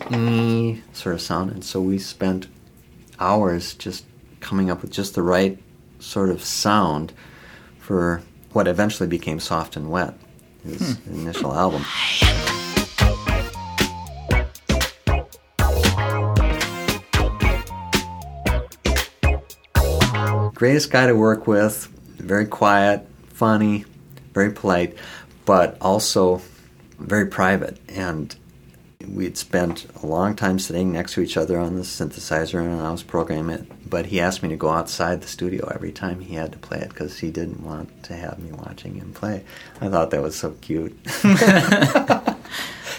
sort 0.94 1.16
of 1.16 1.22
sound. 1.22 1.52
And 1.52 1.64
so 1.64 1.82
we 1.82 1.98
spent 1.98 2.48
hours 3.20 3.74
just 3.74 4.06
coming 4.42 4.70
up 4.70 4.82
with 4.82 4.92
just 4.92 5.16
the 5.16 5.22
right 5.22 5.58
sort 6.00 6.30
of 6.30 6.44
sound 6.44 7.14
for 7.80 8.22
what 8.54 8.68
eventually 8.68 9.08
became 9.08 9.40
Soft 9.40 9.76
and 9.76 9.90
Wet, 9.90 10.14
his 10.64 10.98
hmm. 10.98 11.14
initial 11.14 11.54
album. 11.54 11.86
Greatest 20.54 20.92
guy 20.92 21.08
to 21.08 21.16
work 21.16 21.48
with, 21.48 21.88
very 22.18 22.46
quiet, 22.46 23.08
funny, 23.30 23.86
very 24.34 24.52
polite, 24.52 24.96
but 25.46 25.76
also 25.82 26.42
very 27.00 27.26
private. 27.26 27.80
And 27.90 28.36
we'd 29.14 29.38
spent 29.38 29.86
a 30.02 30.06
long 30.06 30.36
time 30.36 30.60
sitting 30.60 30.92
next 30.92 31.14
to 31.14 31.22
each 31.22 31.38
other 31.38 31.60
on 31.60 31.76
the 31.76 31.82
synthesizer 31.82 32.60
and 32.60 32.82
I 32.82 32.92
was 32.92 33.04
programming 33.04 33.56
it. 33.56 33.90
But 33.90 34.08
he 34.08 34.20
asked 34.20 34.42
me 34.44 34.50
to 34.50 34.56
go 34.56 34.70
outside 34.70 35.22
the 35.22 35.28
studio 35.28 35.68
every 35.74 35.92
time 35.92 36.22
he 36.22 36.36
had 36.36 36.52
to 36.54 36.58
play 36.58 36.80
it 36.80 36.90
because 36.90 37.20
he 37.20 37.32
didn't 37.32 37.64
want 37.64 38.04
to 38.04 38.16
have 38.16 38.40
me 38.40 38.52
watching 38.52 38.96
him 38.96 39.14
play. 39.14 39.44
I 39.80 39.90
thought 39.90 40.12
that 40.12 40.22
was 40.22 40.36
so 40.36 40.52
cute. 40.62 40.98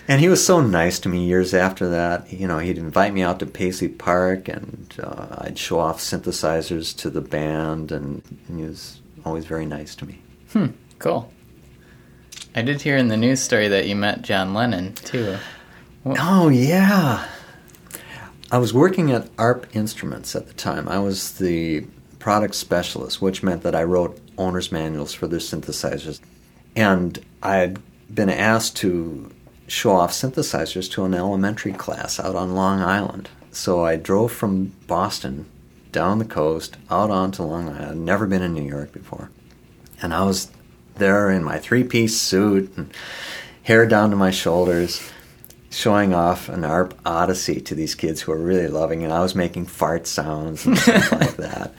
and 0.08 0.20
he 0.20 0.28
was 0.28 0.44
so 0.44 0.60
nice 0.60 0.98
to 1.00 1.08
me 1.08 1.24
years 1.24 1.54
after 1.54 1.88
that. 1.90 2.32
You 2.32 2.46
know, 2.46 2.58
he'd 2.58 2.78
invite 2.78 3.14
me 3.14 3.22
out 3.22 3.38
to 3.40 3.46
Paisley 3.46 3.88
Park 3.88 4.48
and 4.48 4.94
uh, 5.02 5.36
I'd 5.38 5.58
show 5.58 5.78
off 5.78 5.98
synthesizers 5.98 6.96
to 6.98 7.10
the 7.10 7.22
band, 7.22 7.92
and, 7.92 8.22
and 8.48 8.58
he 8.58 8.66
was 8.66 9.00
always 9.24 9.46
very 9.46 9.66
nice 9.66 9.94
to 9.96 10.06
me. 10.06 10.20
Hmm, 10.52 10.66
cool. 10.98 11.32
I 12.54 12.60
did 12.60 12.82
hear 12.82 12.98
in 12.98 13.08
the 13.08 13.16
news 13.16 13.40
story 13.40 13.68
that 13.68 13.86
you 13.86 13.96
met 13.96 14.22
John 14.22 14.52
Lennon 14.52 14.94
too. 14.94 15.38
Oh. 16.04 16.16
oh 16.18 16.48
yeah. 16.48 17.28
I 18.50 18.58
was 18.58 18.74
working 18.74 19.10
at 19.12 19.30
ARP 19.38 19.74
Instruments 19.74 20.36
at 20.36 20.46
the 20.46 20.52
time. 20.52 20.88
I 20.88 20.98
was 20.98 21.34
the 21.34 21.86
product 22.18 22.54
specialist, 22.54 23.22
which 23.22 23.42
meant 23.42 23.62
that 23.62 23.74
I 23.74 23.84
wrote 23.84 24.18
owner's 24.36 24.70
manuals 24.70 25.14
for 25.14 25.26
their 25.26 25.38
synthesizers. 25.38 26.20
And 26.76 27.24
I 27.42 27.56
had 27.56 27.78
been 28.12 28.30
asked 28.30 28.76
to 28.78 29.32
show 29.66 29.92
off 29.92 30.12
synthesizers 30.12 30.90
to 30.92 31.04
an 31.04 31.14
elementary 31.14 31.72
class 31.72 32.20
out 32.20 32.34
on 32.34 32.54
Long 32.54 32.80
Island. 32.80 33.30
So 33.52 33.84
I 33.84 33.96
drove 33.96 34.32
from 34.32 34.72
Boston 34.86 35.46
down 35.92 36.18
the 36.18 36.24
coast 36.24 36.76
out 36.90 37.10
onto 37.10 37.42
Long 37.42 37.68
Island. 37.68 37.90
I'd 37.90 37.96
never 37.96 38.26
been 38.26 38.42
in 38.42 38.54
New 38.54 38.62
York 38.62 38.92
before. 38.92 39.30
And 40.00 40.12
I 40.12 40.24
was 40.24 40.50
there 40.96 41.30
in 41.30 41.42
my 41.44 41.58
three 41.58 41.84
piece 41.84 42.20
suit 42.20 42.72
and 42.76 42.92
hair 43.62 43.86
down 43.86 44.10
to 44.10 44.16
my 44.16 44.30
shoulders 44.30 45.10
showing 45.72 46.12
off 46.14 46.48
an 46.48 46.64
ARP 46.64 46.94
Odyssey 47.04 47.60
to 47.62 47.74
these 47.74 47.94
kids 47.94 48.20
who 48.20 48.32
were 48.32 48.38
really 48.38 48.68
loving 48.68 49.02
it. 49.02 49.10
I 49.10 49.20
was 49.20 49.34
making 49.34 49.66
fart 49.66 50.06
sounds 50.06 50.66
and 50.66 50.78
stuff 50.78 51.12
like 51.20 51.36
that. 51.36 51.74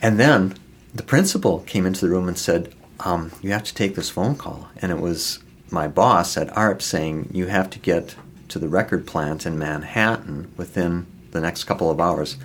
And 0.00 0.20
then 0.20 0.54
the 0.94 1.02
principal 1.02 1.60
came 1.60 1.86
into 1.86 2.02
the 2.02 2.10
room 2.10 2.28
and 2.28 2.38
said, 2.38 2.74
um, 3.00 3.32
You 3.40 3.52
have 3.52 3.64
to 3.64 3.74
take 3.74 3.94
this 3.94 4.10
phone 4.10 4.36
call. 4.36 4.68
And 4.80 4.92
it 4.92 5.00
was 5.00 5.38
my 5.70 5.88
boss 5.88 6.36
at 6.36 6.54
ARP 6.56 6.82
saying, 6.82 7.30
You 7.32 7.46
have 7.46 7.70
to 7.70 7.78
get 7.78 8.14
to 8.48 8.58
the 8.58 8.68
record 8.68 9.06
plant 9.06 9.46
in 9.46 9.58
Manhattan 9.58 10.52
within 10.58 11.06
the 11.30 11.40
next 11.40 11.64
couple 11.64 11.90
of 11.90 12.00
hours 12.00 12.36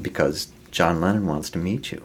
because 0.00 0.48
John 0.72 1.00
Lennon 1.00 1.26
wants 1.26 1.48
to 1.50 1.58
meet 1.58 1.92
you. 1.92 2.04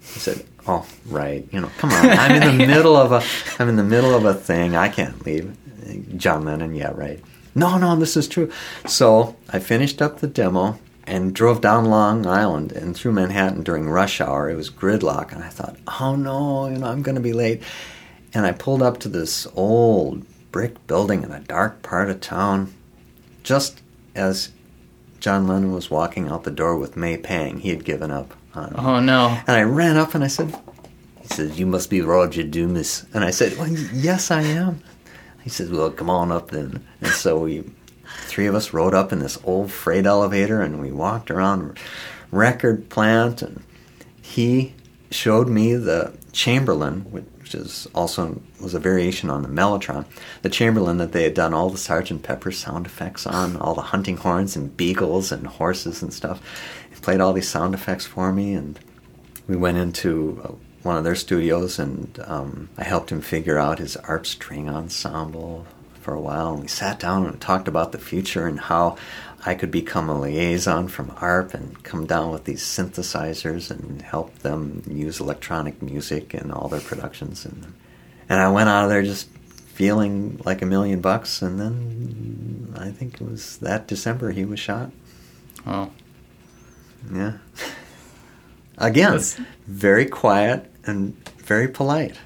He 0.00 0.20
said, 0.20 0.44
"Oh, 0.66 0.86
right. 1.06 1.46
You 1.52 1.60
know, 1.60 1.70
come 1.78 1.90
on. 1.90 2.10
I'm 2.10 2.42
in 2.42 2.58
the 2.58 2.66
middle 2.66 2.96
of 2.96 3.12
a 3.12 3.24
I'm 3.60 3.68
in 3.68 3.76
the 3.76 3.84
middle 3.84 4.14
of 4.14 4.24
a 4.24 4.34
thing. 4.34 4.76
I 4.76 4.88
can't 4.88 5.24
leave." 5.24 5.56
John 6.16 6.44
Lennon, 6.44 6.74
yeah, 6.74 6.92
right. 6.94 7.20
No, 7.54 7.78
no, 7.78 7.96
this 7.96 8.16
is 8.16 8.28
true. 8.28 8.50
So 8.86 9.36
I 9.50 9.58
finished 9.58 10.00
up 10.00 10.20
the 10.20 10.26
demo 10.26 10.78
and 11.06 11.34
drove 11.34 11.60
down 11.60 11.84
Long 11.86 12.26
Island 12.26 12.72
and 12.72 12.96
through 12.96 13.12
Manhattan 13.12 13.62
during 13.62 13.88
rush 13.90 14.20
hour. 14.20 14.48
It 14.48 14.56
was 14.56 14.70
gridlock, 14.70 15.32
and 15.32 15.42
I 15.42 15.48
thought, 15.48 15.76
"Oh 16.00 16.16
no, 16.16 16.68
you 16.68 16.78
know, 16.78 16.86
I'm 16.86 17.02
going 17.02 17.16
to 17.16 17.20
be 17.20 17.32
late." 17.32 17.62
And 18.34 18.46
I 18.46 18.52
pulled 18.52 18.82
up 18.82 18.98
to 19.00 19.08
this 19.08 19.46
old 19.54 20.24
brick 20.52 20.86
building 20.86 21.22
in 21.22 21.32
a 21.32 21.40
dark 21.40 21.82
part 21.82 22.08
of 22.08 22.20
town, 22.20 22.72
just 23.42 23.82
as 24.14 24.50
John 25.20 25.46
Lennon 25.46 25.72
was 25.72 25.90
walking 25.90 26.28
out 26.28 26.44
the 26.44 26.50
door 26.50 26.76
with 26.76 26.96
May 26.96 27.16
Pang. 27.16 27.58
He 27.60 27.70
had 27.70 27.84
given 27.84 28.10
up 28.10 28.34
on. 28.54 28.74
Oh 28.76 29.00
no. 29.00 29.38
And 29.46 29.56
I 29.56 29.62
ran 29.62 29.96
up 29.96 30.14
and 30.14 30.24
I 30.24 30.28
said, 30.28 30.54
he 31.20 31.28
says, 31.28 31.58
you 31.58 31.66
must 31.66 31.90
be 31.90 32.00
Roger 32.00 32.42
Dumas. 32.42 33.06
And 33.14 33.24
I 33.24 33.30
said, 33.30 33.56
well, 33.56 33.68
yes, 33.68 34.30
I 34.30 34.42
am. 34.42 34.82
He 35.42 35.50
says, 35.50 35.70
well, 35.70 35.90
come 35.90 36.10
on 36.10 36.30
up 36.30 36.50
then. 36.50 36.86
And 37.00 37.10
so 37.10 37.40
we, 37.40 37.64
three 38.04 38.46
of 38.46 38.54
us 38.54 38.72
rode 38.72 38.94
up 38.94 39.12
in 39.12 39.18
this 39.18 39.38
old 39.44 39.72
freight 39.72 40.06
elevator 40.06 40.62
and 40.62 40.80
we 40.80 40.92
walked 40.92 41.30
around 41.30 41.78
record 42.30 42.88
plant 42.88 43.42
and 43.42 43.62
he 44.20 44.74
showed 45.10 45.48
me 45.48 45.74
the 45.74 46.16
Chamberlin, 46.32 47.00
which 47.10 47.54
is 47.54 47.86
also 47.94 48.40
was 48.60 48.74
a 48.74 48.78
variation 48.78 49.28
on 49.28 49.42
the 49.42 49.48
Mellotron, 49.48 50.06
the 50.42 50.48
Chamberlin 50.48 50.98
that 50.98 51.12
they 51.12 51.24
had 51.24 51.34
done 51.34 51.52
all 51.52 51.68
the 51.68 51.78
Sergeant 51.78 52.22
Pepper 52.22 52.50
sound 52.50 52.86
effects 52.86 53.26
on, 53.26 53.56
all 53.56 53.74
the 53.74 53.82
hunting 53.82 54.16
horns 54.16 54.56
and 54.56 54.76
beagles 54.76 55.32
and 55.32 55.46
horses 55.46 56.02
and 56.02 56.14
stuff. 56.14 56.40
He 56.88 56.96
played 57.00 57.20
all 57.20 57.32
these 57.32 57.48
sound 57.48 57.74
effects 57.74 58.06
for 58.06 58.32
me, 58.32 58.54
and 58.54 58.78
we 59.46 59.56
went 59.56 59.78
into 59.78 60.58
one 60.82 60.96
of 60.96 61.04
their 61.04 61.14
studios, 61.14 61.78
and 61.78 62.18
um, 62.24 62.68
I 62.76 62.84
helped 62.84 63.10
him 63.10 63.20
figure 63.20 63.58
out 63.58 63.78
his 63.78 63.96
ARP 63.96 64.26
string 64.26 64.68
ensemble 64.68 65.66
for 66.00 66.14
a 66.14 66.20
while, 66.20 66.52
and 66.54 66.62
we 66.62 66.68
sat 66.68 66.98
down 66.98 67.26
and 67.26 67.40
talked 67.40 67.68
about 67.68 67.92
the 67.92 67.98
future 67.98 68.46
and 68.46 68.58
how 68.58 68.96
I 69.46 69.54
could 69.54 69.70
become 69.70 70.08
a 70.08 70.20
liaison 70.20 70.88
from 70.88 71.12
ARP 71.20 71.54
and 71.54 71.82
come 71.84 72.06
down 72.06 72.30
with 72.32 72.44
these 72.44 72.62
synthesizers 72.62 73.70
and 73.70 74.02
help 74.02 74.36
them 74.40 74.82
use 74.88 75.20
electronic 75.20 75.80
music 75.82 76.34
in 76.34 76.50
all 76.50 76.68
their 76.68 76.80
productions. 76.80 77.44
And, 77.44 77.72
and 78.28 78.40
I 78.40 78.48
went 78.50 78.68
out 78.68 78.84
of 78.84 78.90
there 78.90 79.02
just 79.02 79.28
feeling 79.74 80.40
like 80.44 80.62
a 80.62 80.66
million 80.66 81.00
bucks. 81.00 81.42
And 81.42 81.58
then 81.58 82.74
I 82.78 82.90
think 82.90 83.14
it 83.20 83.22
was 83.28 83.56
that 83.58 83.86
December 83.88 84.30
he 84.32 84.44
was 84.44 84.60
shot. 84.60 84.90
Oh, 85.66 85.90
Yeah. 87.12 87.38
Again, 88.78 89.10
That's- 89.10 89.38
very 89.66 90.06
quiet 90.06 90.70
and 90.86 91.16
very 91.38 91.68
polite. 91.68 92.18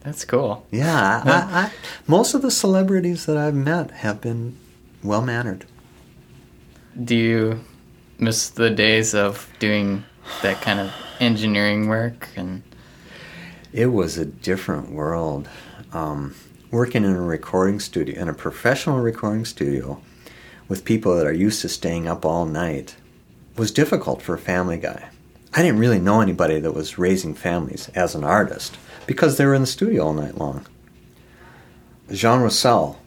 that's 0.00 0.24
cool. 0.24 0.66
Yeah, 0.70 1.22
I, 1.24 1.30
I, 1.60 1.72
most 2.06 2.34
of 2.34 2.42
the 2.42 2.50
celebrities 2.50 3.26
that 3.26 3.36
I've 3.36 3.54
met 3.54 3.90
have 3.92 4.20
been 4.20 4.56
well 5.02 5.22
mannered. 5.22 5.64
Do 7.02 7.14
you 7.14 7.64
miss 8.18 8.48
the 8.50 8.70
days 8.70 9.14
of 9.14 9.48
doing 9.58 10.04
that 10.42 10.60
kind 10.60 10.80
of 10.80 10.92
engineering 11.20 11.88
work 11.88 12.28
and 12.36 12.62
It 13.72 13.86
was 13.86 14.18
a 14.18 14.24
different 14.24 14.90
world. 14.90 15.48
Um, 15.92 16.34
working 16.70 17.04
in 17.04 17.12
a 17.12 17.20
recording 17.20 17.78
studio, 17.78 18.20
in 18.20 18.28
a 18.28 18.34
professional 18.34 19.00
recording 19.00 19.44
studio, 19.44 20.02
with 20.68 20.84
people 20.84 21.16
that 21.16 21.26
are 21.26 21.32
used 21.32 21.60
to 21.62 21.68
staying 21.68 22.08
up 22.08 22.24
all 22.24 22.44
night, 22.44 22.96
was 23.56 23.70
difficult 23.70 24.20
for 24.20 24.34
a 24.34 24.38
family 24.38 24.78
guy. 24.78 25.10
I 25.54 25.60
didn't 25.62 25.80
really 25.80 26.00
know 26.00 26.20
anybody 26.20 26.60
that 26.60 26.72
was 26.72 26.98
raising 26.98 27.34
families 27.34 27.90
as 27.94 28.14
an 28.14 28.24
artist 28.24 28.78
because 29.06 29.36
they 29.36 29.44
were 29.44 29.54
in 29.54 29.60
the 29.60 29.66
studio 29.66 30.06
all 30.06 30.12
night 30.14 30.38
long. 30.38 30.66
Jean 32.10 32.40
Roussel 32.40 32.98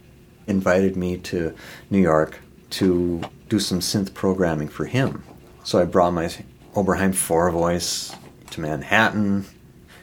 invited 0.46 0.96
me 0.96 1.18
to 1.18 1.56
New 1.90 2.00
York 2.00 2.40
to 2.72 3.22
do 3.50 3.60
some 3.60 3.80
synth 3.80 4.14
programming 4.14 4.68
for 4.68 4.86
him. 4.86 5.24
So 5.64 5.80
I 5.80 5.86
brought 5.86 6.14
my 6.14 6.30
Oberheim 6.76 7.16
four 7.16 7.50
voice 7.50 8.16
to 8.52 8.62
Manhattan, 8.62 9.46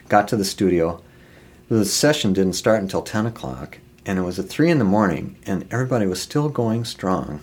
got 0.09 0.27
to 0.27 0.35
the 0.35 0.43
studio. 0.43 1.01
The 1.69 1.85
session 1.85 2.33
didn't 2.33 2.53
start 2.53 2.81
until 2.81 3.01
10 3.01 3.25
o'clock, 3.25 3.79
and 4.05 4.19
it 4.19 4.23
was 4.23 4.37
at 4.37 4.49
3 4.49 4.69
in 4.69 4.79
the 4.79 4.83
morning, 4.83 5.37
and 5.45 5.65
everybody 5.71 6.05
was 6.07 6.21
still 6.21 6.49
going 6.49 6.83
strong. 6.83 7.39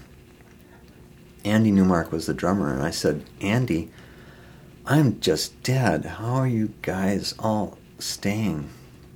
Andy 1.43 1.71
Newmark 1.71 2.13
was 2.13 2.27
the 2.27 2.35
drummer, 2.35 2.73
and 2.73 2.83
I 2.83 2.91
said, 2.91 3.25
Andy, 3.41 3.91
I'm 4.91 5.21
just 5.21 5.63
dead. 5.63 6.05
How 6.05 6.35
are 6.35 6.49
you 6.49 6.75
guys 6.83 7.33
all 7.39 7.79
staying 8.01 8.69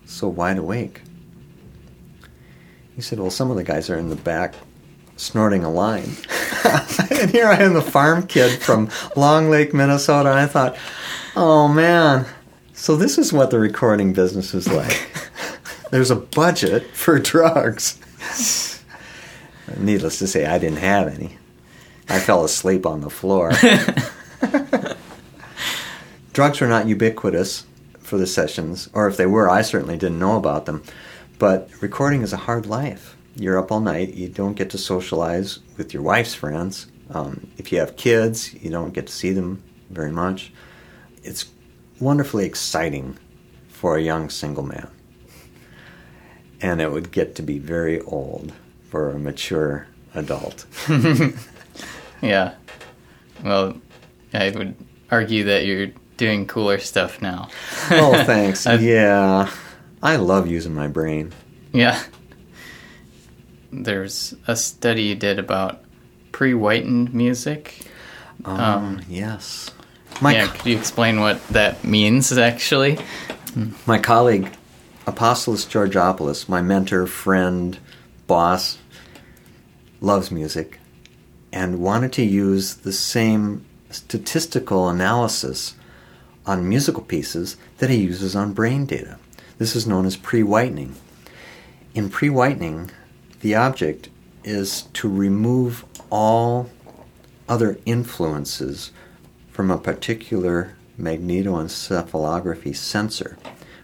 so 0.07 0.29
wide 0.29 0.57
awake? 0.57 1.03
He 2.95 3.03
said, 3.03 3.19
Well, 3.19 3.33
some 3.33 3.51
of 3.51 3.57
the 3.57 3.65
guys 3.65 3.91
are 3.91 3.99
in 3.99 4.09
the 4.09 4.15
back 4.15 4.55
snorting 5.17 5.65
a 5.65 5.73
line. 5.73 6.13
and 7.11 7.29
here 7.29 7.49
I 7.49 7.57
am, 7.57 7.75
the 7.75 7.83
farm 7.83 8.29
kid 8.29 8.63
from 8.63 8.89
Long 9.17 9.51
Lake, 9.51 9.75
Minnesota, 9.75 10.31
I 10.31 10.47
thought, 10.47 10.77
Oh 11.35 11.67
man, 11.67 12.25
so 12.73 12.95
this 12.95 13.19
is 13.19 13.33
what 13.33 13.51
the 13.51 13.59
recording 13.59 14.13
business 14.13 14.55
is 14.55 14.69
like. 14.69 15.11
There's 15.91 16.13
a 16.13 16.17
budget 16.17 16.87
for 16.95 17.19
drugs. 17.19 17.99
Needless 19.77 20.21
to 20.21 20.29
say, 20.29 20.47
I 20.47 20.59
didn't 20.59 20.79
have 20.79 21.09
any. 21.09 21.37
I 22.09 22.21
fell 22.21 22.45
asleep 22.45 22.87
on 22.87 23.01
the 23.01 23.11
floor. 23.11 23.51
drugs 26.35 26.61
were 26.61 26.67
not 26.67 26.87
ubiquitous 26.87 27.65
for 28.01 28.19
the 28.19 28.27
sessions, 28.27 28.91
or 28.93 29.09
if 29.09 29.17
they 29.17 29.25
were, 29.25 29.49
I 29.49 29.63
certainly 29.63 29.97
didn't 29.97 30.19
know 30.19 30.37
about 30.37 30.67
them. 30.67 30.83
But 31.39 31.71
recording 31.81 32.21
is 32.21 32.35
a 32.35 32.37
hard 32.37 32.67
life. 32.67 33.17
You're 33.37 33.59
up 33.59 33.73
all 33.73 33.81
night, 33.81 34.15
you 34.15 34.29
don't 34.29 34.55
get 34.55 34.69
to 34.71 34.79
socialize 34.79 35.61
with 35.79 35.95
your 35.95 36.03
wife's 36.03 36.35
friends, 36.35 36.87
Um, 37.11 37.49
if 37.59 37.71
you 37.73 37.79
have 37.81 37.97
kids, 37.97 38.55
you 38.55 38.71
don't 38.71 38.95
get 38.95 39.07
to 39.07 39.13
see 39.13 39.33
them 39.33 39.63
very 39.91 40.11
much. 40.11 40.53
It's 41.23 41.47
wonderfully 42.01 42.47
exciting 42.47 43.17
for 43.69 43.97
a 43.97 44.03
young 44.03 44.31
single 44.31 44.63
man. 44.63 44.89
And 46.61 46.81
it 46.81 46.91
would 46.91 47.13
get 47.13 47.35
to 47.37 47.43
be 47.43 47.59
very 47.59 48.01
old 48.03 48.53
for 48.91 49.11
a 49.11 49.19
mature 49.19 49.87
adult. 50.15 50.67
Yeah. 52.23 52.55
Well, 53.45 53.77
I 54.33 54.49
would 54.51 54.75
argue 55.11 55.45
that 55.45 55.67
you're 55.67 55.89
doing 56.17 56.47
cooler 56.47 56.79
stuff 56.79 57.21
now. 57.21 57.49
oh, 57.91 58.23
thanks. 58.27 58.67
Yeah. 58.67 59.51
I 60.03 60.17
love 60.17 60.47
using 60.47 60.75
my 60.75 60.87
brain. 60.87 61.33
Yeah. 61.73 62.01
There's 63.73 64.35
a 64.47 64.55
study 64.57 65.05
you 65.05 65.15
did 65.15 65.39
about 65.39 65.83
pre-whitened 66.33 67.15
music. 67.15 67.81
Um, 68.45 69.01
yes. 69.09 69.71
My, 70.21 70.35
yeah, 70.35 70.47
could 70.47 70.67
you 70.67 70.77
explain 70.77 71.21
what 71.21 71.45
that 71.49 71.85
means 71.85 72.37
actually? 72.37 72.99
my 73.87 73.99
colleague, 73.99 74.51
Apostolos 75.07 75.67
Georgopoulos, 75.67 76.49
my 76.49 76.63
mentor, 76.63 77.07
friend, 77.07 77.79
boss, 78.27 78.79
loves 80.01 80.31
music 80.31 80.79
and 81.53 81.81
wanted 81.81 82.13
to 82.13 82.25
use 82.25 82.75
the 82.77 82.93
same 82.93 83.65
statistical 83.91 84.89
analysis 84.89 85.75
on 86.47 86.69
musical 86.69 87.03
pieces 87.03 87.57
that 87.79 87.91
he 87.91 87.97
uses 87.97 88.37
on 88.37 88.53
brain 88.53 88.87
data. 88.87 89.19
This 89.59 89.75
is 89.77 89.87
known 89.87 90.07
as 90.07 90.17
pre 90.17 90.43
whitening. 90.43 90.95
In 91.95 92.11
pre 92.11 92.29
whitening, 92.29 92.91
the 93.41 93.55
object 93.55 94.09
is 94.43 94.83
to 94.95 95.09
remove 95.09 95.85
all 96.11 96.71
other 97.49 97.79
influences 97.87 98.91
from 99.51 99.71
a 99.71 99.79
particular 99.79 100.77
magnetoencephalography 100.99 102.75
sensor. 102.75 103.39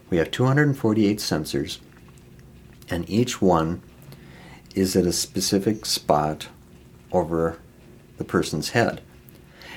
We 0.09 0.17
have 0.17 0.31
248 0.31 1.19
sensors, 1.19 1.79
and 2.89 3.09
each 3.09 3.41
one 3.41 3.83
is 4.75 4.97
at 4.97 5.07
a 5.07 5.13
specific 5.13 5.87
spot 5.87 6.49
over 7.13 7.59
the 8.19 8.25
person's 8.25 8.71
head. 8.71 9.01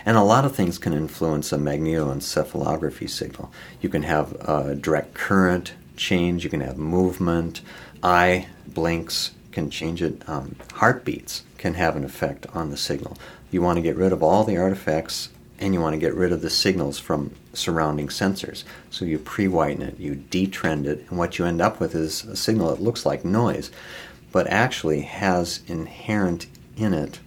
And 0.05 0.17
a 0.17 0.23
lot 0.23 0.45
of 0.45 0.55
things 0.55 0.77
can 0.77 0.93
influence 0.93 1.53
a 1.53 1.57
magnetoencephalography 1.57 3.09
signal. 3.09 3.51
You 3.81 3.89
can 3.89 4.03
have 4.03 4.33
a 4.41 4.75
direct 4.75 5.13
current 5.13 5.73
change, 5.95 6.43
you 6.43 6.49
can 6.49 6.61
have 6.61 6.77
movement, 6.77 7.61
eye 8.01 8.47
blinks 8.67 9.31
can 9.51 9.69
change 9.69 10.01
it, 10.01 10.27
um, 10.27 10.55
heartbeats 10.73 11.43
can 11.57 11.75
have 11.75 11.95
an 11.95 12.03
effect 12.03 12.45
on 12.53 12.69
the 12.69 12.77
signal. 12.77 13.17
You 13.51 13.61
want 13.61 13.77
to 13.77 13.81
get 13.81 13.95
rid 13.95 14.11
of 14.11 14.23
all 14.23 14.43
the 14.43 14.57
artifacts 14.57 15.29
and 15.59 15.73
you 15.73 15.79
want 15.79 15.93
to 15.93 15.99
get 15.99 16.15
rid 16.15 16.33
of 16.33 16.41
the 16.41 16.49
signals 16.49 16.99
from 16.99 17.33
surrounding 17.53 18.07
sensors. 18.07 18.63
So 18.89 19.05
you 19.05 19.19
pre 19.19 19.47
whiten 19.47 19.81
it, 19.81 19.99
you 19.99 20.15
detrend 20.15 20.85
it, 20.85 21.05
and 21.09 21.17
what 21.17 21.39
you 21.39 21.45
end 21.45 21.61
up 21.61 21.79
with 21.79 21.95
is 21.95 22.25
a 22.25 22.35
signal 22.35 22.69
that 22.69 22.81
looks 22.81 23.05
like 23.05 23.23
noise, 23.23 23.71
but 24.31 24.47
actually 24.47 25.01
has 25.01 25.61
inherent 25.67 26.47
in 26.75 26.93
it 26.93 27.19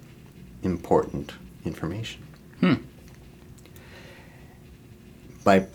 important 0.62 1.32
information. 1.64 2.25
Hmm. 2.60 2.74
By 5.44 5.66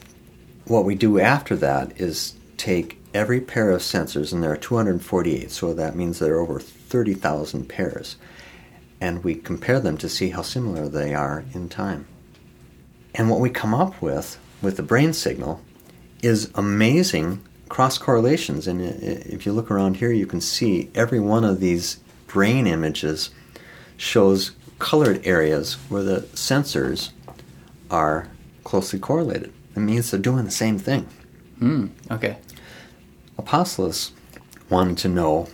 what 0.66 0.86
we 0.86 0.96
do 0.96 1.20
after 1.20 1.56
that 1.58 2.00
is 2.00 2.36
take 2.58 2.98
every 3.14 3.42
pair 3.42 3.72
of 3.72 3.82
sensors, 3.82 4.32
and 4.32 4.44
there 4.44 4.52
are 4.52 4.58
248, 4.58 5.52
so 5.52 5.74
that 5.74 5.96
means 5.96 6.20
there 6.20 6.36
are 6.36 6.40
over 6.40 6.60
30,000 6.60 7.68
pairs, 7.68 8.16
and 9.00 9.24
we 9.24 9.36
compare 9.36 9.80
them 9.80 9.98
to 9.98 10.10
see 10.10 10.30
how 10.30 10.42
similar 10.42 10.88
they 10.88 11.14
are 11.14 11.44
in 11.54 11.70
time. 11.70 12.08
And 13.16 13.30
what 13.30 13.40
we 13.40 13.50
come 13.50 13.74
up 13.74 14.02
with, 14.02 14.40
with 14.62 14.78
the 14.78 14.84
brain 14.84 15.14
signal, 15.14 15.62
is 16.22 16.52
amazing 16.56 17.44
cross 17.68 17.98
correlations. 17.98 18.68
And 18.68 18.82
if 18.82 19.46
you 19.46 19.54
look 19.54 19.72
around 19.72 19.98
here, 19.98 20.12
you 20.12 20.26
can 20.26 20.42
see 20.42 20.90
every 20.94 21.20
one 21.20 21.44
of 21.44 21.60
these 21.60 22.00
brain 22.28 22.68
images 22.68 23.32
shows 23.98 24.52
colored 24.82 25.22
areas 25.26 25.76
where 25.90 26.04
the 26.04 26.22
sensors 26.34 27.12
are 27.90 28.28
closely 28.64 29.00
correlated. 29.00 29.54
It 29.76 29.80
means 29.80 30.12
they're 30.12 30.20
doing 30.20 30.44
the 30.46 30.52
same 30.52 30.78
thing. 30.80 31.08
Hmm. 31.60 31.88
Okay. 32.10 32.38
Apostolos 33.38 34.12
wanted 34.70 34.98
to 35.00 35.08
know 35.08 35.48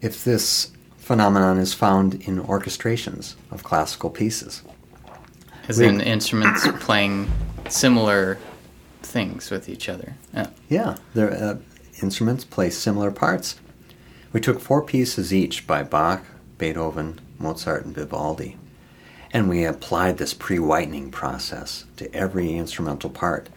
if 0.00 0.24
this 0.24 0.70
phenomenon 0.98 1.58
is 1.58 1.74
found 1.74 2.14
in 2.26 2.40
orchestrations 2.42 3.34
of 3.50 3.62
classical 3.62 4.10
pieces. 4.10 4.62
As 5.68 5.78
We- 5.78 5.86
in 5.86 6.00
instruments 6.00 6.66
playing 6.80 7.30
similar 7.68 8.38
things 9.02 9.50
with 9.50 9.68
each 9.68 9.88
other. 9.88 10.14
Yeah. 10.34 10.46
Yeah, 10.68 10.96
their 11.14 11.32
uh, 11.32 11.56
instruments 12.02 12.44
play 12.44 12.70
similar 12.70 13.10
parts. 13.10 13.56
We 14.32 14.40
took 14.40 14.60
four 14.60 14.82
pieces 14.82 15.34
each 15.34 15.66
by 15.66 15.82
Bach, 15.82 16.22
Beethoven, 16.58 17.20
Mozart, 17.38 17.84
and 17.84 17.94
Vivaldi, 17.94 18.56
and 19.32 19.48
we 19.48 19.64
applied 19.64 20.18
this 20.18 20.34
pre-whitening 20.34 21.10
process 21.10 21.84
to 21.96 22.12
every 22.14 22.54
instrumental 22.54 23.10
part. 23.10 23.48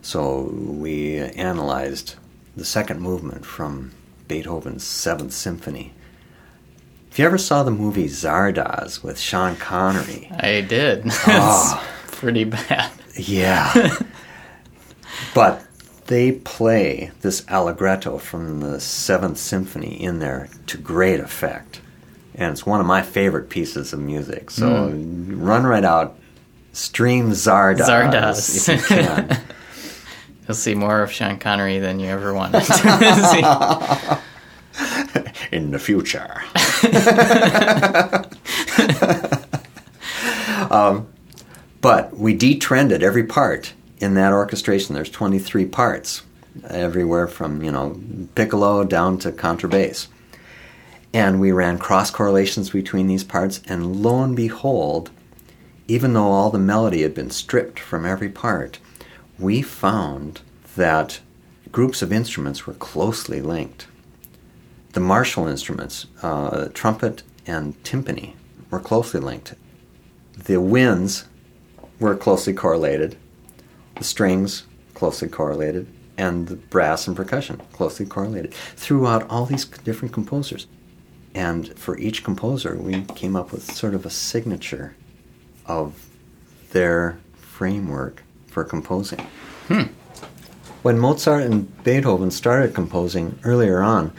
So 0.00 0.42
we 0.42 1.18
analyzed 1.18 2.14
the 2.56 2.64
second 2.64 3.00
movement 3.00 3.44
from 3.44 3.92
Beethoven's 4.26 4.84
Seventh 4.84 5.32
Symphony. 5.32 5.92
If 7.10 7.18
you 7.18 7.24
ever 7.24 7.38
saw 7.38 7.62
the 7.62 7.70
movie 7.70 8.08
Zardoz 8.08 9.02
with 9.02 9.18
Sean 9.18 9.56
Connery, 9.56 10.30
I 10.30 10.60
did. 10.60 11.04
Ah. 11.26 11.84
pretty 12.06 12.44
bad. 12.44 12.90
Yeah. 13.14 13.96
but 15.34 15.64
they 16.06 16.32
play 16.32 17.10
this 17.20 17.44
allegretto 17.48 18.18
from 18.18 18.60
the 18.60 18.80
Seventh 18.80 19.38
Symphony 19.38 20.02
in 20.02 20.20
there 20.20 20.48
to 20.66 20.78
great 20.78 21.20
effect. 21.20 21.80
And 22.38 22.52
it's 22.52 22.64
one 22.64 22.80
of 22.80 22.86
my 22.86 23.02
favorite 23.02 23.50
pieces 23.50 23.92
of 23.92 24.00
music. 24.00 24.50
So 24.50 24.88
run 24.88 25.66
right 25.66 25.84
out, 25.84 26.16
stream 26.72 27.32
Zardoz, 27.32 27.80
Zardoz. 27.80 28.68
if 28.68 28.90
you 28.90 28.96
can. 28.96 29.40
You'll 30.48 30.54
see 30.54 30.74
more 30.74 31.02
of 31.02 31.12
Sean 31.12 31.38
Connery 31.38 31.78
than 31.78 32.00
you 32.00 32.06
ever 32.06 32.32
wanted 32.32 32.62
to 32.62 32.72
see. 32.72 33.42
in 35.52 35.72
the 35.72 35.78
future. 35.78 36.42
um, 40.70 41.08
but 41.80 42.16
we 42.16 42.34
detrended 42.34 43.02
every 43.02 43.24
part 43.24 43.72
in 43.98 44.14
that 44.14 44.32
orchestration. 44.32 44.94
There's 44.94 45.10
23 45.10 45.66
parts, 45.66 46.22
everywhere 46.68 47.26
from 47.26 47.62
you 47.62 47.70
know 47.70 48.00
piccolo 48.34 48.84
down 48.84 49.18
to 49.18 49.32
contrabass, 49.32 50.06
and 51.12 51.40
we 51.40 51.52
ran 51.52 51.78
cross 51.78 52.10
correlations 52.10 52.70
between 52.70 53.06
these 53.06 53.24
parts. 53.24 53.60
And 53.66 53.96
lo 53.96 54.22
and 54.22 54.36
behold, 54.36 55.10
even 55.86 56.12
though 56.12 56.30
all 56.30 56.50
the 56.50 56.58
melody 56.58 57.02
had 57.02 57.14
been 57.14 57.30
stripped 57.30 57.78
from 57.78 58.04
every 58.04 58.28
part, 58.28 58.78
we 59.38 59.62
found 59.62 60.40
that 60.76 61.20
groups 61.72 62.02
of 62.02 62.12
instruments 62.12 62.66
were 62.66 62.74
closely 62.74 63.40
linked 63.40 63.86
the 64.92 65.00
martial 65.00 65.46
instruments, 65.46 66.06
uh, 66.22 66.68
trumpet 66.74 67.22
and 67.46 67.80
timpani, 67.84 68.34
were 68.70 68.80
closely 68.80 69.20
linked. 69.20 69.54
The 70.36 70.60
winds 70.60 71.26
were 72.00 72.16
closely 72.16 72.52
correlated, 72.52 73.16
the 73.96 74.04
strings 74.04 74.64
closely 74.94 75.28
correlated, 75.28 75.86
and 76.16 76.48
the 76.48 76.56
brass 76.56 77.06
and 77.06 77.16
percussion 77.16 77.60
closely 77.72 78.06
correlated 78.06 78.52
throughout 78.54 79.28
all 79.30 79.46
these 79.46 79.64
different 79.64 80.12
composers. 80.12 80.66
And 81.34 81.78
for 81.78 81.98
each 81.98 82.24
composer, 82.24 82.76
we 82.76 83.02
came 83.02 83.36
up 83.36 83.52
with 83.52 83.70
sort 83.72 83.94
of 83.94 84.04
a 84.06 84.10
signature 84.10 84.96
of 85.66 86.06
their 86.70 87.18
framework 87.36 88.22
for 88.46 88.64
composing. 88.64 89.26
When 90.82 90.98
Mozart 90.98 91.42
and 91.42 91.82
Beethoven 91.84 92.30
started 92.30 92.74
composing 92.74 93.38
earlier 93.44 93.82
on, 93.82 94.12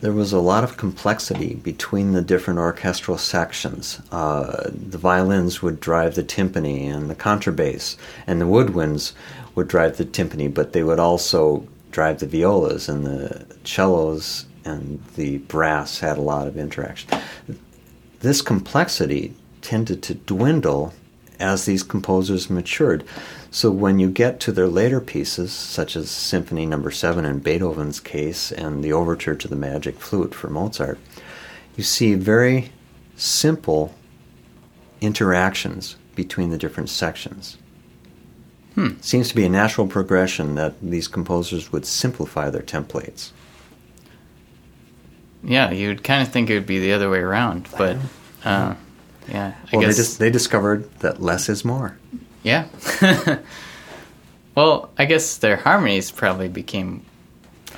there 0.00 0.12
was 0.12 0.32
a 0.32 0.40
lot 0.40 0.64
of 0.64 0.76
complexity 0.76 1.54
between 1.54 2.12
the 2.12 2.22
different 2.22 2.58
orchestral 2.60 3.18
sections. 3.18 4.00
Uh, 4.12 4.70
the 4.70 4.98
violins 4.98 5.62
would 5.62 5.80
drive 5.80 6.14
the 6.14 6.22
timpani 6.22 6.86
and 6.86 7.08
the 7.08 7.14
contrabass, 7.14 7.96
and 8.26 8.40
the 8.40 8.46
woodwinds 8.46 9.12
would 9.54 9.66
drive 9.66 9.96
the 9.96 10.04
timpani, 10.04 10.52
but 10.52 10.72
they 10.72 10.84
would 10.84 10.98
also 10.98 11.66
drive 11.90 12.20
the 12.20 12.26
violas 12.26 12.88
and 12.88 13.06
the 13.06 13.46
cellos, 13.64 14.46
and 14.64 15.02
the 15.16 15.38
brass 15.38 16.00
had 16.00 16.18
a 16.18 16.22
lot 16.22 16.46
of 16.46 16.56
interaction. 16.56 17.10
This 18.20 18.40
complexity 18.42 19.34
tended 19.60 20.02
to 20.04 20.14
dwindle 20.14 20.94
as 21.40 21.64
these 21.64 21.82
composers 21.82 22.48
matured. 22.48 23.04
So 23.50 23.70
when 23.70 23.98
you 23.98 24.10
get 24.10 24.40
to 24.40 24.52
their 24.52 24.66
later 24.66 25.00
pieces, 25.00 25.52
such 25.52 25.96
as 25.96 26.10
Symphony 26.10 26.66
Number 26.66 26.90
Seven 26.90 27.24
in 27.24 27.40
Beethoven's 27.40 28.00
case, 28.00 28.52
and 28.52 28.82
the 28.82 28.92
Overture 28.92 29.34
to 29.34 29.48
the 29.48 29.56
Magic 29.56 29.98
Flute 30.00 30.34
for 30.34 30.48
Mozart, 30.48 30.98
you 31.76 31.84
see 31.84 32.14
very 32.14 32.72
simple 33.16 33.94
interactions 35.00 35.96
between 36.14 36.50
the 36.50 36.58
different 36.58 36.88
sections. 36.88 37.58
Hmm. 38.74 39.00
Seems 39.00 39.28
to 39.28 39.36
be 39.36 39.44
a 39.44 39.48
natural 39.48 39.86
progression 39.86 40.56
that 40.56 40.74
these 40.80 41.06
composers 41.06 41.70
would 41.70 41.86
simplify 41.86 42.50
their 42.50 42.62
templates. 42.62 43.30
Yeah, 45.44 45.70
you'd 45.70 46.02
kind 46.02 46.22
of 46.22 46.32
think 46.32 46.48
it 46.50 46.54
would 46.54 46.66
be 46.66 46.78
the 46.80 46.92
other 46.94 47.10
way 47.10 47.18
around, 47.18 47.68
but 47.76 47.96
uh, 48.44 48.74
yeah, 49.28 49.54
I 49.72 49.76
Well, 49.76 49.82
guess 49.82 49.96
they 49.96 50.02
just 50.02 50.18
they 50.18 50.30
discovered 50.30 50.90
that 51.00 51.20
less 51.20 51.48
is 51.48 51.64
more. 51.64 51.98
yeah. 52.42 52.66
well, 54.54 54.90
I 54.98 55.04
guess 55.04 55.36
their 55.38 55.56
harmonies 55.56 56.10
probably 56.10 56.48
became 56.48 57.04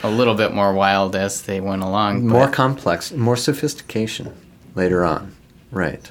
a 0.02 0.10
little 0.10 0.34
bit 0.34 0.52
more 0.52 0.72
wild 0.74 1.16
as 1.16 1.42
they 1.42 1.60
went 1.60 1.82
along. 1.82 2.26
More 2.26 2.48
complex, 2.48 3.12
more 3.12 3.36
sophistication 3.36 4.32
later 4.74 5.04
on. 5.04 5.34
Right. 5.70 6.10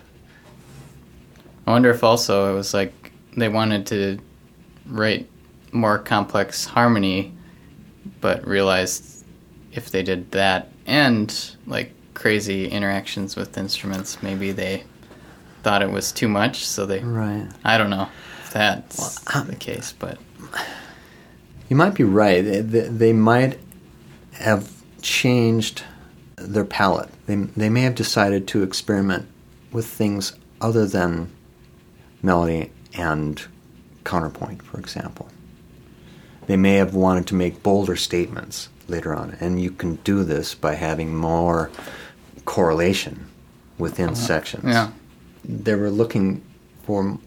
I 1.68 1.72
wonder 1.72 1.90
if 1.90 2.04
also 2.04 2.52
it 2.52 2.56
was 2.56 2.74
like 2.74 3.12
they 3.38 3.50
wanted 3.50 3.88
to 3.88 4.20
write 4.88 5.30
more 5.72 5.98
complex 6.00 6.66
harmony, 6.66 7.34
but 8.22 8.46
realized 8.48 9.24
if 9.72 9.90
they 9.92 10.04
did 10.04 10.32
that 10.32 10.70
and 10.86 11.56
like 11.68 11.92
crazy 12.14 12.68
interactions 12.68 13.36
with 13.36 13.58
instruments, 13.58 14.22
maybe 14.24 14.52
they 14.52 14.84
thought 15.64 15.82
it 15.82 15.92
was 15.92 16.12
too 16.12 16.28
much. 16.28 16.66
So 16.66 16.86
they, 16.86 17.00
Right. 17.00 17.48
I 17.64 17.78
don't 17.78 17.90
know 17.90 18.08
if 18.44 18.54
that's 18.54 19.26
Well, 19.34 19.42
um, 19.42 19.48
the 19.48 19.56
case, 19.56 19.94
but 19.98 20.18
You 21.70 21.76
might 21.76 21.96
be 21.96 22.04
right. 22.04 22.42
They, 22.44 22.62
they, 22.62 22.88
they 22.88 23.14
might 23.14 23.60
have 24.34 24.72
changed 25.02 25.84
their 26.36 26.66
palette. 26.66 27.10
They, 27.26 27.36
they 27.36 27.70
may 27.70 27.82
have 27.82 27.96
decided 27.96 28.48
to 28.50 28.62
experiment 28.64 29.28
with 29.72 29.88
things 29.88 30.34
other 30.62 30.86
than 30.86 31.32
melody 32.22 32.72
and 32.94 33.42
counterpoint, 34.04 34.62
for 34.62 34.80
example. 34.80 35.28
They 36.48 36.58
may 36.58 36.76
have 36.76 36.94
wanted 36.94 37.26
to 37.28 37.36
make 37.36 37.64
bolder 37.64 37.96
statements 37.96 38.70
later 38.88 39.16
on, 39.16 39.38
and 39.40 39.62
you 39.62 39.72
can 39.72 39.96
do 40.04 40.24
this 40.24 40.56
by 40.56 40.76
having 40.76 41.16
more 41.16 41.72
correlation 42.46 43.28
within 43.78 44.16
sections 44.16 44.66
yeah. 44.66 44.92
they 45.44 45.76
were 45.76 45.90
looking 45.90 46.42
for 46.84 47.18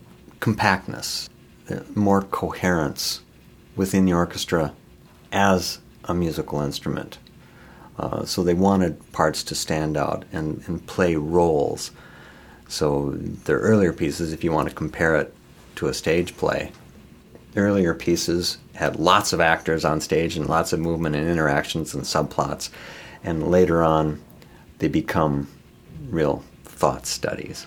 compactness, 0.41 1.29
uh, 1.71 1.81
more 1.95 2.23
coherence 2.23 3.21
within 3.77 4.05
the 4.05 4.13
orchestra 4.13 4.73
as 5.33 5.79
a 6.05 6.15
musical 6.15 6.61
instrument. 6.61 7.19
Uh, 7.99 8.25
so 8.25 8.45
they 8.45 8.55
wanted 8.55 9.13
parts 9.13 9.43
to 9.43 9.55
stand 9.55 9.97
out 9.97 10.25
and, 10.33 10.63
and 10.67 10.87
play 10.87 11.17
roles. 11.17 11.91
So 12.69 13.11
their 13.45 13.59
earlier 13.59 13.93
pieces, 13.93 14.33
if 14.33 14.45
you 14.45 14.53
want 14.53 14.69
to 14.69 14.75
compare 14.75 15.17
it 15.17 15.35
to 15.77 15.89
a 15.89 15.95
stage 15.95 16.37
play, 16.37 16.71
the 17.53 17.61
earlier 17.61 17.95
pieces 17.95 18.59
had 18.79 18.95
lots 18.95 19.33
of 19.33 19.41
actors 19.41 19.85
on 19.85 20.01
stage 20.01 20.37
and 20.37 20.49
lots 20.49 20.73
of 20.73 20.79
movement 20.79 21.17
and 21.17 21.29
interactions 21.29 21.95
and 21.95 22.05
subplots. 22.05 22.71
And 23.25 23.51
later 23.51 23.83
on, 23.83 24.23
they 24.79 24.87
become 24.87 25.49
real 26.09 26.45
thought 26.63 27.05
studies. 27.05 27.67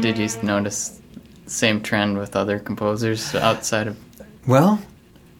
Did 0.00 0.16
you 0.16 0.42
notice 0.42 0.99
same 1.50 1.80
trend 1.80 2.16
with 2.18 2.36
other 2.36 2.58
composers 2.58 3.34
outside 3.34 3.86
of? 3.88 3.96
Well, 4.46 4.80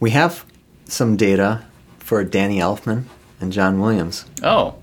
we 0.01 0.11
have 0.11 0.45
some 0.87 1.17
data 1.17 1.63
for 1.99 2.25
Danny 2.25 2.59
Elfman 2.59 3.05
and 3.41 3.53
John 3.53 3.81
Williams. 3.81 4.25
Oh, 4.43 4.75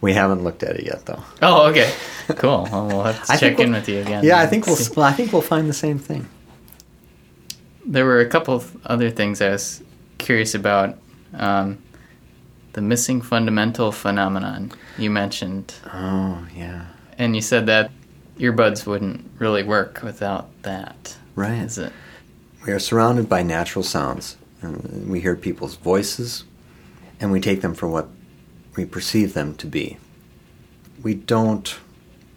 We 0.00 0.12
haven't 0.14 0.44
looked 0.44 0.62
at 0.62 0.76
it 0.76 0.84
yet, 0.86 1.06
though. 1.06 1.22
oh, 1.42 1.68
okay, 1.70 1.92
cool. 2.36 2.68
Well, 2.70 2.86
we'll 2.86 3.02
have 3.04 3.24
to 3.26 3.38
check 3.38 3.58
in 3.58 3.70
we'll- 3.70 3.80
with 3.80 3.88
you 3.88 4.00
again. 4.00 4.24
Yeah, 4.24 4.38
I 4.38 4.46
think 4.46 4.66
we'll. 4.66 4.76
see. 4.76 5.00
I 5.00 5.12
think 5.12 5.32
we'll 5.32 5.42
find 5.42 5.68
the 5.68 5.74
same 5.74 5.98
thing. 5.98 6.26
There 7.86 8.04
were 8.04 8.20
a 8.20 8.28
couple 8.28 8.54
of 8.54 8.76
other 8.86 9.10
things 9.10 9.40
I 9.40 9.50
was 9.50 9.82
curious 10.18 10.54
about. 10.54 10.96
Um, 11.34 11.78
the 12.72 12.80
missing 12.82 13.20
fundamental 13.20 13.90
phenomenon 13.90 14.70
you 14.96 15.10
mentioned, 15.10 15.74
Oh, 15.92 16.46
yeah. 16.54 16.86
and 17.18 17.34
you 17.34 17.42
said 17.42 17.66
that 17.66 17.90
earbuds 18.40 18.86
wouldn't 18.86 19.30
really 19.38 19.62
work 19.62 20.00
without 20.02 20.48
that. 20.62 21.16
Right. 21.34 21.62
Is 21.62 21.78
it? 21.78 21.92
We 22.66 22.72
are 22.72 22.78
surrounded 22.78 23.28
by 23.28 23.42
natural 23.42 23.82
sounds. 23.82 24.36
And 24.62 25.08
we 25.08 25.20
hear 25.20 25.36
people's 25.36 25.76
voices, 25.76 26.44
and 27.18 27.32
we 27.32 27.40
take 27.40 27.62
them 27.62 27.74
for 27.74 27.88
what 27.88 28.08
we 28.76 28.84
perceive 28.84 29.32
them 29.32 29.54
to 29.54 29.66
be. 29.66 29.96
We 31.02 31.14
don't 31.14 31.78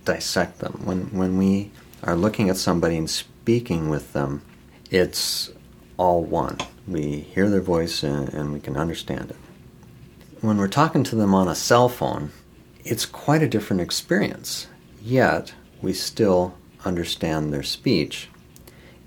dissect 0.05 0.59
them. 0.59 0.81
When 0.85 1.07
when 1.07 1.37
we 1.37 1.71
are 2.01 2.15
looking 2.15 2.49
at 2.49 2.57
somebody 2.57 2.97
and 2.97 3.09
speaking 3.09 3.89
with 3.89 4.13
them, 4.13 4.41
it's 4.89 5.51
all 5.97 6.23
one. 6.23 6.59
We 6.87 7.19
hear 7.19 7.49
their 7.49 7.61
voice 7.61 8.03
and, 8.03 8.29
and 8.33 8.53
we 8.53 8.59
can 8.59 8.77
understand 8.77 9.31
it. 9.31 9.37
When 10.41 10.57
we're 10.57 10.67
talking 10.67 11.03
to 11.05 11.15
them 11.15 11.33
on 11.33 11.47
a 11.47 11.55
cell 11.55 11.89
phone, 11.89 12.31
it's 12.83 13.05
quite 13.05 13.41
a 13.41 13.47
different 13.47 13.81
experience. 13.81 14.67
Yet 15.01 15.53
we 15.83 15.93
still 15.93 16.55
understand 16.85 17.53
their 17.53 17.61
speech, 17.61 18.29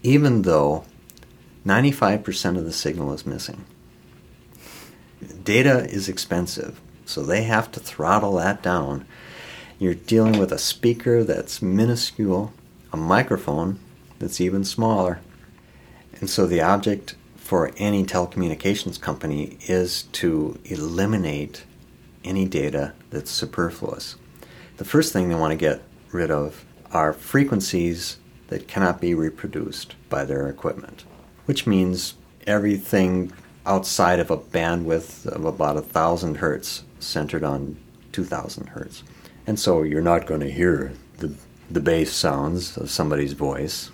even 0.03 0.43
though 0.43 0.85
95% 1.67 2.59
of 2.59 2.65
the 2.65 2.73
signal 2.73 3.13
is 3.13 3.27
missing. 3.27 3.65
Data 5.43 5.87
is 5.87 6.09
expensive, 6.09 6.79
so 7.07 7.23
they 7.23 7.45
have 7.45 7.73
to 7.73 7.81
throttle 7.81 8.35
that 8.35 8.63
down. 8.63 9.07
You're 9.79 9.95
dealing 9.95 10.39
with 10.39 10.53
a 10.53 10.59
speaker 10.59 11.25
that's 11.25 11.63
minuscule, 11.63 12.53
a 12.93 12.97
microphone 12.97 13.79
that's 14.19 14.41
even 14.41 14.63
smaller. 14.63 15.21
And 16.21 16.29
so 16.29 16.47
the 16.47 16.61
object 16.61 17.15
for 17.37 17.73
any 17.79 18.05
telecommunications 18.05 19.01
company 19.01 19.57
is 19.67 20.03
to 20.13 20.59
eliminate 20.65 21.65
any 22.23 22.45
data 22.45 22.93
that's 23.11 23.31
superfluous. 23.31 24.17
The 24.77 24.85
first 24.85 25.15
thing 25.15 25.29
they 25.29 25.35
want 25.35 25.53
to 25.53 25.57
get 25.57 25.83
rid 26.13 26.31
of 26.31 26.66
are 26.93 27.13
frequencies 27.13 28.19
that 28.49 28.69
cannot 28.69 29.01
be 29.01 29.15
reproduced 29.15 29.95
by 30.09 30.25
their 30.25 30.49
equipment, 30.49 31.05
which 31.47 31.67
means 31.67 32.15
everything 32.47 33.33
outside 33.65 34.21
of 34.21 34.31
a 34.31 34.37
bandwidth 34.37 35.27
of 35.27 35.45
about 35.45 35.77
a 35.77 35.83
thousand 35.83 36.37
hertz 36.37 36.85
centered 37.01 37.43
on 37.43 37.77
2000 38.13 38.69
hertz. 38.69 39.03
And 39.47 39.59
so 39.59 39.83
you're 39.83 40.01
not 40.01 40.27
going 40.27 40.41
to 40.41 40.51
hear 40.51 40.93
the, 41.19 41.35
the 41.71 41.81
bass 41.81 42.13
sounds 42.13 42.77
of 42.77 42.91
somebody's 42.91 43.33
voice. 43.33 43.91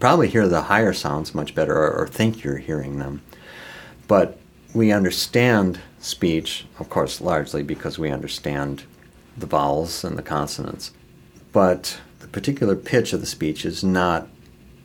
Probably 0.00 0.28
hear 0.28 0.48
the 0.48 0.62
higher 0.62 0.92
sounds 0.92 1.34
much 1.34 1.54
better 1.54 1.76
or, 1.76 1.92
or 1.92 2.08
think 2.08 2.42
you're 2.42 2.56
hearing 2.56 2.98
them. 2.98 3.22
But 4.08 4.38
we 4.74 4.90
understand 4.90 5.78
speech, 6.00 6.66
of 6.78 6.88
course, 6.88 7.20
largely 7.20 7.62
because 7.62 7.98
we 7.98 8.10
understand 8.10 8.84
the 9.36 9.46
vowels 9.46 10.04
and 10.04 10.18
the 10.18 10.22
consonants. 10.22 10.92
But 11.52 12.00
the 12.20 12.28
particular 12.28 12.74
pitch 12.74 13.12
of 13.12 13.20
the 13.20 13.26
speech 13.26 13.64
is 13.64 13.84
not 13.84 14.28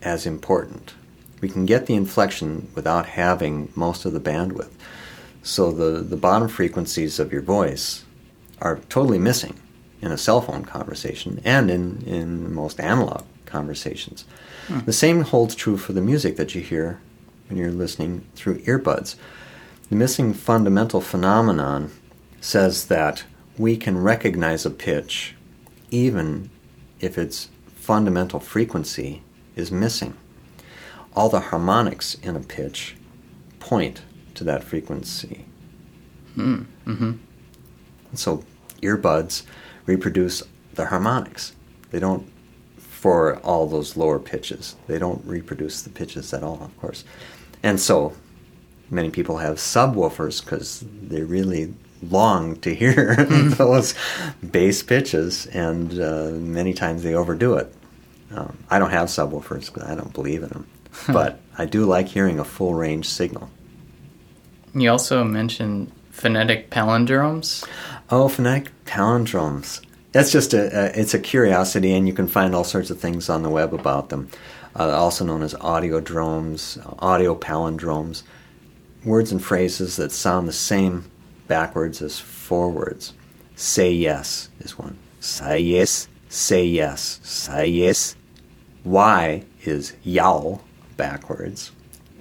as 0.02 0.26
important. 0.26 0.94
We 1.40 1.48
can 1.48 1.66
get 1.66 1.86
the 1.86 1.94
inflection 1.94 2.70
without 2.74 3.06
having 3.06 3.72
most 3.74 4.04
of 4.04 4.12
the 4.12 4.20
bandwidth. 4.20 4.70
So 5.42 5.72
the, 5.72 6.02
the 6.02 6.16
bottom 6.16 6.48
frequencies 6.48 7.18
of 7.18 7.32
your 7.32 7.42
voice 7.42 8.04
are 8.60 8.80
totally 8.88 9.18
missing 9.18 9.58
in 10.02 10.12
a 10.12 10.18
cell 10.18 10.40
phone 10.40 10.64
conversation 10.64 11.40
and 11.44 11.70
in, 11.70 12.02
in 12.06 12.52
most 12.52 12.80
analog 12.80 13.24
conversations. 13.46 14.24
Hmm. 14.66 14.80
The 14.80 14.92
same 14.92 15.22
holds 15.22 15.54
true 15.54 15.76
for 15.76 15.92
the 15.92 16.00
music 16.00 16.36
that 16.36 16.54
you 16.54 16.60
hear 16.60 17.00
when 17.48 17.58
you're 17.58 17.70
listening 17.70 18.26
through 18.34 18.58
earbuds. 18.60 19.16
The 19.88 19.96
missing 19.96 20.34
fundamental 20.34 21.00
phenomenon 21.00 21.90
says 22.40 22.86
that 22.86 23.24
we 23.56 23.76
can 23.76 24.02
recognize 24.02 24.66
a 24.66 24.70
pitch 24.70 25.34
even 25.90 26.50
if 27.00 27.18
its 27.18 27.48
fundamental 27.74 28.40
frequency 28.40 29.22
is 29.56 29.72
missing. 29.72 30.16
All 31.14 31.28
the 31.28 31.40
harmonics 31.40 32.14
in 32.14 32.36
a 32.36 32.40
pitch 32.40 32.96
point 33.60 34.02
to 34.34 34.44
that 34.44 34.62
frequency. 34.62 35.44
Mm, 36.36 36.66
mm-hmm. 36.86 37.12
And 38.10 38.18
so 38.18 38.44
earbuds 38.82 39.44
reproduce 39.86 40.42
the 40.74 40.86
harmonics. 40.86 41.54
They 41.90 41.98
don't 41.98 42.30
for 42.76 43.36
all 43.38 43.66
those 43.66 43.96
lower 43.96 44.18
pitches. 44.18 44.74
They 44.86 44.98
don't 44.98 45.24
reproduce 45.24 45.82
the 45.82 45.90
pitches 45.90 46.34
at 46.34 46.42
all, 46.42 46.60
of 46.62 46.76
course. 46.80 47.04
And 47.62 47.80
so 47.80 48.14
many 48.90 49.10
people 49.10 49.38
have 49.38 49.56
subwoofers 49.56 50.44
because 50.44 50.84
they 51.02 51.22
really 51.22 51.74
long 52.02 52.56
to 52.60 52.74
hear 52.74 53.14
those 53.24 53.94
bass 54.50 54.82
pitches, 54.82 55.46
and 55.46 56.00
uh, 56.00 56.30
many 56.32 56.74
times 56.74 57.02
they 57.02 57.14
overdo 57.14 57.54
it. 57.54 57.74
Um, 58.30 58.58
I 58.70 58.78
don't 58.78 58.90
have 58.90 59.08
subwoofers 59.08 59.72
because 59.72 59.84
I 59.84 59.94
don't 59.94 60.12
believe 60.12 60.42
in 60.42 60.50
them, 60.50 60.66
but 61.08 61.40
I 61.56 61.64
do 61.64 61.84
like 61.84 62.08
hearing 62.08 62.38
a 62.38 62.44
full 62.44 62.74
range 62.74 63.08
signal. 63.08 63.50
You 64.74 64.90
also 64.90 65.24
mentioned 65.24 65.92
phonetic 66.10 66.70
palindromes. 66.70 67.66
Oh, 68.10 68.28
phonetic 68.28 68.70
palindromes. 68.84 69.80
That's 70.12 70.30
just 70.30 70.54
a, 70.54 70.64
a 70.76 71.00
it's 71.00 71.14
a 71.14 71.18
curiosity, 71.18 71.92
and 71.92 72.06
you 72.06 72.14
can 72.14 72.28
find 72.28 72.54
all 72.54 72.64
sorts 72.64 72.90
of 72.90 73.00
things 73.00 73.28
on 73.28 73.42
the 73.42 73.50
web 73.50 73.72
about 73.72 74.10
them. 74.10 74.28
Uh, 74.78 74.90
also 74.90 75.24
known 75.24 75.42
as 75.42 75.54
audiodromes, 75.54 76.78
audio 77.00 77.34
palindromes, 77.34 78.22
words 79.04 79.32
and 79.32 79.42
phrases 79.42 79.96
that 79.96 80.12
sound 80.12 80.46
the 80.46 80.52
same 80.52 81.10
backwards 81.48 82.00
as 82.00 82.18
forwards. 82.18 83.14
Say 83.56 83.90
yes 83.92 84.50
is 84.60 84.78
one. 84.78 84.98
Say 85.20 85.58
yes. 85.58 86.06
Say 86.28 86.64
yes. 86.64 87.18
Say 87.22 87.66
yes. 87.66 88.14
Y 88.84 89.44
is 89.64 89.94
yow 90.04 90.60
backwards. 90.96 91.72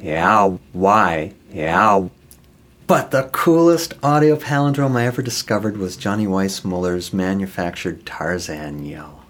Yow. 0.01 0.59
Y. 0.73 1.33
Yow. 1.53 2.09
But 2.87 3.11
the 3.11 3.23
coolest 3.33 3.93
audio 4.01 4.37
palindrome 4.37 4.95
I 4.97 5.05
ever 5.05 5.21
discovered 5.21 5.77
was 5.77 5.97
Johnny 5.97 6.25
Weissmuller's 6.25 7.11
manufactured 7.11 8.05
Tarzan 8.05 8.85
yell. 8.85 9.25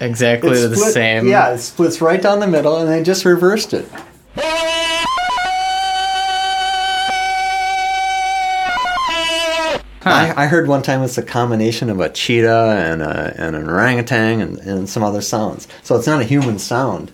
Exactly 0.00 0.50
It's 0.52 0.68
the 0.68 0.76
same. 0.76 1.26
Yeah, 1.26 1.50
it 1.50 1.58
splits 1.58 2.00
right 2.00 2.20
down 2.22 2.40
the 2.40 2.46
middle, 2.46 2.76
and 2.78 2.88
they 2.88 3.02
just 3.02 3.24
reversed 3.24 3.74
it. 3.74 3.88
I, 10.10 10.32
I 10.44 10.46
heard 10.46 10.68
one 10.68 10.82
time 10.82 11.02
it's 11.02 11.18
a 11.18 11.22
combination 11.22 11.90
of 11.90 12.00
a 12.00 12.08
cheetah 12.08 12.48
and, 12.88 13.02
a, 13.02 13.34
and 13.36 13.54
an 13.56 13.68
orangutan 13.68 14.40
and, 14.40 14.58
and 14.58 14.88
some 14.88 15.02
other 15.02 15.20
sounds. 15.20 15.68
So 15.82 15.96
it's 15.96 16.06
not 16.06 16.20
a 16.20 16.24
human 16.24 16.58
sound. 16.58 17.12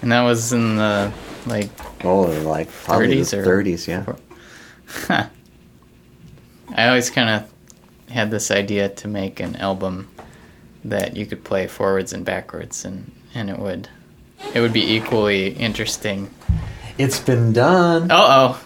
And 0.00 0.10
that 0.10 0.22
was 0.22 0.52
in 0.52 0.76
the 0.76 1.12
like 1.46 1.70
Oh, 2.04 2.22
like 2.42 2.68
probably 2.72 3.18
30s 3.20 3.30
the 3.30 3.38
or- 3.40 3.62
30s, 3.62 3.86
yeah. 5.08 5.28
I 6.74 6.88
always 6.88 7.10
kind 7.10 7.28
of 7.44 8.12
had 8.12 8.30
this 8.30 8.50
idea 8.50 8.88
to 8.88 9.08
make 9.08 9.38
an 9.38 9.54
album 9.56 10.08
that 10.84 11.16
you 11.16 11.26
could 11.26 11.44
play 11.44 11.66
forwards 11.66 12.12
and 12.12 12.24
backwards 12.24 12.84
and 12.84 13.12
and 13.34 13.48
it 13.50 13.58
would 13.58 13.88
it 14.54 14.60
would 14.60 14.72
be 14.72 14.94
equally 14.94 15.48
interesting. 15.48 16.30
It's 16.98 17.20
been 17.20 17.52
done. 17.52 18.10
Uh 18.10 18.58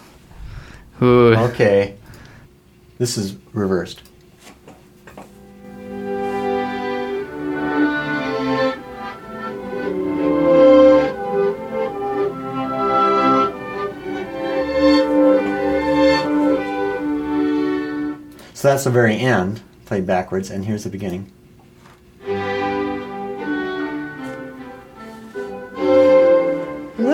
oh. 1.01 1.33
Okay. 1.49 1.95
This 2.97 3.17
is 3.17 3.35
reversed. 3.53 4.01
So 18.53 18.69
that's 18.69 18.85
the 18.85 18.89
very 18.89 19.15
end, 19.19 19.61
played 19.85 20.07
backwards, 20.07 20.49
and 20.49 20.65
here's 20.65 20.83
the 20.83 20.89
beginning. 20.89 21.31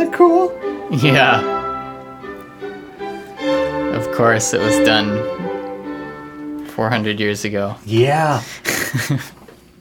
That 0.04 0.14
cool? 0.14 0.52
Yeah. 0.92 1.42
Of 3.96 4.12
course 4.12 4.54
it 4.54 4.62
was 4.62 4.78
done 4.86 6.66
400 6.68 7.20
years 7.20 7.46
ago. 7.46 7.76
Yeah. 7.86 8.42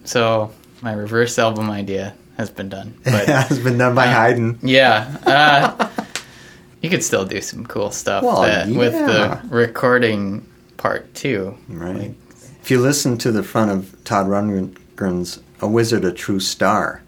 So 0.04 0.50
my 0.80 0.92
reverse 0.94 1.38
album 1.38 1.70
idea 1.70 2.14
has 2.36 2.50
been 2.50 2.68
done. 2.68 2.94
But 3.04 3.28
has 3.28 3.60
been 3.60 3.78
done 3.78 3.94
by 3.94 4.06
Haydn. 4.06 4.58
yeah, 4.60 5.16
uh, 5.24 5.88
you 6.82 6.90
could 6.90 7.04
still 7.04 7.24
do 7.24 7.40
some 7.40 7.64
cool 7.64 7.92
stuff 7.92 8.24
Well, 8.24 8.42
that, 8.42 8.68
with 8.68 8.92
the 8.92 9.40
recording 9.48 10.44
part 10.76 11.14
too. 11.14 11.56
Right. 11.68 12.14
If 12.60 12.70
you 12.70 12.80
listen 12.80 13.16
to 13.18 13.30
the 13.30 13.44
front 13.44 13.70
of 13.70 13.94
Todd 14.02 14.26
Rundgren's 14.26 15.40
A 15.60 15.68
Wizard, 15.68 16.04
a 16.04 16.12
True 16.12 16.40
Star, 16.40 17.00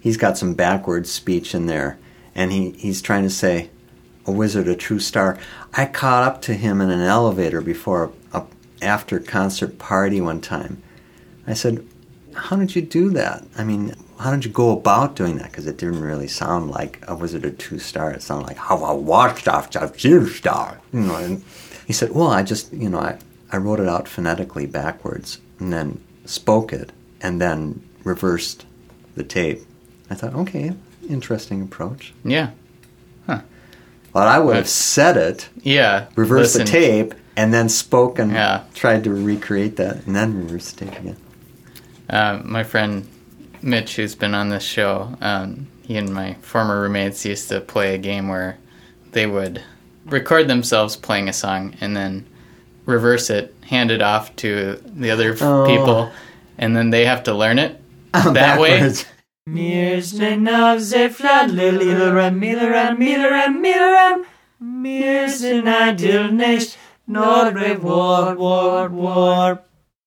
he's 0.00 0.16
got 0.16 0.36
some 0.36 0.54
backwards 0.54 1.10
speech 1.12 1.54
in 1.54 1.66
there. 1.66 1.96
And 2.34 2.52
he, 2.52 2.70
he's 2.72 3.02
trying 3.02 3.24
to 3.24 3.30
say, 3.30 3.70
A 4.26 4.32
Wizard, 4.32 4.68
a 4.68 4.74
True 4.74 4.98
Star. 4.98 5.38
I 5.74 5.86
caught 5.86 6.24
up 6.24 6.42
to 6.42 6.54
him 6.54 6.80
in 6.80 6.90
an 6.90 7.00
elevator 7.00 7.60
before 7.60 8.12
a, 8.32 8.38
a 8.38 8.46
after 8.80 9.20
concert 9.20 9.78
party 9.78 10.20
one 10.20 10.40
time. 10.40 10.82
I 11.46 11.54
said, 11.54 11.86
How 12.34 12.56
did 12.56 12.74
you 12.74 12.82
do 12.82 13.10
that? 13.10 13.44
I 13.56 13.64
mean, 13.64 13.94
how 14.18 14.30
did 14.30 14.44
you 14.44 14.50
go 14.50 14.70
about 14.70 15.16
doing 15.16 15.36
that? 15.38 15.50
Because 15.50 15.66
it 15.66 15.78
didn't 15.78 16.00
really 16.00 16.28
sound 16.28 16.70
like 16.70 17.02
A 17.08 17.14
Wizard, 17.14 17.44
a 17.44 17.50
True 17.50 17.78
Star. 17.78 18.12
It 18.12 18.22
sounded 18.22 18.46
like, 18.46 18.56
How 18.56 18.82
I 18.84 18.92
watched 18.92 19.48
after 19.48 19.78
a 19.80 20.26
Star. 20.28 20.80
You 20.92 21.00
know, 21.00 21.16
and 21.16 21.44
he 21.86 21.92
said, 21.92 22.12
Well, 22.12 22.28
I 22.28 22.42
just, 22.42 22.72
you 22.72 22.88
know, 22.88 23.00
I, 23.00 23.18
I 23.50 23.58
wrote 23.58 23.80
it 23.80 23.88
out 23.88 24.08
phonetically 24.08 24.66
backwards 24.66 25.38
and 25.58 25.72
then 25.72 26.02
spoke 26.24 26.72
it 26.72 26.90
and 27.20 27.40
then 27.40 27.86
reversed 28.04 28.66
the 29.14 29.24
tape. 29.24 29.62
I 30.10 30.14
thought, 30.14 30.34
okay, 30.34 30.74
interesting 31.12 31.62
approach. 31.62 32.12
Yeah. 32.24 32.50
But 34.14 34.28
I 34.28 34.38
would 34.40 34.56
have 34.56 34.68
said 34.68 35.16
it, 35.16 35.48
Yeah. 35.62 36.04
reversed 36.16 36.52
the 36.58 36.64
tape, 36.64 37.14
and 37.34 37.54
then 37.54 37.70
spoke 37.70 38.18
and 38.18 38.30
Yeah. 38.30 38.60
tried 38.74 39.04
to 39.04 39.10
recreate 39.10 39.76
that 39.76 40.04
and 40.06 40.14
then 40.14 40.36
reverse 40.36 40.70
the 40.70 40.84
tape 40.84 40.98
again. 40.98 41.16
Uh, 42.10 42.40
my 42.44 42.62
friend 42.62 43.06
Mitch, 43.62 43.96
who's 43.96 44.14
been 44.14 44.34
on 44.34 44.50
this 44.50 44.64
show, 44.64 45.16
um, 45.22 45.66
he 45.86 45.96
and 45.96 46.12
my 46.12 46.34
former 46.42 46.82
roommates 46.82 47.24
used 47.24 47.48
to 47.48 47.60
play 47.62 47.94
a 47.94 47.98
game 47.98 48.28
where 48.28 48.58
they 49.12 49.26
would 49.26 49.62
record 50.04 50.46
themselves 50.46 50.94
playing 50.94 51.30
a 51.30 51.32
song 51.32 51.74
and 51.80 51.96
then 51.96 52.26
reverse 52.84 53.30
it, 53.30 53.54
hand 53.62 53.90
it 53.90 54.02
off 54.02 54.36
to 54.36 54.78
the 54.94 55.10
other 55.10 55.34
Oh. 55.40 55.64
people, 55.66 56.10
and 56.58 56.76
then 56.76 56.90
they 56.90 57.06
have 57.06 57.22
to 57.22 57.32
learn 57.34 57.58
it 57.58 57.80
that 58.12 58.60
way. 58.60 58.92
Backwards. 59.46 60.12
Mirsen 60.14 60.48
av 60.48 60.78
sig 60.80 61.10
flad 61.10 61.50
lillram 61.50 62.38
milram 62.38 62.98
milram 62.98 63.60
milram 63.60 64.24
Mirsen 64.60 65.66
a 65.68 65.92
dilnish 65.92 66.76
Norre 67.08 67.76
war 67.82 68.34
war 68.36 68.88
war 68.88 69.58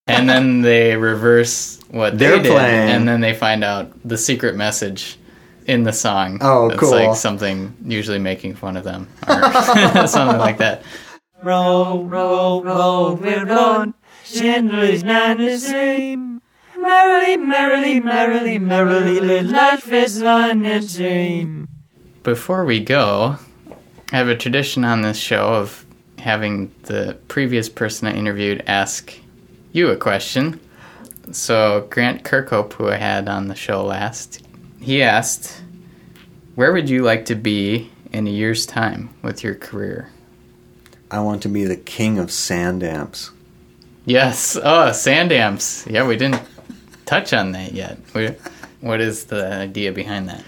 and 0.08 0.30
then 0.30 0.62
they 0.62 0.96
reverse 0.96 1.80
what 1.90 2.18
They're 2.20 2.38
they 2.38 2.44
did, 2.44 2.52
playing. 2.52 2.90
and 2.90 3.08
then 3.08 3.22
they 3.22 3.34
find 3.34 3.64
out 3.64 3.88
the 4.08 4.18
secret 4.18 4.56
message 4.56 5.18
in 5.66 5.84
the 5.84 5.92
song. 5.92 6.38
Oh, 6.42 6.70
It's 6.70 6.80
cool. 6.80 6.92
like 6.92 7.16
something 7.18 7.74
usually 7.84 8.20
making 8.20 8.54
fun 8.56 8.78
of 8.78 8.84
them 8.84 9.08
or 9.28 9.42
something 10.08 10.38
like 10.38 10.60
that. 10.60 10.84
Row 11.44 12.04
row 12.04 12.62
row 12.62 13.14
we're 13.20 13.46
gone 13.46 13.96
Schindler's 14.24 15.04
not 15.04 15.38
the 15.38 15.58
same 15.58 16.35
Merrily 16.86 17.38
merrily 17.38 18.00
merrily 18.00 18.60
merrily 18.60 19.42
life 19.42 19.92
is 19.92 20.22
on 20.22 20.60
the 20.60 20.84
same 20.84 21.68
Before 22.22 22.64
we 22.64 22.80
go, 22.80 23.38
I 24.12 24.18
have 24.18 24.28
a 24.28 24.38
tradition 24.38 24.86
on 24.86 25.02
this 25.02 25.18
show 25.18 25.56
of 25.56 25.84
having 26.20 26.72
the 26.84 27.18
previous 27.28 27.70
person 27.70 28.08
I 28.08 28.14
interviewed 28.14 28.64
ask 28.68 29.12
you 29.72 29.90
a 29.90 29.96
question. 29.98 30.60
So, 31.32 31.88
Grant 31.90 32.24
Kirkhope, 32.24 32.74
who 32.74 32.88
I 32.90 32.98
had 32.98 33.28
on 33.28 33.48
the 33.48 33.56
show 33.56 33.84
last, 33.84 34.46
he 34.80 35.02
asked, 35.02 35.60
Where 36.54 36.72
would 36.72 36.88
you 36.88 37.02
like 37.02 37.26
to 37.26 37.36
be 37.36 37.90
in 38.14 38.28
a 38.28 38.32
year's 38.32 38.68
time 38.68 39.10
with 39.24 39.44
your 39.44 39.56
career? 39.56 40.12
I 41.10 41.20
want 41.22 41.42
to 41.42 41.50
be 41.50 41.66
the 41.66 41.78
king 41.78 42.20
of 42.20 42.30
sand 42.32 42.84
amps. 42.84 43.32
Yes. 44.06 44.56
Oh, 44.62 44.92
sand 44.92 45.32
amps. 45.32 45.84
Yeah, 45.90 46.06
we 46.06 46.16
didn't 46.16 46.44
touch 47.06 47.34
on 47.34 47.52
that 47.54 47.74
yet. 47.74 47.98
What 48.82 49.02
is 49.02 49.26
the 49.26 49.52
idea 49.52 49.92
behind 49.92 50.30
that? 50.30 50.44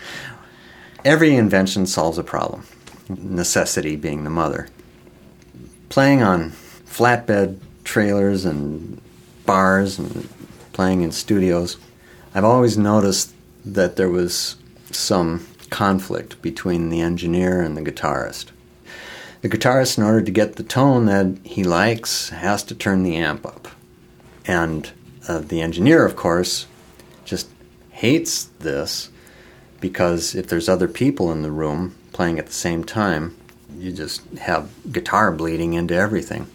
Every 1.05 1.35
invention 1.35 1.85
solves 1.85 2.17
a 2.17 2.23
problem, 2.23 2.65
necessity 3.09 3.95
being 3.95 4.23
the 4.23 4.29
mother. 4.29 4.67
Playing 5.89 6.21
on 6.21 6.51
flatbed 6.85 7.59
trailers 7.83 8.43
and 8.45 9.01
bars 9.45 9.97
and 9.97 10.27
playing 10.73 11.01
in 11.01 11.11
studios, 11.11 11.77
I've 12.35 12.43
always 12.43 12.77
noticed 12.77 13.33
that 13.63 13.95
there 13.95 14.09
was 14.09 14.57
some 14.91 15.47
conflict 15.69 16.41
between 16.41 16.89
the 16.89 17.01
engineer 17.01 17.61
and 17.61 17.77
the 17.77 17.81
guitarist. 17.81 18.47
The 19.41 19.49
guitarist, 19.49 19.97
in 19.97 20.03
order 20.03 20.21
to 20.21 20.31
get 20.31 20.55
the 20.55 20.63
tone 20.63 21.05
that 21.05 21.37
he 21.43 21.63
likes, 21.63 22.29
has 22.29 22.63
to 22.63 22.75
turn 22.75 23.03
the 23.03 23.15
amp 23.15 23.45
up. 23.45 23.67
And 24.45 24.91
uh, 25.27 25.39
the 25.39 25.61
engineer, 25.61 26.05
of 26.05 26.15
course, 26.15 26.67
just 27.25 27.49
hates 27.91 28.45
this 28.59 29.09
because 29.79 30.35
if 30.35 30.47
there's 30.47 30.69
other 30.69 30.87
people 30.87 31.31
in 31.31 31.41
the 31.41 31.51
room 31.51 31.95
playing 32.13 32.39
at 32.39 32.47
the 32.47 32.53
same 32.53 32.83
time, 32.83 33.35
you 33.77 33.91
just 33.91 34.25
have 34.39 34.69
guitar 34.91 35.31
bleeding 35.31 35.73
into 35.73 35.93
everything. 35.93 36.47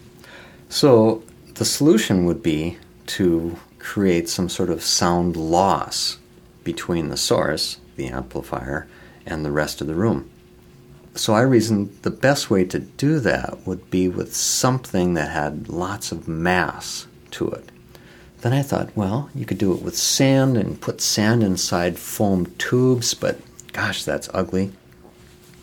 So 0.69 1.23
the 1.53 1.65
solution 1.65 2.25
would 2.25 2.41
be 2.41 2.77
to 3.05 3.57
create 3.79 4.29
some 4.29 4.49
sort 4.49 4.69
of 4.69 4.81
sound 4.83 5.35
loss 5.35 6.17
between 6.63 7.09
the 7.09 7.17
source, 7.17 7.77
the 7.95 8.07
amplifier, 8.07 8.87
and 9.25 9.45
the 9.45 9.51
rest 9.51 9.81
of 9.81 9.87
the 9.87 9.95
room. 9.95 10.29
So 11.15 11.33
I 11.33 11.41
reasoned 11.41 11.95
the 12.01 12.09
best 12.09 12.49
way 12.49 12.65
to 12.65 12.79
do 12.79 13.19
that 13.19 13.67
would 13.67 13.91
be 13.91 14.07
with 14.07 14.35
something 14.35 15.13
that 15.13 15.29
had 15.29 15.69
lots 15.69 16.11
of 16.11 16.27
mass 16.27 17.05
to 17.31 17.49
it. 17.49 17.69
Then 18.43 18.51
I 18.51 18.61
thought, 18.61 18.93
well, 18.93 19.29
you 19.33 19.45
could 19.45 19.57
do 19.57 19.71
it 19.71 19.81
with 19.81 19.97
sand 19.97 20.57
and 20.57 20.81
put 20.81 20.99
sand 20.99 21.43
inside 21.43 21.97
foam 21.97 22.47
tubes, 22.57 23.13
but 23.13 23.39
gosh, 23.71 24.03
that's 24.03 24.29
ugly. 24.33 24.73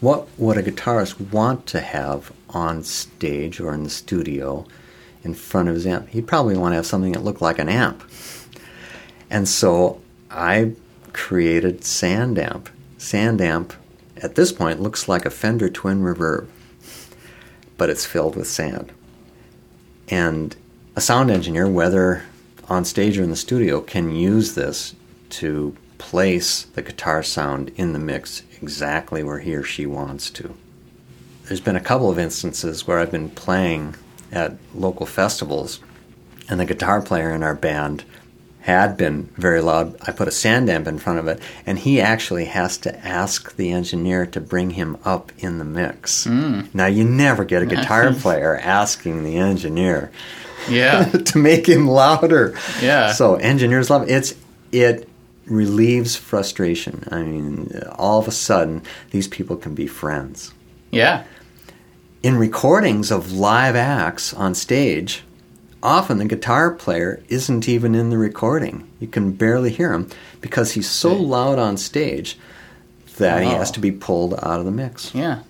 What 0.01 0.29
would 0.39 0.57
a 0.57 0.63
guitarist 0.63 1.31
want 1.31 1.67
to 1.67 1.81
have 1.81 2.33
on 2.49 2.83
stage 2.83 3.61
or 3.61 3.75
in 3.75 3.85
the 3.85 3.91
studio 3.91 4.67
in 5.23 5.35
front 5.35 5.69
of 5.69 5.75
his 5.75 5.87
amp? 5.87 6.09
He'd 6.09 6.27
probably 6.27 6.57
want 6.57 6.73
to 6.73 6.77
have 6.77 6.87
something 6.87 7.13
that 7.13 7.23
looked 7.23 7.43
like 7.43 7.59
an 7.59 7.69
amp. 7.69 8.03
And 9.29 9.47
so 9.47 10.01
I 10.31 10.73
created 11.13 11.85
Sand 11.85 12.39
Amp. 12.39 12.71
Sand 12.97 13.43
Amp, 13.43 13.75
at 14.17 14.37
this 14.37 14.53
point, 14.53 14.81
looks 14.81 15.07
like 15.07 15.27
a 15.27 15.31
Fender 15.31 15.69
Twin 15.69 16.01
Reverb, 16.01 16.47
but 17.77 17.91
it's 17.91 18.07
filled 18.07 18.37
with 18.37 18.49
sand. 18.49 18.91
And 20.09 20.57
a 20.97 21.03
sound 21.03 21.31
engineer, 21.31 21.69
whether 21.69 22.25
on 22.71 22.85
stage 22.85 23.19
or 23.19 23.23
in 23.23 23.31
the 23.31 23.37
studio, 23.37 23.81
can 23.81 24.15
use 24.15 24.55
this 24.55 24.95
to 25.29 25.77
place 25.99 26.63
the 26.63 26.83
guitar 26.83 27.23
sound 27.23 27.71
in 27.77 27.93
the 27.93 27.99
mix 27.99 28.43
exactly 28.63 29.23
where 29.23 29.41
he 29.41 29.55
or 29.55 29.63
she 29.63 29.85
wants 29.85 30.31
to. 30.31 30.55
There's 31.45 31.61
been 31.61 31.77
a 31.77 31.81
couple 31.81 32.11
of 32.11 32.19
instances 32.19 32.87
where 32.87 32.99
I've 32.99 33.11
been 33.11 33.31
playing 33.31 33.97
at 34.33 34.57
local 34.75 35.05
festivals, 35.05 35.81
and 36.49 36.61
the 36.61 36.65
guitar 36.65 37.03
player 37.03 37.33
in 37.33 37.43
our 37.43 37.55
band 37.55 38.05
had 38.61 38.97
been 38.97 39.25
very 39.37 39.61
loud. 39.61 39.97
I 40.07 40.13
put 40.13 40.29
a 40.29 40.33
sand 40.33 40.69
amp 40.69 40.87
in 40.87 40.99
front 40.99 41.19
of 41.19 41.27
it, 41.27 41.41
and 41.67 41.79
he 41.79 42.01
actually 42.01 42.45
has 42.45 42.77
to 42.79 43.07
ask 43.07 43.57
the 43.57 43.73
engineer 43.73 44.27
to 44.27 44.41
bring 44.41 44.71
him 44.71 44.99
up 45.05 45.33
in 45.39 45.59
the 45.59 45.65
mix. 45.65 46.27
Mm. 46.27 46.73
Now, 46.75 46.87
you 46.87 47.05
never 47.05 47.45
get 47.45 47.63
a 47.63 47.67
guitar 47.67 48.13
player 48.15 48.57
asking 48.57 49.25
the 49.25 49.37
engineer 49.37 50.13
Yeah. 50.69 51.05
to 51.31 51.39
make 51.39 51.69
him 51.69 51.87
louder. 51.89 52.57
Yeah. 52.83 53.13
So 53.13 53.37
engineers 53.37 53.91
love 53.91 54.03
it. 54.03 54.11
It's 54.11 54.35
it 54.73 55.09
relieves 55.47 56.17
frustration. 56.17 57.05
I 57.11 57.23
mean, 57.23 57.81
all 57.97 58.19
of 58.21 58.29
a 58.29 58.33
sudden, 58.33 58.83
these 59.11 59.27
people 59.29 59.57
can 59.57 59.75
be 59.75 59.87
friends. 59.87 60.53
Yeah. 60.91 61.25
In 62.23 62.37
recordings 62.37 63.11
of 63.11 63.33
live 63.33 63.75
acts 63.75 64.35
on 64.35 64.55
stage, 64.55 65.25
often 65.83 66.19
the 66.19 66.25
guitar 66.27 66.71
player 66.73 67.23
isn't 67.29 67.69
even 67.69 67.95
in 67.95 68.11
the 68.11 68.19
recording. 68.19 68.87
You 69.01 69.09
can 69.09 69.33
barely 69.33 69.71
hear 69.71 69.93
him 69.93 70.09
because 70.41 70.73
he's 70.73 70.89
so 70.91 71.15
loud 71.15 71.59
on 71.59 71.77
stage 71.79 72.39
that 73.17 73.43
he 73.43 73.49
Oh. 73.49 73.57
has 73.57 73.71
to 73.73 73.81
be 73.81 73.91
pulled 73.91 74.35
out 74.35 74.59
of 74.61 74.65
the 74.67 74.71
mix. 74.71 75.15
Yeah. 75.15 75.41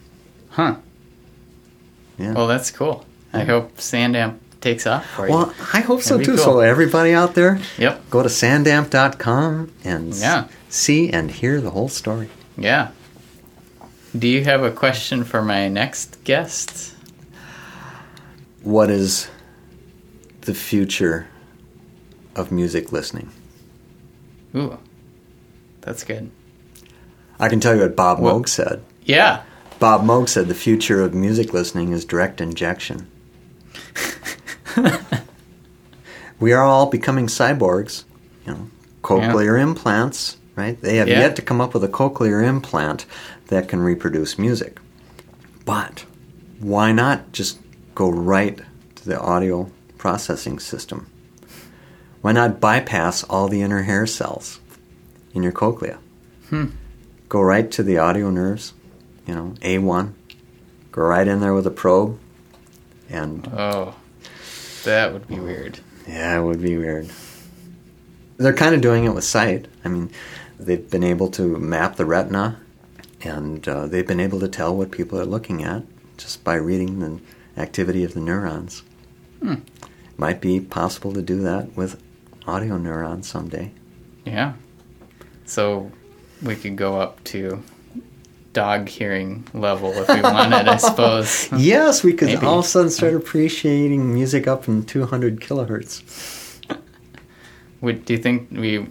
Huh. 0.50 0.76
Yeah. 2.18 2.34
Well, 2.34 2.46
that's 2.46 2.70
cool. 2.70 3.04
I 3.32 3.44
hope 3.44 3.76
Sandamp 3.78 4.38
takes 4.61 4.86
off 4.86 5.06
for 5.11 5.26
you. 5.28 5.34
Well, 5.34 5.54
I 5.72 5.80
hope 5.80 6.02
so 6.02 6.18
too. 6.18 6.36
cool. 6.36 6.38
So 6.38 6.61
everybody 6.61 7.12
out 7.12 7.34
there, 7.34 7.58
Yep. 7.78 8.11
go 8.11 8.22
to 8.22 8.28
sandamp.com 8.28 9.72
and 9.84 10.14
Yeah. 10.14 10.44
see 10.68 11.11
and 11.11 11.30
hear 11.30 11.61
the 11.61 11.70
whole 11.70 11.88
story. 11.88 12.28
Yeah. 12.58 12.88
Do 14.18 14.26
you 14.28 14.44
have 14.44 14.62
a 14.62 14.70
question 14.70 15.24
for 15.24 15.40
my 15.42 15.68
next 15.68 16.22
guest? 16.24 16.94
What 18.62 18.90
is 18.90 19.28
the 20.42 20.52
future 20.54 21.28
of 22.36 22.50
music 22.52 22.92
listening? 22.92 23.30
Ooh. 24.54 24.78
That's 25.80 26.04
good. 26.04 26.30
I 27.38 27.48
can 27.48 27.61
tell 27.61 27.74
you 27.74 27.80
what 27.82 27.96
Bob 27.96 28.20
Well- 28.20 28.40
Moog 28.40 28.48
said. 28.48 28.82
Yeah. 29.04 29.40
Bob 29.78 30.04
Moog 30.04 30.28
said 30.28 30.48
the 30.48 30.54
future 30.54 31.02
of 31.02 31.14
music 31.14 31.54
listening 31.54 31.92
is 31.92 32.04
direct 32.04 32.40
injection. 32.42 33.06
we 36.40 36.52
are 36.52 36.62
all 36.64 36.86
becoming 36.86 37.26
cyborgs, 37.26 38.04
you 38.46 38.52
know, 38.52 38.68
cochlear 39.02 39.60
implants, 39.60 40.36
right? 40.56 40.80
They 40.80 40.96
have 40.96 41.08
Yeah. 41.08 41.20
yet 41.20 41.36
to 41.36 41.42
come 41.42 41.60
up 41.60 41.74
with 41.74 41.84
a 41.84 41.88
cochlear 41.88 42.42
implant 42.46 43.06
that 43.48 43.68
can 43.68 43.80
reproduce 43.80 44.38
music. 44.38 44.78
But 45.64 46.04
why 46.58 46.92
not 46.92 47.32
just 47.32 47.58
go 47.94 48.10
right 48.10 48.60
to 48.96 49.04
the 49.08 49.20
audio 49.20 49.70
processing 49.98 50.58
system? 50.58 51.06
Why 52.22 52.32
not 52.32 52.60
bypass 52.60 53.24
all 53.24 53.48
the 53.48 53.62
inner 53.62 53.82
hair 53.82 54.06
cells 54.06 54.60
in 55.34 55.42
your 55.42 55.52
cochlea? 55.52 55.98
Hmm. 56.50 56.66
Go 57.28 57.40
right 57.40 57.70
to 57.70 57.82
the 57.82 57.96
audio 57.98 58.30
nerves, 58.30 58.74
you 59.26 59.34
know, 59.34 59.54
A1. 59.62 60.12
Go 60.92 61.02
right 61.02 61.26
in 61.26 61.40
there 61.40 61.54
with 61.54 61.66
a 61.66 61.70
probe. 61.70 62.18
And 63.08 63.46
Oh. 63.56 63.94
That 64.84 65.12
would 65.12 65.26
be 65.28 65.38
weird. 65.38 65.80
yeah, 66.06 66.38
it 66.38 66.42
would 66.42 66.62
be 66.62 66.76
weird. 66.76 67.10
They're 68.38 68.54
kind 68.54 68.74
of 68.74 68.80
doing 68.80 69.04
it 69.04 69.10
with 69.14 69.24
sight. 69.24 69.66
I 69.84 69.88
mean, 69.88 70.10
they've 70.58 70.88
been 70.90 71.04
able 71.04 71.28
to 71.32 71.58
map 71.58 71.96
the 71.96 72.06
retina 72.06 72.58
and 73.22 73.66
uh, 73.68 73.86
they've 73.86 74.06
been 74.06 74.20
able 74.20 74.40
to 74.40 74.48
tell 74.48 74.74
what 74.74 74.90
people 74.90 75.20
are 75.20 75.26
looking 75.26 75.62
at 75.62 75.82
just 76.16 76.42
by 76.42 76.54
reading 76.54 77.00
the 77.00 77.20
activity 77.60 78.02
of 78.04 78.14
the 78.14 78.20
neurons. 78.20 78.82
Might 80.16 80.40
be 80.40 80.60
possible 80.60 81.12
to 81.14 81.22
do 81.22 81.40
that 81.42 81.74
with 81.76 82.02
audio 82.46 82.76
neurons 82.78 83.28
someday. 83.28 83.72
Yeah. 84.24 84.54
So 85.46 85.90
we 86.42 86.56
could 86.56 86.76
go 86.76 87.00
up 87.00 87.22
to 87.24 87.62
dog 88.53 88.88
hearing 88.88 89.46
level 89.55 89.92
if 89.92 90.09
we 90.09 90.20
wanted, 90.20 90.68
I 90.68 90.76
suppose. 90.76 91.48
Yes, 91.57 92.03
we 92.03 92.12
could 92.12 92.28
Maybe. 92.28 92.46
all 92.46 92.61
of 92.61 92.64
a 92.64 92.68
sudden 92.68 92.90
start 92.90 93.14
appreciating 93.14 94.12
music 94.12 94.46
up 94.48 94.68
in 94.68 94.84
200 94.84 95.40
kilohertz. 95.40 96.03
Would 97.80 98.05
do 98.05 98.12
you 98.12 98.18
think 98.18 98.48
we? 98.51 98.86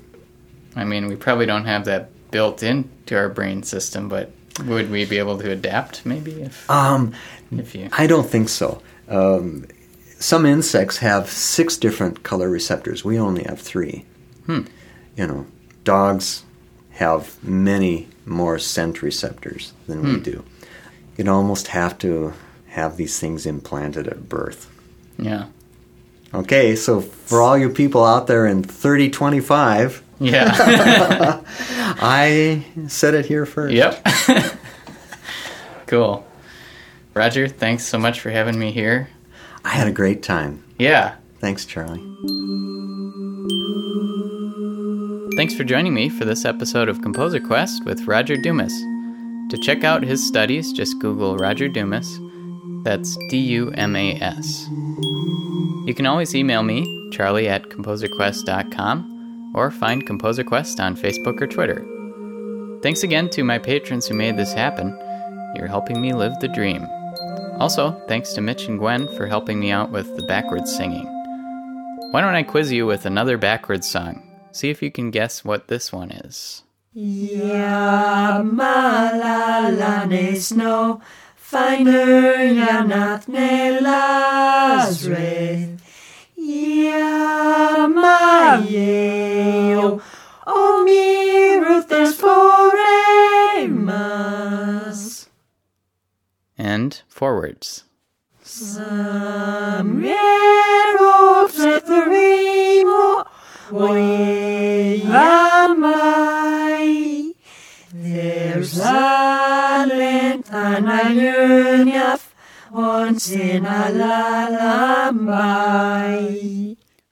I 0.75 0.83
mean, 0.83 1.07
we 1.07 1.15
probably 1.15 1.45
don't 1.45 1.65
have 1.65 1.85
that 1.85 2.09
built 2.31 2.63
into 2.63 3.15
our 3.17 3.29
brain 3.29 3.63
system, 3.63 4.07
but 4.09 4.31
would 4.65 4.89
we 4.89 5.05
be 5.05 5.17
able 5.17 5.37
to 5.39 5.51
adapt? 5.51 6.05
Maybe 6.05 6.41
if 6.41 6.69
Um, 6.69 7.13
if 7.51 7.75
you. 7.75 7.89
I 7.91 8.07
don't 8.07 8.27
think 8.29 8.49
so. 8.49 8.81
Um, 9.07 9.65
some 10.19 10.45
insects 10.45 10.97
have 10.97 11.29
six 11.29 11.77
different 11.77 12.23
color 12.23 12.49
receptors. 12.49 13.05
We 13.05 13.19
only 13.19 13.43
have 13.43 13.59
three. 13.59 14.05
Hmm. 14.45 14.61
You 15.15 15.27
know, 15.27 15.45
dogs 15.83 16.43
have 16.99 17.41
many 17.43 18.07
more 18.25 18.59
scent 18.59 19.01
receptors 19.01 19.71
than 19.87 20.03
we 20.03 20.15
Hmm. 20.15 20.21
do. 20.21 20.43
You'd 21.17 21.27
almost 21.29 21.67
have 21.67 21.97
to 21.99 22.33
have 22.67 22.97
these 22.97 23.17
things 23.19 23.45
implanted 23.45 24.07
at 24.07 24.27
birth. 24.29 24.67
Yeah. 25.17 25.45
Okay, 26.33 26.75
so 26.75 27.01
for 27.01 27.41
all 27.41 27.57
you 27.57 27.69
people 27.69 28.05
out 28.05 28.27
there 28.27 28.45
in 28.45 28.63
3025, 28.63 30.03
Yeah. 30.19 30.51
I 32.01 32.65
said 32.87 33.13
it 33.15 33.25
here 33.25 33.45
first. 33.45 33.73
yep. 33.73 34.05
cool. 35.87 36.25
Roger, 37.13 37.47
thanks 37.47 37.83
so 37.85 37.97
much 37.97 38.19
for 38.19 38.29
having 38.29 38.59
me 38.59 38.71
here. 38.71 39.09
I 39.65 39.69
had 39.69 39.87
a 39.87 39.91
great 39.91 40.21
time. 40.21 40.63
Yeah. 40.77 41.15
Thanks, 41.39 41.65
Charlie. 41.65 42.03
Thanks 45.39 45.55
for 45.55 45.63
joining 45.63 45.93
me 45.93 46.09
for 46.09 46.25
this 46.25 46.43
episode 46.43 46.89
of 46.89 47.01
Composer 47.01 47.39
Quest 47.39 47.85
with 47.85 48.07
Roger 48.07 48.35
Dumas. 48.35 48.73
To 49.49 49.57
check 49.57 49.85
out 49.85 50.03
his 50.03 50.21
studies, 50.21 50.73
just 50.73 50.99
Google 50.99 51.37
Roger 51.37 51.69
Dumas. 51.69 52.19
That's 52.83 53.15
D 53.29 53.37
U 53.37 53.71
M 53.71 53.95
A 53.95 54.15
S. 54.15 54.67
You 55.87 55.93
can 55.95 56.05
always 56.05 56.35
email 56.35 56.61
me, 56.61 57.09
charlie 57.13 57.47
at 57.47 57.69
composerquest.com, 57.69 59.53
or 59.55 59.71
find 59.71 60.05
Composer 60.05 60.43
Quest 60.43 60.81
on 60.81 60.97
Facebook 60.97 61.41
or 61.41 61.47
Twitter. 61.47 61.85
Thanks 62.83 63.03
again 63.03 63.29
to 63.29 63.45
my 63.45 63.59
patrons 63.59 64.07
who 64.07 64.15
made 64.15 64.35
this 64.35 64.51
happen. 64.51 64.89
You're 65.55 65.67
helping 65.67 66.01
me 66.01 66.11
live 66.11 66.37
the 66.41 66.49
dream. 66.49 66.85
Also, 67.59 67.91
thanks 68.09 68.33
to 68.33 68.41
Mitch 68.41 68.67
and 68.67 68.77
Gwen 68.77 69.07
for 69.15 69.25
helping 69.25 69.57
me 69.57 69.71
out 69.71 69.89
with 69.89 70.13
the 70.17 70.23
backwards 70.23 70.75
singing. 70.75 71.05
Why 72.11 72.19
don't 72.19 72.35
I 72.35 72.43
quiz 72.43 72.73
you 72.73 72.85
with 72.85 73.05
another 73.05 73.37
backwards 73.37 73.89
song? 73.89 74.28
See 74.51 74.69
if 74.69 74.81
you 74.81 74.91
can 74.91 75.11
guess 75.11 75.45
what 75.45 75.67
this 75.67 75.93
one 75.93 76.11
is. 76.11 76.63
Snow, 80.35 81.01
finer 81.35 82.35
yanathne 82.35 83.79
lasre. 83.79 85.77
Yamayeo, 86.37 87.31
o 90.47 90.83
mi 90.83 91.59
ruthes 91.63 92.13
foremas. 92.15 93.29
And 96.57 97.01
forwards. 97.07 97.83
Opposite 101.51 101.87
am 105.13 105.83
I? 105.85 107.33
There's 107.93 108.79
a 108.79 109.85
lantern 109.89 110.87
I 110.87 111.09
yearn 111.11 111.89
of, 111.95 112.33
once 112.71 113.31
in 113.31 113.65
a 113.65 113.91
lullaby. 115.11 115.55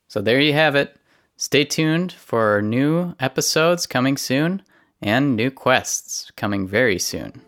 So 0.08 0.22
there 0.22 0.40
you 0.40 0.54
have 0.54 0.76
it. 0.76 0.96
Stay 1.36 1.64
tuned 1.66 2.12
for 2.14 2.62
new 2.62 3.14
episodes 3.20 3.86
coming 3.86 4.18
soon 4.18 4.64
and 5.02 5.36
new 5.36 5.52
quests 5.52 6.32
coming 6.36 6.68
very 6.68 6.98
soon. 6.98 7.42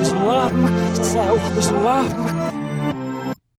Was 0.00 0.12
warm, 0.14 0.64
it's 1.56 2.59